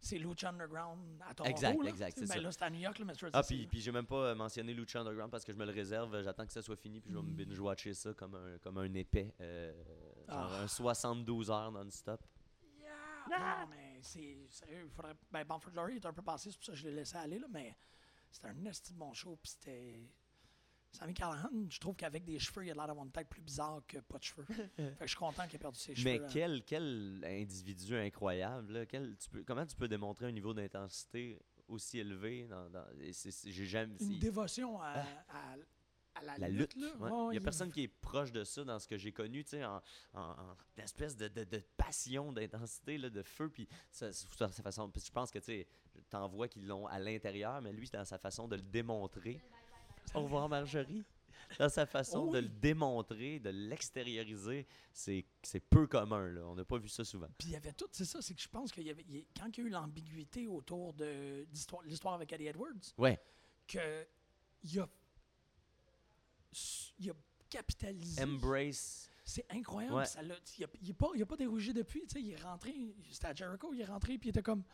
[0.00, 1.50] c'est Lucha Underground à Toronto.
[1.50, 1.88] Exact, là.
[1.90, 2.40] exact, ben ça.
[2.40, 5.00] là, c'est à New York, là, mais Ah, puis, puis j'ai même pas mentionné Lucha
[5.00, 6.22] Underground parce que je me le réserve.
[6.22, 8.92] J'attends que ça soit fini, puis je vais me binge-watcher ça comme un, comme un
[8.94, 9.34] épais.
[9.40, 9.72] euh,
[10.28, 10.60] genre Ah.
[10.62, 12.20] un 72 heures non-stop.
[13.30, 14.84] Non, mais c'est sérieux.
[14.86, 15.14] Il faudrait.
[15.30, 17.16] Ben, Bound for Glory est un peu passé, c'est pour ça que je l'ai laissé
[17.16, 17.76] aller, là, mais
[18.30, 19.36] c'était un esti de bon show.
[19.36, 20.00] Puis c'était.
[20.92, 23.82] Sammy Callahan, je trouve qu'avec des cheveux, il a l'air d'avoir une tête plus bizarre
[23.86, 24.44] que pas de cheveux.
[24.76, 26.04] fait que je suis content qu'il ait perdu ses cheveux.
[26.10, 26.26] Mais là.
[26.32, 28.72] quel, quel individu incroyable.
[28.72, 28.86] là.
[28.86, 33.12] Quel, tu peux, comment tu peux démontrer un niveau d'intensité aussi élevé dans, dans- et
[33.12, 34.86] c'est- c'est- j'ai jamais, Une c'est- dévotion à,
[35.28, 35.52] à-
[36.14, 36.38] à la, Ah.
[36.38, 36.74] la lutte.
[36.74, 36.82] lutte.
[36.82, 36.96] là.
[36.98, 37.10] ouais.
[37.10, 39.44] Ouais, il y a personne qui est proche de ça dans ce que j'ai connu,
[39.44, 39.80] tu sais, en,
[40.14, 43.50] en, en espèce de, de, de passion, d'intensité, de feu.
[43.50, 44.90] Puis ça, c'est- sa façon.
[44.90, 45.66] Puis je pense que tu sais,
[46.08, 49.40] t'en vois qu'ils l'ont à l'intérieur, mais lui, dans sa façon de le démontrer.
[50.14, 51.04] Au revoir, Marjorie.
[51.58, 55.24] Dans sa façon de le démontrer, de l'extérioriser, c'est
[55.70, 56.28] peu commun.
[56.28, 56.42] Là.
[56.46, 57.28] On n'a pas vu ça souvent.
[57.38, 59.24] Puis il y avait tout, c'est ça, c'est que je pense qu'il y avait, il-
[59.38, 61.46] quand il y a eu l'ambiguïté autour de
[61.86, 63.18] l'histoire avec Eddie Edwards, Ouais.
[63.66, 64.06] que
[64.64, 64.88] il a,
[66.98, 67.14] il a
[67.48, 68.22] capitalisé.
[68.22, 69.10] Embrace.
[69.24, 69.94] C'est incroyable.
[69.96, 70.06] Ouais.
[70.06, 72.04] Ça l'a- il n'a pas, pas dérougé depuis.
[72.16, 72.74] Il est rentré,
[73.10, 74.64] c'était à Jericho, il est rentré, puis il était comme.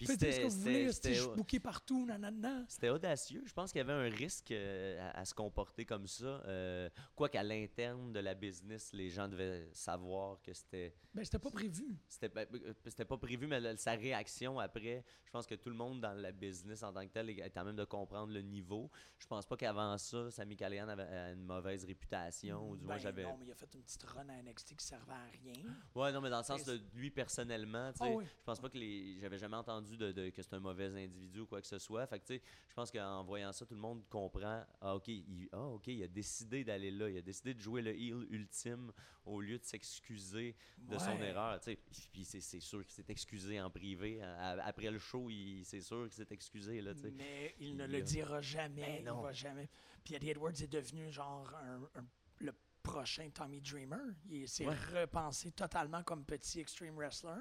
[0.00, 2.64] Puis Faites ce que vous voulez, je partout, nanana?
[2.68, 3.42] C'était audacieux.
[3.44, 6.24] Je pense qu'il y avait un risque euh, à, à se comporter comme ça.
[6.46, 11.38] Euh, quoi qu'à l'interne de la business, les gens devaient savoir que c'était Ben, c'était
[11.38, 11.98] pas prévu.
[12.08, 15.76] c'était ben, euh, c'était pas prévu, mais sa réaction après, je pense que tout le
[15.76, 18.90] monde dans la business en tant que tel est à même de comprendre le niveau.
[19.18, 22.94] Je pense pas qu'avant ça, Sami Callihan avait euh, une mauvaise réputation, ou du moins
[22.96, 23.24] Ben, j'avais.
[23.24, 25.62] Non, mais il a fait une petite run à NXT qui servait à rien.
[25.94, 28.24] Ouais, non, mais dans le sens de lui personnellement, tu sais, Ah oui.
[28.38, 29.18] je pense pas que les.
[29.20, 32.06] J'avais jamais entendu de, de- que c'est un mauvais individu ou quoi que ce soit.
[32.06, 34.64] Fait que, tu sais, je pense qu'en voyant ça, tout le monde comprend.
[34.80, 37.08] Ah, ok, il, ah, ok, il a décidé d'aller là.
[37.08, 38.92] Il a décidé de jouer le heel ultime
[39.26, 41.60] au lieu de s'excuser de son erreur.
[41.60, 41.78] Tu sais,
[42.12, 44.22] puis c'est sûr qu'il s'est excusé en privé.
[44.22, 47.10] Après le show, il- c'est sûr qu'il s'est excusé, là, tu sais.
[47.10, 48.82] Mais il ne Il le a- dira jamais.
[48.82, 49.20] Ben il non.
[49.20, 49.68] va jamais.
[50.04, 52.06] Puis Eddie Edwards est devenu genre un- un-
[52.40, 54.00] le prochain Tommy Dreamer.
[54.30, 54.74] Il s'est Ouais.
[55.02, 57.34] repensé totalement comme petit extreme wrestler.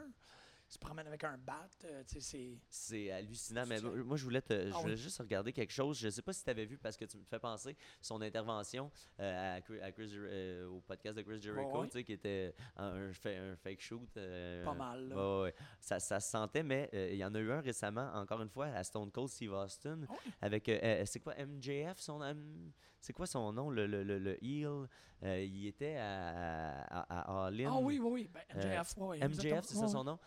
[0.69, 1.67] Se promène avec un bat.
[1.85, 3.11] euh, tu sais, c'est.
[3.11, 3.63] Hallucinant.
[3.67, 4.99] Mais moi, je voulais, te, je Ah voulais oui.
[5.01, 5.97] juste regarder quelque chose.
[5.97, 8.91] Je sais pas si tu avais vu parce que tu me fais penser son intervention
[9.19, 13.11] euh, à Chris- à Chris Jer- euh, au podcast de Chris Jericho, qui était un,
[13.13, 14.15] fa- un fake shoot.
[14.17, 15.55] euh, Pas mal, ouais.
[15.81, 18.67] Ça, ça se sentait, mais il y en a eu un récemment, encore une fois,
[18.67, 20.31] à Stone Cold Steve Austin, Ah oui?
[20.39, 20.71] avec,
[21.05, 22.19] c'est quoi, MJF, son?
[23.01, 24.87] C'est quoi son nom, le, le, le, le heel?
[25.23, 27.71] Il était à, à, à All In.
[27.73, 28.29] Ah oui, oui, oui.
[28.31, 28.95] Ben, MJF,
[29.29, 30.19] MJF, c'est ça son nom?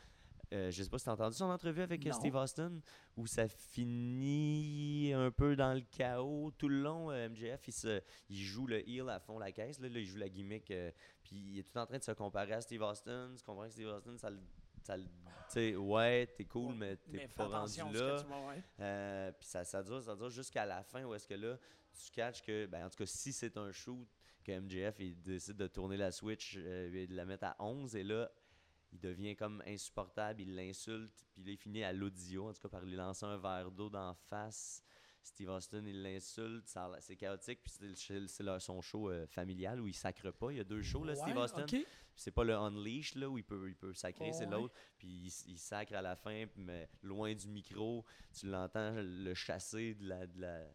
[0.52, 2.16] Euh, je sais pas si t'as entendu son entrevue avec euh, Non.
[2.16, 2.72] Steve Austin,
[3.16, 6.50] où ça finit un peu dans le chaos.
[6.58, 9.80] Tout le long, euh, MJF, il, se, il joue le heel à fond la caisse.
[9.80, 10.70] Là, Là, il joue la gimmick.
[10.70, 10.90] euh,
[11.22, 13.32] puis il est tout en train de se comparer à Steve Austin.
[13.36, 14.38] Tu comprends que Steve Austin, ça le.
[14.84, 14.96] ça
[15.78, 18.16] ouais, t'es cool, mais t'es pas rendu là.
[18.80, 21.56] Euh, puis ça, ça dure, ça dure jusqu'à la fin où est-ce que là,
[21.92, 24.06] tu catches que, ben, en tout cas, si c'est un shoot,
[24.44, 27.94] que MJF il décide de tourner la Switch euh, et de la mettre à 11,
[27.94, 28.28] et là,
[28.92, 32.68] il devient comme insupportable, il l'insulte, puis là, il finit à l'audio, en tout cas,
[32.68, 34.82] par lui lancer un verre d'eau d'en face.
[35.22, 36.68] Steve Austin, il l'insulte,
[37.00, 37.72] c'est chaotique, puis
[38.26, 40.50] c'est son show euh, familial où il sacre pas.
[40.50, 41.64] Il y a deux shows, là, Steve Austin.
[42.14, 44.50] C'est pas le Unleash là, où il peut, il peut sacrer, Oh, c'est ouais.
[44.50, 44.74] l'autre.
[44.98, 48.04] Puis il, sacre à la fin, mais loin du micro,
[48.38, 50.68] tu l'entends le chasser de la, de la-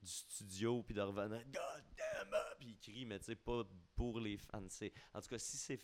[0.00, 2.56] du studio, puis de revenir God damn it!
[2.58, 3.64] Puis il crie, mais tu sais, pas
[3.96, 4.62] pour les fans.
[5.12, 5.80] En tout cas, si c'est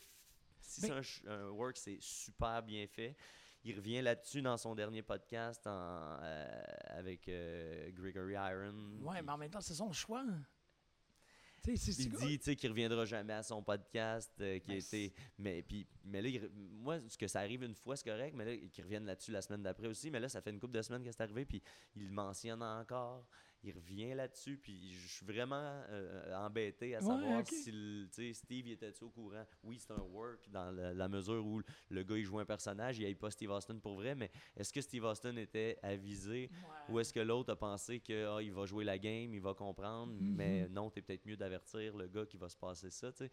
[0.64, 3.16] si c'est un, work, c'est super bien fait.
[3.64, 8.98] Il revient là-dessus dans son dernier podcast en, euh, avec euh, Gregory Iron.
[9.02, 10.24] Ouais, mais en même temps, c'est son choix.
[11.64, 15.86] C'est- il c'est- dit qu'il reviendra jamais à son podcast euh, qui Ben, mais puis
[16.04, 18.84] mais là il moi ce que ça arrive une fois c'est correct mais là qu'il
[18.84, 21.10] revienne là-dessus la semaine d'après aussi mais là ça fait une couple de semaines que
[21.10, 21.62] c'est arrivé puis
[21.96, 23.26] il le mentionne encore
[23.64, 28.68] il revient là-dessus puis je suis vraiment euh, embêté à Ouais, savoir si le- Steve
[28.68, 29.44] était au courant?
[29.62, 32.98] Oui c'est un work dans la, la mesure où le gars il joue un personnage
[32.98, 36.50] il n'y pas Steve Austin pour vrai mais est-ce que Steve Austin était avisé?
[36.86, 39.54] Ou est-ce que l'autre a pensé que ah, il va jouer la game, il va
[39.54, 40.36] comprendre, Mhm.
[40.36, 43.30] mais non, t'es peut-être mieux d'avertir le gars qui va se passer ça, tu sais?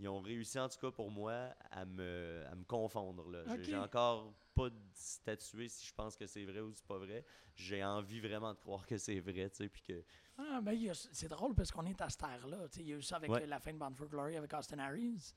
[0.00, 3.28] Ils ont réussi, en tout cas pour moi, à me, à me confondre.
[3.30, 3.42] là.
[3.46, 3.62] J'ai- Ok.
[3.62, 7.24] J'ai encore pas statué si je pense que c'est vrai ou c'est pas vrai.
[7.54, 10.04] J'ai envie vraiment de croire que c'est vrai, tu sais, puis que...
[10.38, 12.66] Ah, ben, a- c'est drôle parce qu'on est à cette ère-là.
[12.76, 13.46] Il y a eu ça avec Ouais.
[13.46, 15.34] la fin de Bound for Glory avec Austin Harris.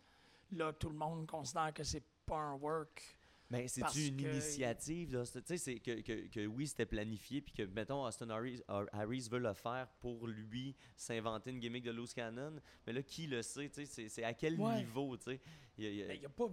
[0.51, 3.18] Là, tout le monde considère que c'est pas un work.
[3.52, 7.41] Mais Parce c'est une que- initiative, Tu sais, c'est que, que, que oui, c'était planifié,
[7.41, 11.84] puis que, mettons, Austin Harris, Har- Harris veut le faire pour lui, s'inventer une gimmick
[11.84, 12.56] de loose cannon.
[12.88, 14.78] Mais là, qui le sait, tu sais, c'est- à quel Ouais.
[14.78, 15.41] niveau, tu sais?
[15.78, 16.45] Il y a- il y a- pas,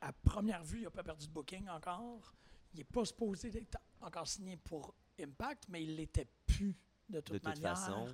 [0.00, 2.32] à, à première vue, il n'a pas perdu de booking encore.
[2.72, 6.76] Il n'est pas supposé être encore signé pour Impact, mais il l'était plus
[7.08, 7.76] de toute de toute manière.
[7.76, 8.06] façon.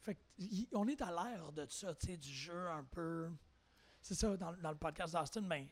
[0.00, 3.30] Fait que, il- on est à l'ère de ça, tu sais, du jeu un peu.
[4.02, 5.68] C'est ça, dans, dans le podcast d'Austin, ben,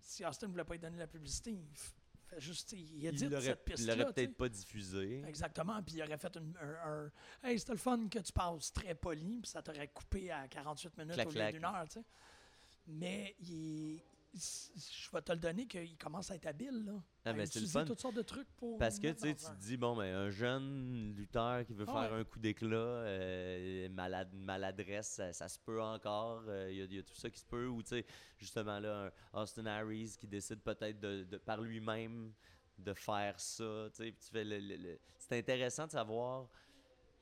[0.00, 3.24] si Austin ne voulait pas lui donner la publicité, il fait juste, il a dit
[3.24, 3.56] Il l'aurait
[4.08, 5.22] il peut-être pas diffusé.
[5.26, 7.10] Exactement, puis il aurait fait une- un, un-
[7.42, 10.96] Hey, c'était le fun que tu passes très poli, puis ça t'aurait coupé à 48
[10.98, 12.04] minutes Clac, au lieu d'une heure, tu sais.
[12.86, 14.00] Mais il,
[14.32, 16.92] je vais te le donner qu'il commence à être habile, là.
[17.24, 17.84] Ah, c'est le fun.
[17.84, 18.78] toutes sortes de trucs pour.
[18.78, 22.12] Parce que tu sais, te dis, bon, ben, un jeune lutteur qui veut Ah faire
[22.12, 22.20] ouais.
[22.20, 26.42] un coup d'éclat, euh, malade, maladresse, ça, ça se peut encore.
[26.46, 27.66] euh, Il y, a- il y a tout ça qui se peut.
[27.66, 28.06] Ou, tu sais,
[28.38, 32.32] justement, là, un Austin Harris qui décide peut-être de, de- par lui-même
[32.78, 33.88] de faire ça.
[33.94, 36.48] Tu sais, tu fais le- le- le- C'est intéressant de savoir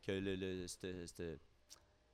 [0.02, 1.38] que le, le- c'te- c'te-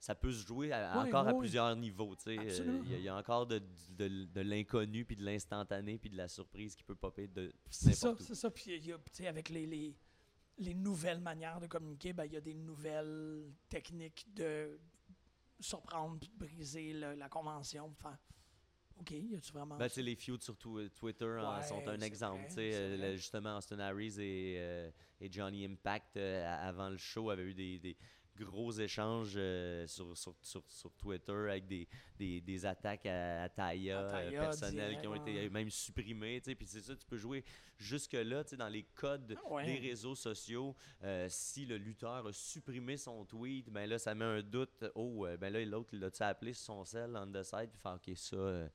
[0.05, 2.14] ça peut se jouer à- Ouais, encore à plusieurs niveaux.
[2.14, 2.38] tu sais.
[2.38, 2.80] Euh.
[2.84, 6.11] Il y, a- il y a encore de, de, de l'inconnu, puis de l'instantané, puis
[6.11, 8.26] de la surprise qui peut popper de C'est ça, n'importe où.
[8.26, 8.50] c'est ça.
[8.50, 8.98] Puis y a,
[9.28, 9.96] avec les, les,
[10.59, 14.78] les nouvelles manières de communiquer, ben, il y a des nouvelles techniques de
[15.59, 17.86] surprendre, de briser le- la convention.
[17.98, 18.18] Enfin,
[19.00, 19.76] OK, y a-tu vraiment.
[19.78, 22.46] Ben, les feuds sur tw- Twitter en sont un exemple.
[22.52, 24.90] vrai, euh, justement, Austin Harris et, euh,
[25.20, 27.96] et Johnny Impact, euh, avant le show, avaient eu des, des
[28.37, 33.49] gros échanges euh, sur, sur, sur, sur Twitter avec des, des, des attaques à, à
[33.49, 36.41] Taya, euh, Taya, personnelles qui ont été même supprimées.
[36.41, 37.45] Puis c'est ça, tu peux jouer
[37.78, 39.66] jusque-là, dans les codes Ah ouais.
[39.66, 40.74] des réseaux sociaux.
[41.03, 44.85] euh, si le lutteur a supprimé son tweet, ben là, ça met un doute.
[44.95, 47.95] Oh, ben là, l'autre, il l'a-tu appelé sur son cell, on the side, puis faire,
[47.95, 48.68] OK, ça,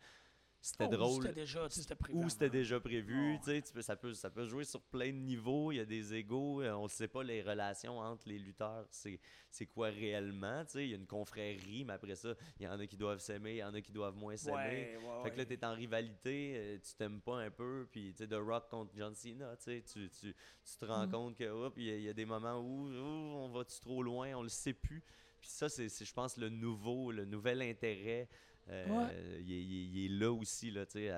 [0.62, 2.18] c'était Oh, ou drôle C'était déjà, c'était prévu.
[2.20, 3.34] ou c'était déjà prévu.
[3.46, 3.62] Ouais.
[3.62, 5.72] tu peux- ça, peut, ça peut jouer sur plein de niveaux.
[5.72, 6.62] Il y a des égaux.
[6.62, 8.86] euh, On ne sait pas les relations entre les lutteurs.
[8.90, 10.64] C'est quoi réellement.
[10.76, 13.54] Il y a une confrérie, mais après ça, il y en a qui doivent s'aimer,
[13.54, 14.56] il y en a qui doivent moins s'aimer.
[14.58, 17.88] Ouais, ouais, Fait que là, tu es en rivalité, euh, tu t'aimes pas un peu,
[17.92, 21.12] puis tu sais, The Rock contre John Cena, tu, te rends Mm.
[21.12, 22.94] compte que, il y, a- il y a des moments où, où
[23.38, 25.02] on va-tu trop loin, on le sait plus.
[25.40, 28.28] Puis ça, c'est, je pense, le nouveau, le nouvel intérêt.
[28.70, 29.42] Euh, Ouais.
[29.42, 31.12] il, est, il est- il est là aussi, là, tu sais,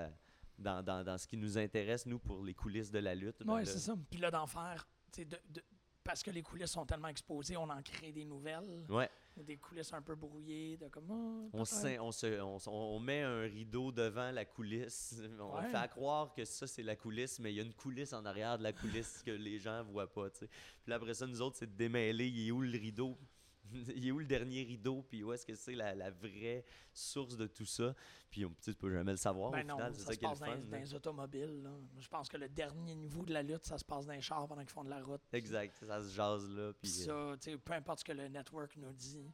[0.58, 3.44] dans, dans, dans ce qui nous intéresse, nous, pour les coulisses de la lutte.
[3.44, 3.96] ben Oui, c'est ça.
[4.10, 5.64] Puis là, d'en faire, tu sais, de, de-
[6.04, 8.86] parce que les coulisses sont tellement exposées, on en crée des nouvelles.
[8.90, 11.06] Ouais, Des coulisses un peu brouillées, de comme.
[11.12, 15.22] ah, on, on, se, on, met un rideau devant la coulisse.
[15.40, 15.68] On Ouais.
[15.70, 18.26] fait à croire que ça, c'est la coulisse, mais il y a une coulisse en
[18.26, 20.30] arrière de la coulisse que les gens voient pas.
[20.32, 20.48] tu sais.
[20.48, 22.28] Puis là, après ça, nous autres, c'est de démêler.
[22.28, 23.18] Il est où le rideau?
[23.96, 25.04] il est où le dernier rideau?
[25.08, 26.64] Puis où est-ce que c'est la, la vraie
[26.94, 27.96] source de tout ça?
[28.30, 29.96] Puis on, tu peux jamais le savoir Ben au non, final.
[29.96, 30.58] Ça ça se passe dans, fun.
[30.58, 31.62] dans les automobiles.
[31.64, 31.72] là.
[32.00, 34.48] Je pense que le dernier niveau de la lutte, ça se passe dans les chars
[34.48, 35.22] pendant qu'ils font de la route.
[35.34, 36.72] Exact, ça se jase là.
[36.82, 39.26] Puis euh, ça, peu importe ce que le network nous dit,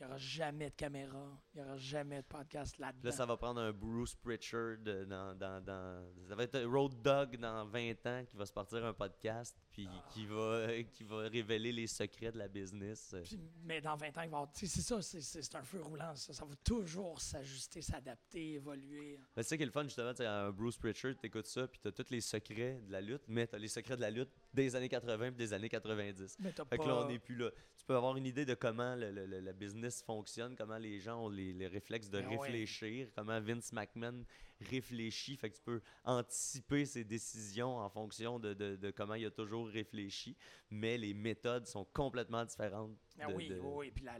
[0.00, 3.12] il n'y aura jamais de caméra, il n'y aura jamais de podcast Puis là, là-dedans.
[3.12, 7.36] ça va prendre un Bruce Pritchard dans, dans, dans- Ça va être un Road Dog
[7.36, 11.70] dans 20 ans qui va se partir un podcast, puis qui, va, qui va révéler
[11.72, 13.14] les secrets de la business.
[13.24, 16.14] Puis- mais dans 20 ans, il va c'est ça, c'est- un feu roulant.
[16.16, 19.20] Ça, ça va toujours s'ajuster, s'adapter, évoluer.
[19.34, 20.12] C'est ça qui est le fun, justement.
[20.20, 23.58] Un Bruce Pritchard, t'écoutes ça, puis t'as tous les secrets de la lutte, mais t'as
[23.58, 26.36] les secrets de la lutte des années 80 puis des années 90.
[26.40, 26.82] Mais t'as Fait pas...
[26.84, 27.50] que là, on n'est plus là.
[27.76, 31.00] Tu peux avoir une idée de comment le, le- le- la business fonctionne, comment les
[31.00, 32.36] gens ont les, les réflexes de ouais.
[32.38, 34.24] réfléchir, comment Vince McMahon
[34.60, 35.36] réfléchit.
[35.36, 39.30] Fait que tu peux anticiper ses décisions en fonction de, de- de comment il a
[39.30, 40.36] toujours réfléchi,
[40.70, 42.96] mais les méthodes sont complètement différentes.
[43.18, 43.90] Ah de- oui, de- oui.
[43.90, 44.18] Puis la-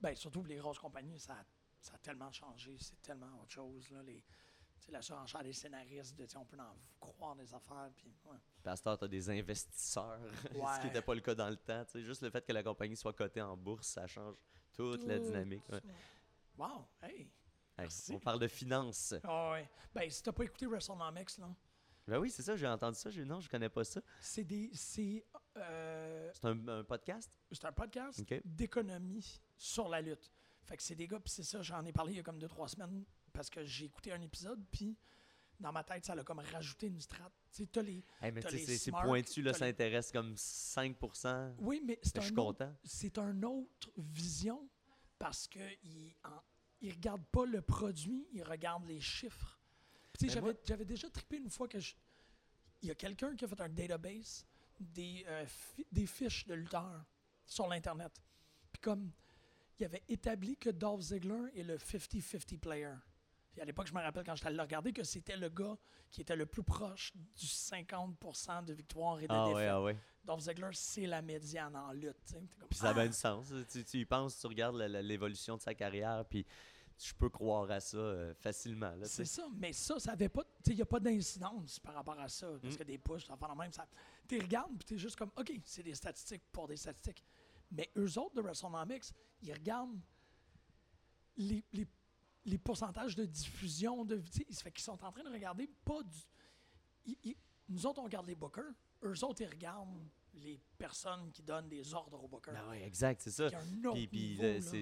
[0.00, 1.44] ben, surtout pour les grosses compagnies, ça, a-
[1.80, 2.76] ça a tellement changé.
[2.78, 3.90] C'est tellement autre chose.
[3.90, 4.22] Là, les,
[4.88, 7.90] la surenchère des scénaristes, de, on peut en croire des affaires.
[7.96, 8.36] Puis, ouais.
[8.62, 10.20] Pasteur, tu as des investisseurs,
[10.76, 11.84] ce qui n'était pas le cas dans le temps.
[11.94, 14.34] Juste le fait que la compagnie soit cotée en bourse, ça change
[14.80, 15.68] toute la dynamique.
[15.70, 15.80] ouais.
[16.58, 17.30] Wow, hey!
[18.10, 19.14] On parle de finances.
[19.24, 19.68] Ah ouais.
[19.94, 21.48] Ben, si t'as pas écouté WrestleNomics, là,
[22.06, 23.08] Ben oui, c'est ça, j'ai entendu ça.
[23.10, 24.02] J'ai, non, je connais pas ça.
[24.20, 24.70] c'est des.
[24.74, 25.24] C'est
[25.56, 27.30] euh, C'est un, un podcast?
[27.50, 30.30] c'est un podcast d'économie sur la lutte.
[30.64, 32.38] Fait que c'est des gars, puis c'est ça, j'en ai parlé il y a comme
[32.38, 34.96] deux, trois semaines, parce que j'ai écouté un épisode, puis
[35.60, 37.32] dans ma tête, ça l'a comme rajouté une strate.
[37.52, 38.04] Tu sais, les.
[38.20, 41.54] Hey, mais c'est, pointu, là, ça les- intéresse comme 5%.
[41.58, 42.74] Oui, mais c'est Je un suis autre- content.
[42.84, 44.68] c'est un autre vision
[45.18, 46.40] parce que il, en-
[46.80, 49.58] il regarde pas le produit, il regarde les chiffres.
[50.18, 50.32] Tu sais, Ben,
[50.64, 51.94] j'avais, moi- déjà trippé une fois que je-
[52.82, 54.46] il y a quelqu'un qui a fait un database
[54.78, 57.04] des, euh, fi- des fiches de lutteurs
[57.44, 58.12] sur l'internet.
[58.72, 59.12] Puis comme
[59.78, 62.94] il avait établi que Dolph Ziggler est le 50-50 player.
[63.52, 65.76] Puis à l'époque, je me rappelle quand j'étais allé le regarder que c'était le gars
[66.10, 69.56] qui était le plus proche du 50% de victoire et de Ah défaite.
[69.56, 69.96] ouais, ah ouais.
[70.24, 72.32] Dolph Ziggler, c'est la médiane en lutte.
[72.32, 72.94] comme, Puis ça a Ah!
[72.94, 73.52] bien du sens.
[73.70, 76.46] Tu, tu y penses, tu regardes l'évolution de sa carrière, puis
[76.98, 78.92] je peux croire à ça euh, facilement.
[79.04, 80.42] C'est ça, mais ça, ça avait pas.
[80.66, 82.46] Il n'y a pas d'incidence par rapport à ça.
[82.60, 82.78] Parce Mm.
[82.78, 83.72] que des push, ça fait la même.
[83.72, 83.86] Ça,
[84.28, 87.24] tu regardes, puis tu es juste comme, OK, c'est des statistiques pour des statistiques.
[87.72, 89.04] Mais eux autres de WrestleNomics,
[89.42, 89.98] ils regardent
[91.36, 91.86] les, les,
[92.44, 96.02] les pourcentages de diffusion de sais, Ça fait qu'ils sont en train de regarder pas
[96.02, 96.18] du.
[97.06, 97.36] ils- ils-
[97.68, 98.72] nous autres, on regarde les bookers.
[99.02, 99.98] Eux autres, ils regardent
[100.34, 102.54] les personnes qui donnent des ordres aux bookers.
[102.54, 103.48] Ben ouais, exact, c'est ça.
[103.94, 104.36] Puis, puis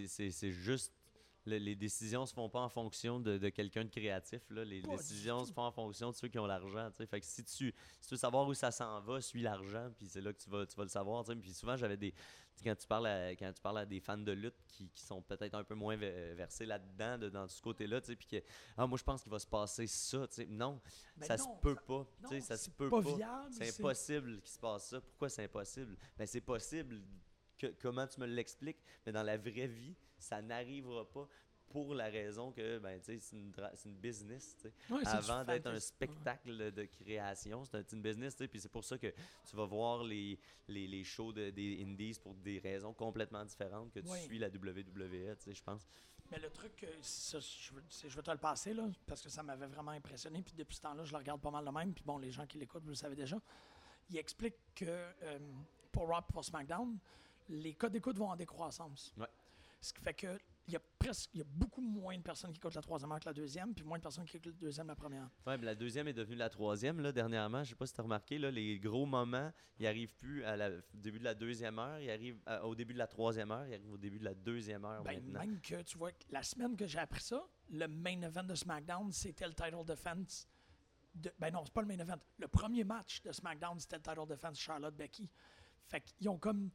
[0.08, 0.92] c'est c'est juste.
[1.46, 4.42] Le- les décisions se font pas en fonction de, de quelqu'un de créatif.
[4.50, 4.64] Là.
[4.64, 6.90] Les Pas décisions se font en fonction de ceux qui ont l'argent.
[7.08, 10.06] Fait que si tu, si tu veux savoir où ça s'en va, suis l'argent, puis
[10.08, 11.24] c'est là que tu vas, tu vas le savoir.
[11.24, 11.36] tu sais.
[11.38, 12.12] Puis souvent, j'avais des.
[12.64, 15.22] Quand tu, parles à, quand tu parles à des fans de lutte qui, qui sont
[15.22, 18.42] peut-être un peu moins ve- versés là-dedans, de- dans ce côté-là, tu sais, puis que,
[18.76, 20.26] ah, moi, je pense qu'il va se passer ça.
[20.26, 20.46] tu sais.
[20.46, 20.80] Non,
[21.16, 22.06] Ben ça non, se peut ça- pas.
[22.16, 23.00] tu non, sais, ça se peut pas
[23.52, 25.00] c'est- impossible qu'il se passe ça.
[25.00, 25.96] Pourquoi c'est impossible?
[26.18, 27.00] Ben, c'est possible.
[27.56, 28.82] Que- comment tu me l'expliques?
[29.06, 31.26] Mais dans la vraie vie, ça n'arrivera pas
[31.68, 33.52] pour la raison que ben, c'est une,
[33.96, 34.56] business.
[34.88, 38.34] Ouais, Avant d'être un spectacle de création, c'est un- c'est une business.
[38.36, 39.08] Puis c'est pour ça que
[39.46, 43.92] tu vas voir les, les, les shows de- des Indies pour des raisons complètement différentes
[43.92, 44.18] que tu Oui.
[44.22, 45.86] suis la WWE, je pense.
[46.30, 47.72] Mais le truc, euh, ça, je,
[48.16, 50.42] veux te le passer, là, parce que ça m'avait vraiment impressionné.
[50.42, 51.92] Puis depuis ce temps-là, je le regarde pas mal de même.
[51.94, 53.38] Puis bon, les gens qui l'écoutent, vous le savez déjà.
[54.10, 55.38] Il explique que euh,
[55.92, 56.98] pour et pour SmackDown,
[57.48, 59.14] les codes d'écoute vont en décroissance.
[59.16, 59.26] Ouais.
[59.80, 62.52] Ce qui fait que il y a presque, il y a beaucoup moins de personnes
[62.52, 64.60] qui écoutent la troisième heure que la deuxième, puis moins de personnes qui écoutent la
[64.66, 65.30] deuxième la première.
[65.46, 67.64] Ouais, mais la deuxième est devenue la troisième, là, dernièrement.
[67.64, 70.58] Je sais pas si tu as remarqué, là, les gros moments, ils arrivent plus à
[70.58, 73.50] la- au début de la deuxième heure, ils arrivent à- au début de la troisième
[73.50, 75.38] heure, ils arrivent au début de la deuxième heure Ben, maintenant.
[75.40, 78.54] même que tu vois, que la semaine que j'ai appris ça, le main event de
[78.54, 80.46] SmackDown, c'était le title defense.
[81.14, 82.18] De, ben non, c'est pas le main event.
[82.36, 85.30] Le premier match de SmackDown, c'était le title defense Charlotte Becky.
[85.86, 86.70] Fait qu'ils ont comme.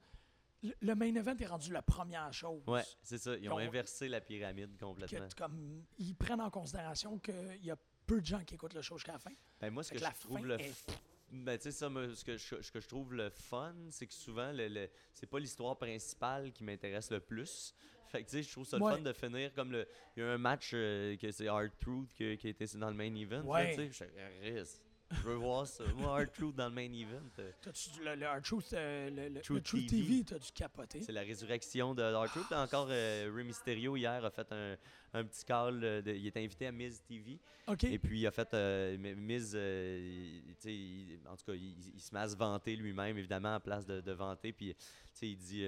[0.81, 2.61] Le, main event est rendu la première chose.
[2.67, 3.35] Ouais, c'est ça.
[3.35, 5.27] Ils ont inversé la pyramide complètement.
[5.37, 8.97] comme, ils prennent en considération qu'il y a peu de gens qui écoutent le show
[8.97, 9.31] jusqu'à la fin.
[9.59, 10.99] Ben, moi, ce que, je trouve le est-
[11.31, 14.07] ben, tu sais, ça, moi, ce que, je, ce que je trouve le fun, c'est
[14.07, 17.73] que souvent, le, le- c'est pas l'histoire principale qui m'intéresse le plus.
[18.09, 18.93] Fait que, tu sais, je trouve ça le Ouais.
[18.93, 19.87] fun de finir comme le.
[20.15, 22.89] Il y a un match euh, que c'est Hard Truth qui, qui a été dans
[22.89, 23.41] le main event.
[23.43, 23.75] Ouais.
[23.75, 24.05] tu sais,
[24.43, 24.63] je.
[25.11, 25.83] Je veux voir ça.
[25.95, 27.21] Moi, Hard Truth dans le main event.
[27.39, 30.23] euh, du- le, le Hard Truth, euh, le, le- Truth Truth TV.
[30.23, 31.01] T'as dû capoter.
[31.01, 32.51] C'est la résurrection de Hard Truth.
[32.51, 34.75] Encore, euh, Rey Mysterio, hier, a fait un,
[35.13, 35.83] un petit call.
[35.83, 37.39] euh, de- il est invité à Miz TV.
[37.67, 37.83] OK.
[37.83, 38.51] Et puis, il a fait.
[38.53, 43.17] Euh, Miz, il- tu en tout cas, il, il se met à se vanter lui-même,
[43.17, 44.51] évidemment, en place de, de vanter.
[44.51, 44.75] Puis,
[45.17, 45.65] tu il dit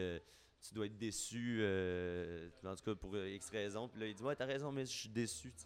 [0.68, 3.88] Tu dois être déçu, euh, en tout cas, pour X raison.
[3.88, 5.52] Puis là, il dit Ouais, t'as raison, Miz, je suis déçu.
[5.54, 5.66] tu.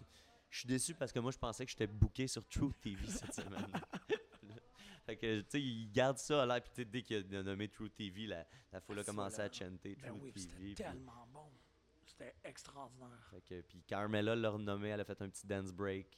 [0.50, 3.34] Je suis déçu parce que moi, je pensais que j'étais booké sur Truth TV cette
[3.34, 3.68] semaine.
[5.06, 6.62] fait que, tu sais, il garde ça à l'air.
[6.62, 9.52] Puis, tu sais, dès qu'il a nommé Truth TV, la, la foule a commencé à
[9.52, 10.40] chanter Ben oui, TV.
[10.40, 11.52] c'était puis- tellement bon.
[12.06, 13.28] C'était extraordinaire.
[13.30, 16.18] fait que, puis Carmella l'a renommé, elle a fait un petit dance break.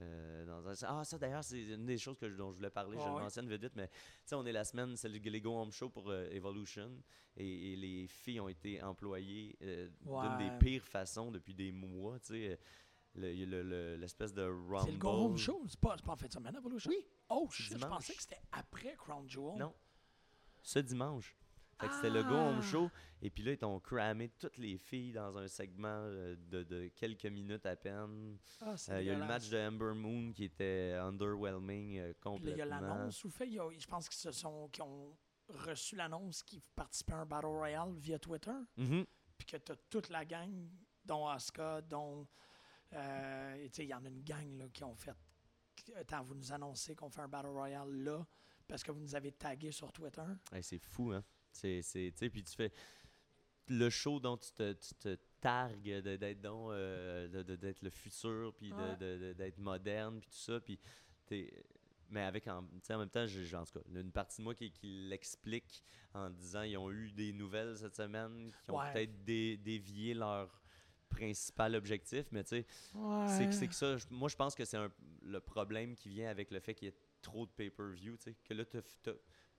[0.00, 2.70] euh, dans un- Ah, ça d'ailleurs, c'est une des choses que je- dont je voulais
[2.70, 2.96] parler.
[2.96, 3.94] je Ouais, le mentionne vite, mais tu
[4.26, 7.02] sais, on est la semaine, c'est le les Go Home Show pour euh, Evolution.
[7.36, 12.18] Et, et les filles ont été employées euh, d'une des pires façons depuis des mois.
[12.20, 12.58] Tu sais,
[13.16, 14.82] euh, le- le- le- l'espèce de Rumble.
[14.84, 16.90] C'est le Go Home Show, c'est pas, en fin de semaine, Evolution?
[16.90, 17.04] Oui.
[17.28, 19.58] Oh, shit, je pensais que c'était après Crown Jewel.
[19.58, 19.74] Non.
[20.62, 21.34] Ce dimanche.
[21.80, 22.62] Fait que c'était le Go Home Ah!
[22.62, 22.90] Show.
[23.22, 26.88] Et puis là, ils ont cramé toutes les filles dans un segment euh, de, de
[26.88, 28.36] quelques minutes à peine.
[28.60, 32.52] Ah, Euh, Il y a le match de Amber Moon qui était underwhelming euh, complètement.
[32.52, 35.16] il y a l'annonce ou fait, il y a- je pense qu'ils se sont, ont
[35.48, 38.50] reçu l'annonce qu'ils participaient à un Battle Royale via Twitter.
[38.76, 39.06] Mhm.
[39.36, 40.52] Puis que tu as toute la gang,
[41.04, 42.26] dont Asuka, dont.
[42.94, 45.14] Euh, il y en a une gang là, qui ont fait.
[45.96, 48.26] Attends, vous nous annoncez qu'on fait un Battle Royale là,
[48.66, 50.22] parce que vous nous avez tagué sur Twitter.
[50.52, 51.24] Hey, c'est fou, hein?
[51.50, 52.72] C'est, c'est, tu sais, puis tu fais
[53.68, 58.54] le show dont tu te, tu te targues d'être, euh, de- de- d'être le futur,
[58.56, 58.96] puis de- Ouais.
[58.96, 60.78] de- de- d'être moderne, puis tout ça, puis
[61.26, 61.52] t'es-
[62.10, 64.38] mais avec en, tu sais, en même temps, j'ai, j'ai- en tout cas, une partie
[64.38, 65.82] de moi qui, qui l'explique
[66.14, 68.92] en disant ils ont eu des nouvelles cette semaine qui ont Ouais.
[68.92, 70.62] peut-être dé- dévié leur
[71.08, 72.66] principal objectif, mais tu sais,
[73.28, 74.78] C'est que, c'est que ça, moi je pense que c'est
[75.22, 78.36] le problème qui vient avec le fait qu'il y ait trop de pay-per-view, tu sais,
[78.44, 79.12] que là tu as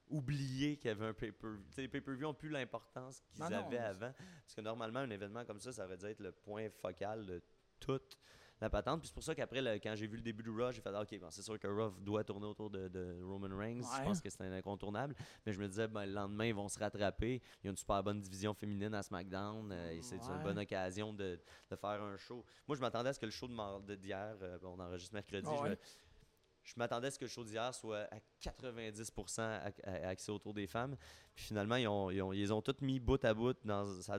[0.07, 1.63] oublié qu'il y avait un pay-per-view.
[1.69, 3.65] Tu sais, Les pay-per-view ont plus l'importance qu'ils Ben non.
[3.67, 4.11] avaient avant.
[4.41, 7.41] Parce que normalement, un événement comme ça, ça aurait dû être le point focal de
[7.79, 8.17] toute
[8.61, 8.99] la patente.
[9.01, 10.89] Puis c'est pour ça qu'après, le- quand j'ai vu le début du Raw, j'ai fait
[10.93, 13.81] ah, OK, bon, c'est sûr que Raw doit tourner autour de, de Roman Reigns.
[13.81, 14.03] Je Ouais.
[14.05, 15.15] pense que c'est un incontournable.
[15.45, 17.41] Mais je me disais, ben, le lendemain, ils vont se rattraper.
[17.61, 19.71] Il y a une super bonne division féminine à SmackDown.
[19.71, 22.43] euh, et c'est une bonne occasion de, de faire un show.
[22.67, 25.47] Moi, je m'attendais à ce que le show de de- d'hier, euh, on enregistre mercredi,
[25.57, 25.79] je, ouais.
[26.69, 30.53] Je m'attendais à ce que le show d'hier soit à 90% ac- a- axé autour
[30.53, 30.95] des femmes.
[31.35, 33.57] Puis finalement, ils ont, ils ont, ils les ont toutes mis bout à bout.
[33.65, 34.17] Dans, ça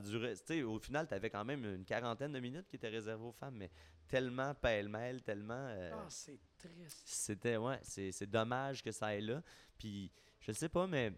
[0.65, 3.55] au final, tu avais quand même une quarantaine de minutes qui étaient réservées aux femmes,
[3.57, 3.71] mais
[4.07, 5.53] tellement pêle-mêle, tellement...
[5.69, 7.01] euh, Ah, c'est triste.
[7.05, 9.41] c'était, ouais, c'est, c'est dommage que ça aille là.
[9.77, 10.11] Puis,
[10.41, 11.13] je sais pas, mais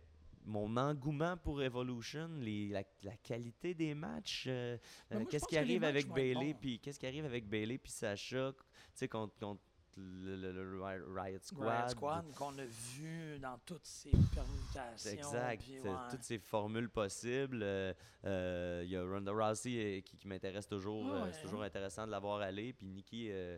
[0.45, 4.77] mon engouement pour Evolution, les, la, la qualité des matchs, euh,
[5.11, 8.63] euh, qu'est-ce qui arrive avec Bailey, puis qu'est-ce qui arrive avec Bailey puis Sacha, tu
[8.93, 9.61] sais, contre, contre
[9.97, 11.69] le, le- le Ri- Riot Squad.
[11.69, 15.11] Riot Squad qu'on a vu dans toutes ses permutations.
[15.11, 15.61] Exact.
[15.61, 15.97] puis euh, ouais.
[16.09, 17.59] Toutes ces formules possibles.
[17.63, 17.93] euh,
[18.25, 21.05] euh, Il y a Ronda Rousey euh, qui, qui m'intéresse toujours.
[21.09, 22.73] Ah euh, ouais, c'est toujours intéressant de la voir aller.
[22.73, 23.57] Puis Nikki, euh,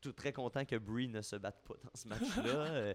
[0.00, 2.42] tout très content que Brie ne se batte pas dans ce match-là.
[2.72, 2.94] Euh,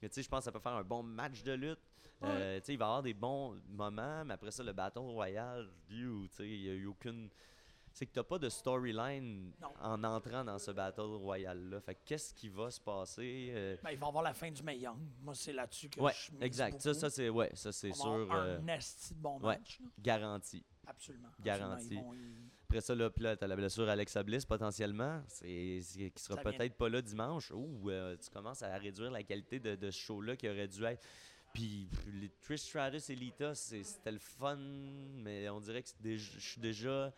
[0.00, 1.80] mais tu sais, je pense que ça peut faire un bon match de lutte.
[2.22, 5.10] Euh, tu sais, il va y avoir des bons moments, mais après ça, le bâton
[5.12, 7.28] royal, tu sais, il n'y a eu aucune.
[7.98, 9.52] C'est que t'as pas de storyline
[9.82, 11.80] en entrant dans ce Battle Royale-là.
[11.80, 13.48] Fait que qu'est-ce qui va se passer?
[13.50, 14.98] euh, Ben, il va avoir la fin du Young.
[15.20, 16.80] Moi, c'est là-dessus que ouais, je exact.
[16.80, 18.06] Ça, ça c'est ouais, ça c'est sûr.
[18.06, 19.56] avoir euh, un esti de bon ouais.
[19.58, 19.80] match.
[19.80, 19.88] là.
[19.98, 20.64] garanti.
[20.86, 21.28] Absolument.
[21.40, 21.96] Garanti.
[21.98, 22.14] Absolument,
[22.68, 25.80] Après ça, là, là, t'as la blessure Alexa Bliss potentiellement, c'est,
[26.14, 27.50] qui sera peut-être pas là dimanche.
[27.50, 30.84] Ou euh, tu commences à réduire la qualité de, de ce show-là qui aurait dû
[30.84, 31.04] être.
[31.52, 36.38] Puis les Trish Stratus et Lita, c'est- c'était le fun, mais on dirait que je
[36.38, 37.12] suis déjà.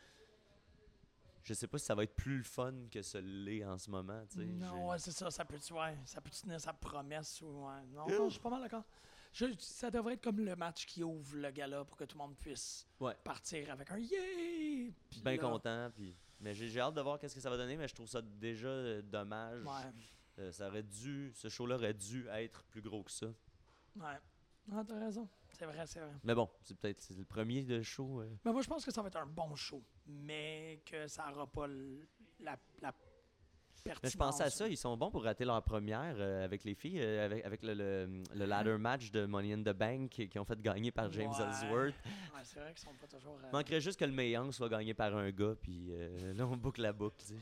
[1.50, 3.90] Je sais pas si ça va être plus le fun que ce l'est en ce
[3.90, 4.22] moment.
[4.30, 4.46] tu sais.
[4.46, 5.28] J'ai- Non, ouais, c'est ça.
[5.32, 7.42] Ça peut, ouais, ça peut tenir sa promesse.
[7.42, 7.82] Ou, ouais.
[7.92, 8.84] Non, non, je suis pas mal d'accord.
[9.58, 12.36] Ça devrait être comme le match qui ouvre le gala pour que tout le monde
[12.36, 13.16] puisse Ouais.
[13.24, 13.96] partir avec un!
[13.96, 14.94] Puis
[15.24, 15.90] bien content.
[15.92, 16.14] Puis...
[16.38, 18.68] Mais j'ai, hâte de voir qu'est-ce que ça va donner, mais je trouve ça déjà
[18.68, 19.64] euh, dommage.
[19.64, 19.90] Ouais,
[20.38, 23.26] Euh, ça aurait dû, ce show-là aurait dû être plus gros que ça.
[23.96, 24.18] ouais.
[24.72, 25.28] Ah, t'as raison.
[25.58, 26.12] C'est vrai, c'est vrai.
[26.22, 28.20] Mais bon, c'est peut-être le premier de show.
[28.20, 28.30] euh.
[28.44, 31.46] Mais moi, je pense que ça va être un bon show, mais que ça n'aura
[31.46, 31.66] pas
[32.40, 32.92] la, la
[33.84, 34.02] pertinence.
[34.02, 36.74] Mais je pensais à ça, ils sont bons pour rater leur première euh, avec les
[36.74, 40.28] filles, euh, avec, avec le, le, le ladder match de Money in the Bank qui,
[40.28, 41.44] qui ont fait gagner par James Ouais.
[41.44, 41.94] Ellsworth.
[42.04, 43.38] Ouais, c'est vrai qu'ils sont pas toujours.
[43.42, 46.34] euh, Il manquerait juste que le Mae Young soit gagné par un gars, puis euh,
[46.34, 47.24] là on boucle la boucle.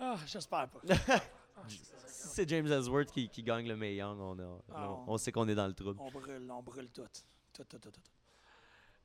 [0.00, 0.80] Ah, j'espère pas.
[1.66, 5.48] Si c'est James Ellsworth qui, qui gagne le on, a- Ah, on, on sait qu'on
[5.48, 6.00] est dans le trouble.
[6.00, 7.02] on brûle, on brûle tout.
[7.52, 8.00] Tout, tout, tout, tout.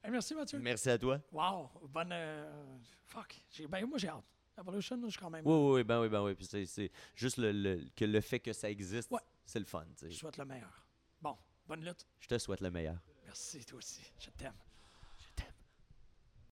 [0.04, 0.60] Hey, merci, Mathieu.
[0.60, 1.20] Merci à toi.
[1.32, 2.10] Wow, bonne.
[2.12, 3.36] euh, fuck.
[3.70, 4.24] Ben, moi, j'ai hâte.
[4.60, 5.46] Evolution, je suis quand même.
[5.48, 6.36] Oui, oui, oui, ben oui, ben oui.
[6.36, 9.22] Puis c'est, c'est juste le, le- que le fait que ça existe, Ouais.
[9.46, 9.84] c'est le fun.
[9.98, 10.12] tu sais.
[10.12, 10.86] Je souhaite le meilleur.
[11.22, 11.36] Bon,
[11.68, 12.06] bonne lutte.
[12.20, 12.98] Je te souhaite le meilleur.
[13.26, 14.02] Merci, toi aussi.
[14.20, 14.54] Je t'aime.